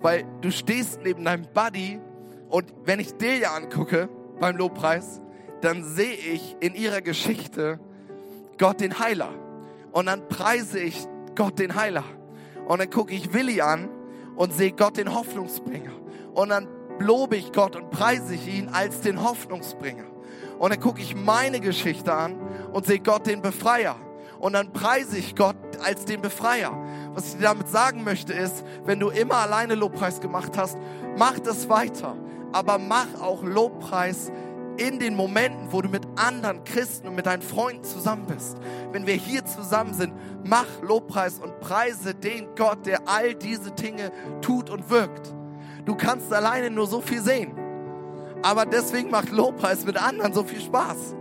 Weil 0.00 0.24
du 0.40 0.50
stehst 0.50 1.00
neben 1.02 1.24
deinem 1.24 1.46
Buddy 1.52 2.00
und 2.48 2.72
wenn 2.84 3.00
ich 3.00 3.14
Delia 3.14 3.54
angucke 3.54 4.08
beim 4.38 4.56
Lobpreis, 4.56 5.20
dann 5.60 5.82
sehe 5.82 6.14
ich 6.14 6.56
in 6.60 6.74
ihrer 6.74 7.00
Geschichte 7.00 7.80
Gott 8.58 8.80
den 8.80 8.98
Heiler. 8.98 9.30
Und 9.92 10.06
dann 10.06 10.28
preise 10.28 10.78
ich 10.78 11.06
Gott 11.34 11.58
den 11.58 11.74
Heiler. 11.74 12.04
Und 12.66 12.80
dann 12.80 12.90
gucke 12.90 13.14
ich 13.14 13.32
Willi 13.32 13.60
an 13.60 13.88
und 14.36 14.52
sehe 14.52 14.72
Gott 14.72 14.96
den 14.96 15.14
Hoffnungsbringer. 15.14 15.92
Und 16.34 16.50
dann 16.50 16.68
lobe 16.98 17.36
ich 17.36 17.52
Gott 17.52 17.76
und 17.76 17.90
preise 17.90 18.34
ich 18.34 18.46
ihn 18.46 18.68
als 18.68 19.00
den 19.00 19.22
Hoffnungsbringer. 19.22 20.04
Und 20.58 20.72
dann 20.72 20.80
gucke 20.80 21.00
ich 21.00 21.16
meine 21.16 21.60
Geschichte 21.60 22.12
an 22.12 22.38
und 22.72 22.86
sehe 22.86 23.00
Gott 23.00 23.26
den 23.26 23.42
Befreier 23.42 23.96
und 24.44 24.52
dann 24.52 24.72
preise 24.72 25.16
ich 25.16 25.34
Gott 25.36 25.56
als 25.80 26.04
den 26.04 26.20
Befreier. 26.20 26.72
Was 27.14 27.26
ich 27.26 27.36
dir 27.36 27.42
damit 27.42 27.68
sagen 27.68 28.04
möchte 28.04 28.32
ist, 28.32 28.64
wenn 28.84 29.00
du 29.00 29.10
immer 29.10 29.36
alleine 29.36 29.74
Lobpreis 29.74 30.20
gemacht 30.20 30.56
hast, 30.56 30.76
mach 31.16 31.38
das 31.38 31.68
weiter, 31.68 32.16
aber 32.52 32.78
mach 32.78 33.20
auch 33.20 33.42
Lobpreis 33.42 34.30
in 34.76 34.98
den 34.98 35.14
Momenten, 35.14 35.68
wo 35.70 35.82
du 35.82 35.88
mit 35.88 36.02
anderen 36.16 36.64
Christen 36.64 37.08
und 37.08 37.14
mit 37.14 37.26
deinen 37.26 37.42
Freunden 37.42 37.84
zusammen 37.84 38.26
bist. 38.26 38.56
Wenn 38.92 39.06
wir 39.06 39.14
hier 39.14 39.44
zusammen 39.44 39.94
sind, 39.94 40.12
mach 40.42 40.66
Lobpreis 40.82 41.38
und 41.38 41.60
preise 41.60 42.14
den 42.14 42.48
Gott, 42.56 42.86
der 42.86 43.06
all 43.06 43.34
diese 43.34 43.70
Dinge 43.70 44.10
tut 44.40 44.70
und 44.70 44.90
wirkt. 44.90 45.32
du 45.84 45.94
kannst 45.94 46.32
alleine 46.32 46.70
nur 46.70 46.86
so 46.86 47.00
viel 47.00 47.20
sehen. 47.20 47.52
Aber 48.42 48.66
deswegen 48.66 49.10
macht 49.10 49.30
Lobpreis 49.30 49.84
mit 49.84 49.96
anderen 49.96 50.32
so 50.32 50.44
viel 50.44 50.60
Spaß. 50.60 51.14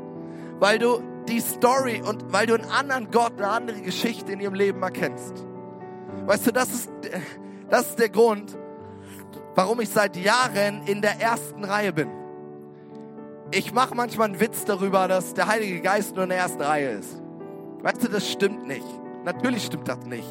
Weil 0.59 0.79
du 0.79 1.01
die 1.29 1.39
Story 1.39 2.01
und 2.01 2.31
weil 2.31 2.45
du 2.45 2.55
einen 2.55 2.65
anderen 2.65 3.11
Gott, 3.11 3.33
eine 3.37 3.47
andere 3.47 3.81
Geschichte 3.81 4.31
in 4.31 4.39
ihrem 4.39 4.53
Leben 4.53 4.81
erkennst. 4.81 5.45
Weißt 6.25 6.47
du, 6.47 6.51
das 6.51 6.69
ist, 6.73 6.91
das 7.69 7.89
ist 7.89 7.99
der 7.99 8.09
Grund, 8.09 8.57
warum 9.55 9.81
ich 9.81 9.89
seit 9.89 10.15
Jahren 10.15 10.85
in 10.85 11.01
der 11.01 11.19
ersten 11.19 11.63
Reihe 11.63 11.93
bin. 11.93 12.09
Ich 13.51 13.73
mache 13.73 13.93
manchmal 13.93 14.29
einen 14.29 14.39
Witz 14.39 14.65
darüber, 14.65 15.07
dass 15.07 15.33
der 15.33 15.47
Heilige 15.47 15.81
Geist 15.81 16.15
nur 16.15 16.23
in 16.23 16.29
der 16.29 16.39
ersten 16.39 16.61
Reihe 16.61 16.89
ist. 16.89 17.21
Weißt 17.81 18.03
du, 18.03 18.07
das 18.07 18.29
stimmt 18.29 18.67
nicht. 18.67 18.85
Natürlich 19.25 19.65
stimmt 19.65 19.87
das 19.87 20.05
nicht. 20.05 20.27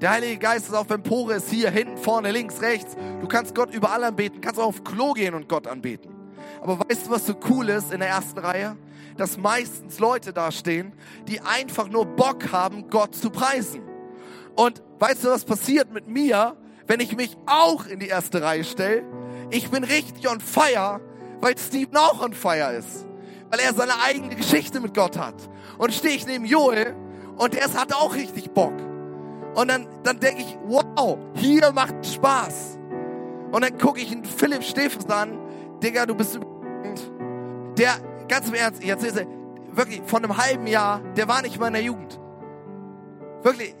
Der 0.00 0.10
Heilige 0.10 0.38
Geist 0.38 0.66
ist 0.66 0.74
auf 0.74 0.90
Empore, 0.90 1.34
ist 1.34 1.50
hier, 1.50 1.70
hinten, 1.70 1.96
vorne, 1.98 2.30
links, 2.30 2.62
rechts. 2.62 2.96
Du 3.20 3.26
kannst 3.26 3.54
Gott 3.54 3.74
überall 3.74 4.04
anbeten, 4.04 4.40
kannst 4.40 4.60
auch 4.60 4.66
auf 4.66 4.84
Klo 4.84 5.12
gehen 5.12 5.34
und 5.34 5.48
Gott 5.48 5.66
anbeten. 5.66 6.14
Aber 6.60 6.78
weißt 6.80 7.06
du, 7.06 7.10
was 7.10 7.26
so 7.26 7.34
cool 7.50 7.68
ist 7.68 7.92
in 7.92 8.00
der 8.00 8.08
ersten 8.08 8.38
Reihe? 8.38 8.76
Dass 9.18 9.36
meistens 9.36 9.98
Leute 9.98 10.32
da 10.32 10.50
stehen, 10.50 10.94
die 11.26 11.40
einfach 11.40 11.88
nur 11.88 12.06
Bock 12.06 12.50
haben, 12.52 12.88
Gott 12.88 13.14
zu 13.14 13.28
preisen. 13.28 13.82
Und 14.56 14.82
weißt 14.98 15.24
du, 15.24 15.28
was 15.28 15.44
passiert 15.44 15.92
mit 15.92 16.08
mir, 16.08 16.56
wenn 16.86 17.00
ich 17.00 17.14
mich 17.14 17.36
auch 17.44 17.86
in 17.86 18.00
die 18.00 18.08
erste 18.08 18.40
Reihe 18.40 18.64
stelle? 18.64 19.04
Ich 19.50 19.70
bin 19.70 19.84
richtig 19.84 20.28
on 20.28 20.40
fire, 20.40 21.00
weil 21.40 21.58
Steven 21.58 21.96
auch 21.96 22.22
on 22.22 22.32
fire 22.32 22.72
ist. 22.72 23.06
Weil 23.50 23.60
er 23.60 23.74
seine 23.74 24.00
eigene 24.02 24.34
Geschichte 24.34 24.80
mit 24.80 24.94
Gott 24.94 25.18
hat. 25.18 25.34
Und 25.76 25.92
stehe 25.92 26.14
ich 26.14 26.26
neben 26.26 26.44
Joel 26.44 26.94
und 27.36 27.54
der 27.54 27.72
hat 27.74 27.92
auch 27.94 28.14
richtig 28.14 28.50
Bock. 28.50 28.74
Und 29.54 29.68
dann, 29.68 29.88
dann 30.04 30.20
denke 30.20 30.42
ich, 30.42 30.58
wow, 30.66 31.18
hier 31.34 31.72
macht 31.72 32.06
Spaß. 32.06 32.78
Und 33.50 33.64
dann 33.64 33.78
gucke 33.78 34.00
ich 34.00 34.12
einen 34.12 34.24
Philipp 34.24 34.62
Steffens 34.62 35.06
an, 35.06 35.38
Digga, 35.82 36.06
du 36.06 36.14
bist 36.14 36.38
der, 37.78 37.94
ganz 38.28 38.48
im 38.48 38.54
Ernst, 38.54 38.82
jetzt 38.82 39.04
ist 39.04 39.16
er, 39.16 39.26
wirklich, 39.72 40.02
von 40.06 40.24
einem 40.24 40.36
halben 40.36 40.66
Jahr, 40.66 41.00
der 41.16 41.28
war 41.28 41.42
nicht 41.42 41.58
mal 41.58 41.68
in 41.68 41.74
der 41.74 41.82
Jugend. 41.82 42.18
Wirklich, 43.42 43.74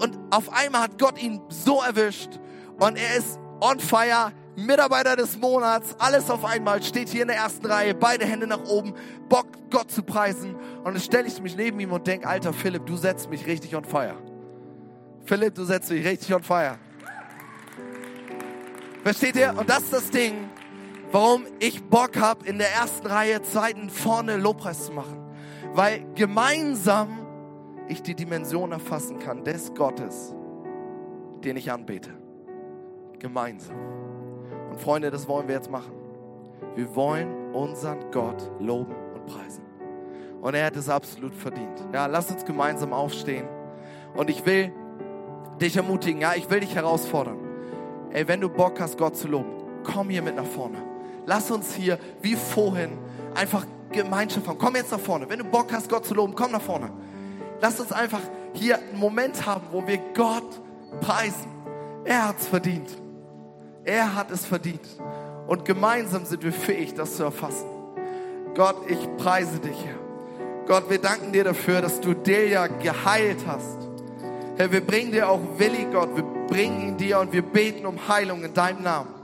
und 0.00 0.18
auf 0.30 0.52
einmal 0.52 0.82
hat 0.82 0.98
Gott 0.98 1.22
ihn 1.22 1.40
so 1.48 1.80
erwischt 1.82 2.40
und 2.78 2.96
er 2.96 3.16
ist 3.16 3.38
on 3.60 3.78
fire, 3.80 4.32
Mitarbeiter 4.56 5.14
des 5.14 5.38
Monats, 5.38 5.94
alles 5.98 6.28
auf 6.30 6.44
einmal, 6.44 6.82
steht 6.82 7.08
hier 7.08 7.22
in 7.22 7.28
der 7.28 7.36
ersten 7.36 7.64
Reihe, 7.66 7.94
beide 7.94 8.26
Hände 8.26 8.46
nach 8.46 8.64
oben, 8.64 8.92
Bock, 9.28 9.46
Gott 9.70 9.90
zu 9.90 10.02
preisen. 10.02 10.56
Und 10.82 10.94
dann 10.94 11.00
stelle 11.00 11.28
ich 11.28 11.40
mich 11.40 11.56
neben 11.56 11.78
ihm 11.78 11.92
und 11.92 12.06
denke, 12.08 12.26
alter 12.26 12.52
Philipp, 12.52 12.84
du 12.84 12.96
setzt 12.96 13.30
mich 13.30 13.46
richtig 13.46 13.76
on 13.76 13.84
fire. 13.84 14.16
Philipp, 15.24 15.54
du 15.54 15.64
setzt 15.64 15.90
mich 15.90 16.04
richtig 16.04 16.34
on 16.34 16.42
fire. 16.42 16.76
Versteht 19.04 19.36
ihr? 19.36 19.54
Und 19.56 19.70
das 19.70 19.84
ist 19.84 19.92
das 19.92 20.10
Ding, 20.10 20.50
warum 21.12 21.46
ich 21.58 21.84
Bock 21.84 22.16
habe, 22.16 22.46
in 22.46 22.58
der 22.58 22.72
ersten 22.72 23.06
Reihe, 23.06 23.42
zweiten, 23.42 23.90
vorne 23.90 24.36
Lobpreis 24.36 24.86
zu 24.86 24.92
machen. 24.92 25.18
Weil 25.72 26.04
gemeinsam 26.14 27.26
ich 27.88 28.02
die 28.02 28.14
Dimension 28.14 28.72
erfassen 28.72 29.18
kann 29.18 29.44
des 29.44 29.74
Gottes, 29.74 30.34
den 31.44 31.56
ich 31.56 31.70
anbete. 31.70 32.10
Gemeinsam. 33.18 33.76
Und 34.70 34.80
Freunde, 34.80 35.10
das 35.10 35.26
wollen 35.28 35.48
wir 35.48 35.54
jetzt 35.54 35.70
machen. 35.70 35.92
Wir 36.74 36.94
wollen 36.94 37.54
unseren 37.54 38.10
Gott 38.10 38.50
loben 38.60 38.94
und 39.14 39.26
preisen. 39.26 39.64
Und 40.40 40.54
er 40.54 40.66
hat 40.66 40.76
es 40.76 40.88
absolut 40.88 41.34
verdient. 41.34 41.84
Ja, 41.92 42.06
lass 42.06 42.30
uns 42.30 42.44
gemeinsam 42.44 42.92
aufstehen. 42.92 43.48
Und 44.14 44.30
ich 44.30 44.44
will 44.46 44.72
dich 45.60 45.76
ermutigen, 45.76 46.20
ja, 46.20 46.34
ich 46.36 46.48
will 46.50 46.60
dich 46.60 46.74
herausfordern. 46.74 47.38
Ey, 48.10 48.26
wenn 48.28 48.40
du 48.40 48.48
Bock 48.48 48.80
hast, 48.80 48.96
Gott 48.96 49.16
zu 49.16 49.28
loben, 49.28 49.50
komm 49.82 50.10
hier 50.10 50.22
mit 50.22 50.36
nach 50.36 50.46
vorne. 50.46 50.87
Lass 51.28 51.50
uns 51.50 51.74
hier, 51.74 51.98
wie 52.22 52.36
vorhin, 52.36 52.96
einfach 53.34 53.66
Gemeinschaft 53.92 54.48
haben. 54.48 54.56
Komm 54.56 54.76
jetzt 54.76 54.90
nach 54.90 54.98
vorne. 54.98 55.28
Wenn 55.28 55.40
du 55.40 55.44
Bock 55.44 55.70
hast, 55.72 55.90
Gott 55.90 56.06
zu 56.06 56.14
loben, 56.14 56.34
komm 56.34 56.52
nach 56.52 56.62
vorne. 56.62 56.90
Lass 57.60 57.78
uns 57.78 57.92
einfach 57.92 58.22
hier 58.54 58.78
einen 58.78 58.98
Moment 58.98 59.44
haben, 59.44 59.66
wo 59.70 59.86
wir 59.86 59.98
Gott 60.14 60.58
preisen. 61.02 61.48
Er 62.06 62.28
hat 62.28 62.40
es 62.40 62.46
verdient. 62.46 62.88
Er 63.84 64.14
hat 64.14 64.30
es 64.30 64.46
verdient. 64.46 64.80
Und 65.46 65.66
gemeinsam 65.66 66.24
sind 66.24 66.42
wir 66.42 66.52
fähig, 66.52 66.94
das 66.94 67.16
zu 67.16 67.24
erfassen. 67.24 67.66
Gott, 68.54 68.76
ich 68.88 68.98
preise 69.18 69.58
dich, 69.58 69.84
Herr. 69.84 69.98
Gott, 70.66 70.88
wir 70.88 70.98
danken 70.98 71.30
dir 71.32 71.44
dafür, 71.44 71.82
dass 71.82 72.00
du 72.00 72.14
Delia 72.14 72.68
geheilt 72.68 73.44
hast. 73.46 73.76
Herr, 74.56 74.72
wir 74.72 74.80
bringen 74.80 75.12
dir 75.12 75.28
auch 75.28 75.40
Willi, 75.58 75.88
Gott. 75.92 76.08
Wir 76.16 76.24
bringen 76.46 76.88
ihn 76.88 76.96
dir 76.96 77.20
und 77.20 77.34
wir 77.34 77.42
beten 77.42 77.84
um 77.84 78.08
Heilung 78.08 78.44
in 78.44 78.54
deinem 78.54 78.82
Namen. 78.82 79.17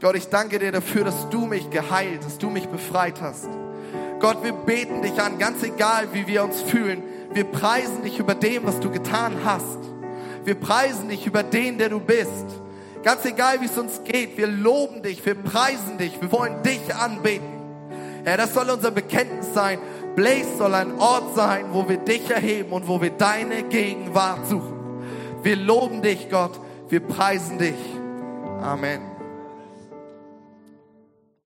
Gott, 0.00 0.16
ich 0.16 0.28
danke 0.28 0.58
dir 0.58 0.72
dafür, 0.72 1.04
dass 1.04 1.28
du 1.30 1.46
mich 1.46 1.70
geheilt, 1.70 2.24
dass 2.24 2.38
du 2.38 2.50
mich 2.50 2.68
befreit 2.68 3.20
hast. 3.20 3.48
Gott, 4.20 4.42
wir 4.42 4.52
beten 4.52 5.02
dich 5.02 5.20
an, 5.20 5.38
ganz 5.38 5.62
egal, 5.62 6.08
wie 6.12 6.26
wir 6.26 6.44
uns 6.44 6.60
fühlen. 6.62 7.02
Wir 7.32 7.44
preisen 7.44 8.02
dich 8.02 8.18
über 8.18 8.34
dem, 8.34 8.66
was 8.66 8.80
du 8.80 8.90
getan 8.90 9.34
hast. 9.44 9.78
Wir 10.44 10.54
preisen 10.54 11.08
dich 11.08 11.26
über 11.26 11.42
den, 11.42 11.78
der 11.78 11.88
du 11.88 12.00
bist. 12.00 12.44
Ganz 13.02 13.24
egal, 13.24 13.60
wie 13.60 13.66
es 13.66 13.76
uns 13.76 14.02
geht, 14.04 14.36
wir 14.38 14.46
loben 14.46 15.02
dich, 15.02 15.24
wir 15.26 15.34
preisen 15.34 15.98
dich, 15.98 16.20
wir 16.20 16.32
wollen 16.32 16.62
dich 16.62 16.94
anbeten. 16.94 17.54
Herr, 18.24 18.38
das 18.38 18.54
soll 18.54 18.70
unser 18.70 18.90
Bekenntnis 18.90 19.52
sein. 19.52 19.78
Blaze 20.16 20.56
soll 20.56 20.74
ein 20.74 20.98
Ort 20.98 21.34
sein, 21.34 21.66
wo 21.72 21.88
wir 21.88 21.98
dich 21.98 22.30
erheben 22.30 22.72
und 22.72 22.88
wo 22.88 23.02
wir 23.02 23.10
deine 23.10 23.64
Gegenwart 23.64 24.46
suchen. 24.46 25.02
Wir 25.42 25.56
loben 25.56 26.00
dich, 26.00 26.30
Gott, 26.30 26.58
wir 26.88 27.00
preisen 27.00 27.58
dich. 27.58 27.74
Amen. 28.62 29.13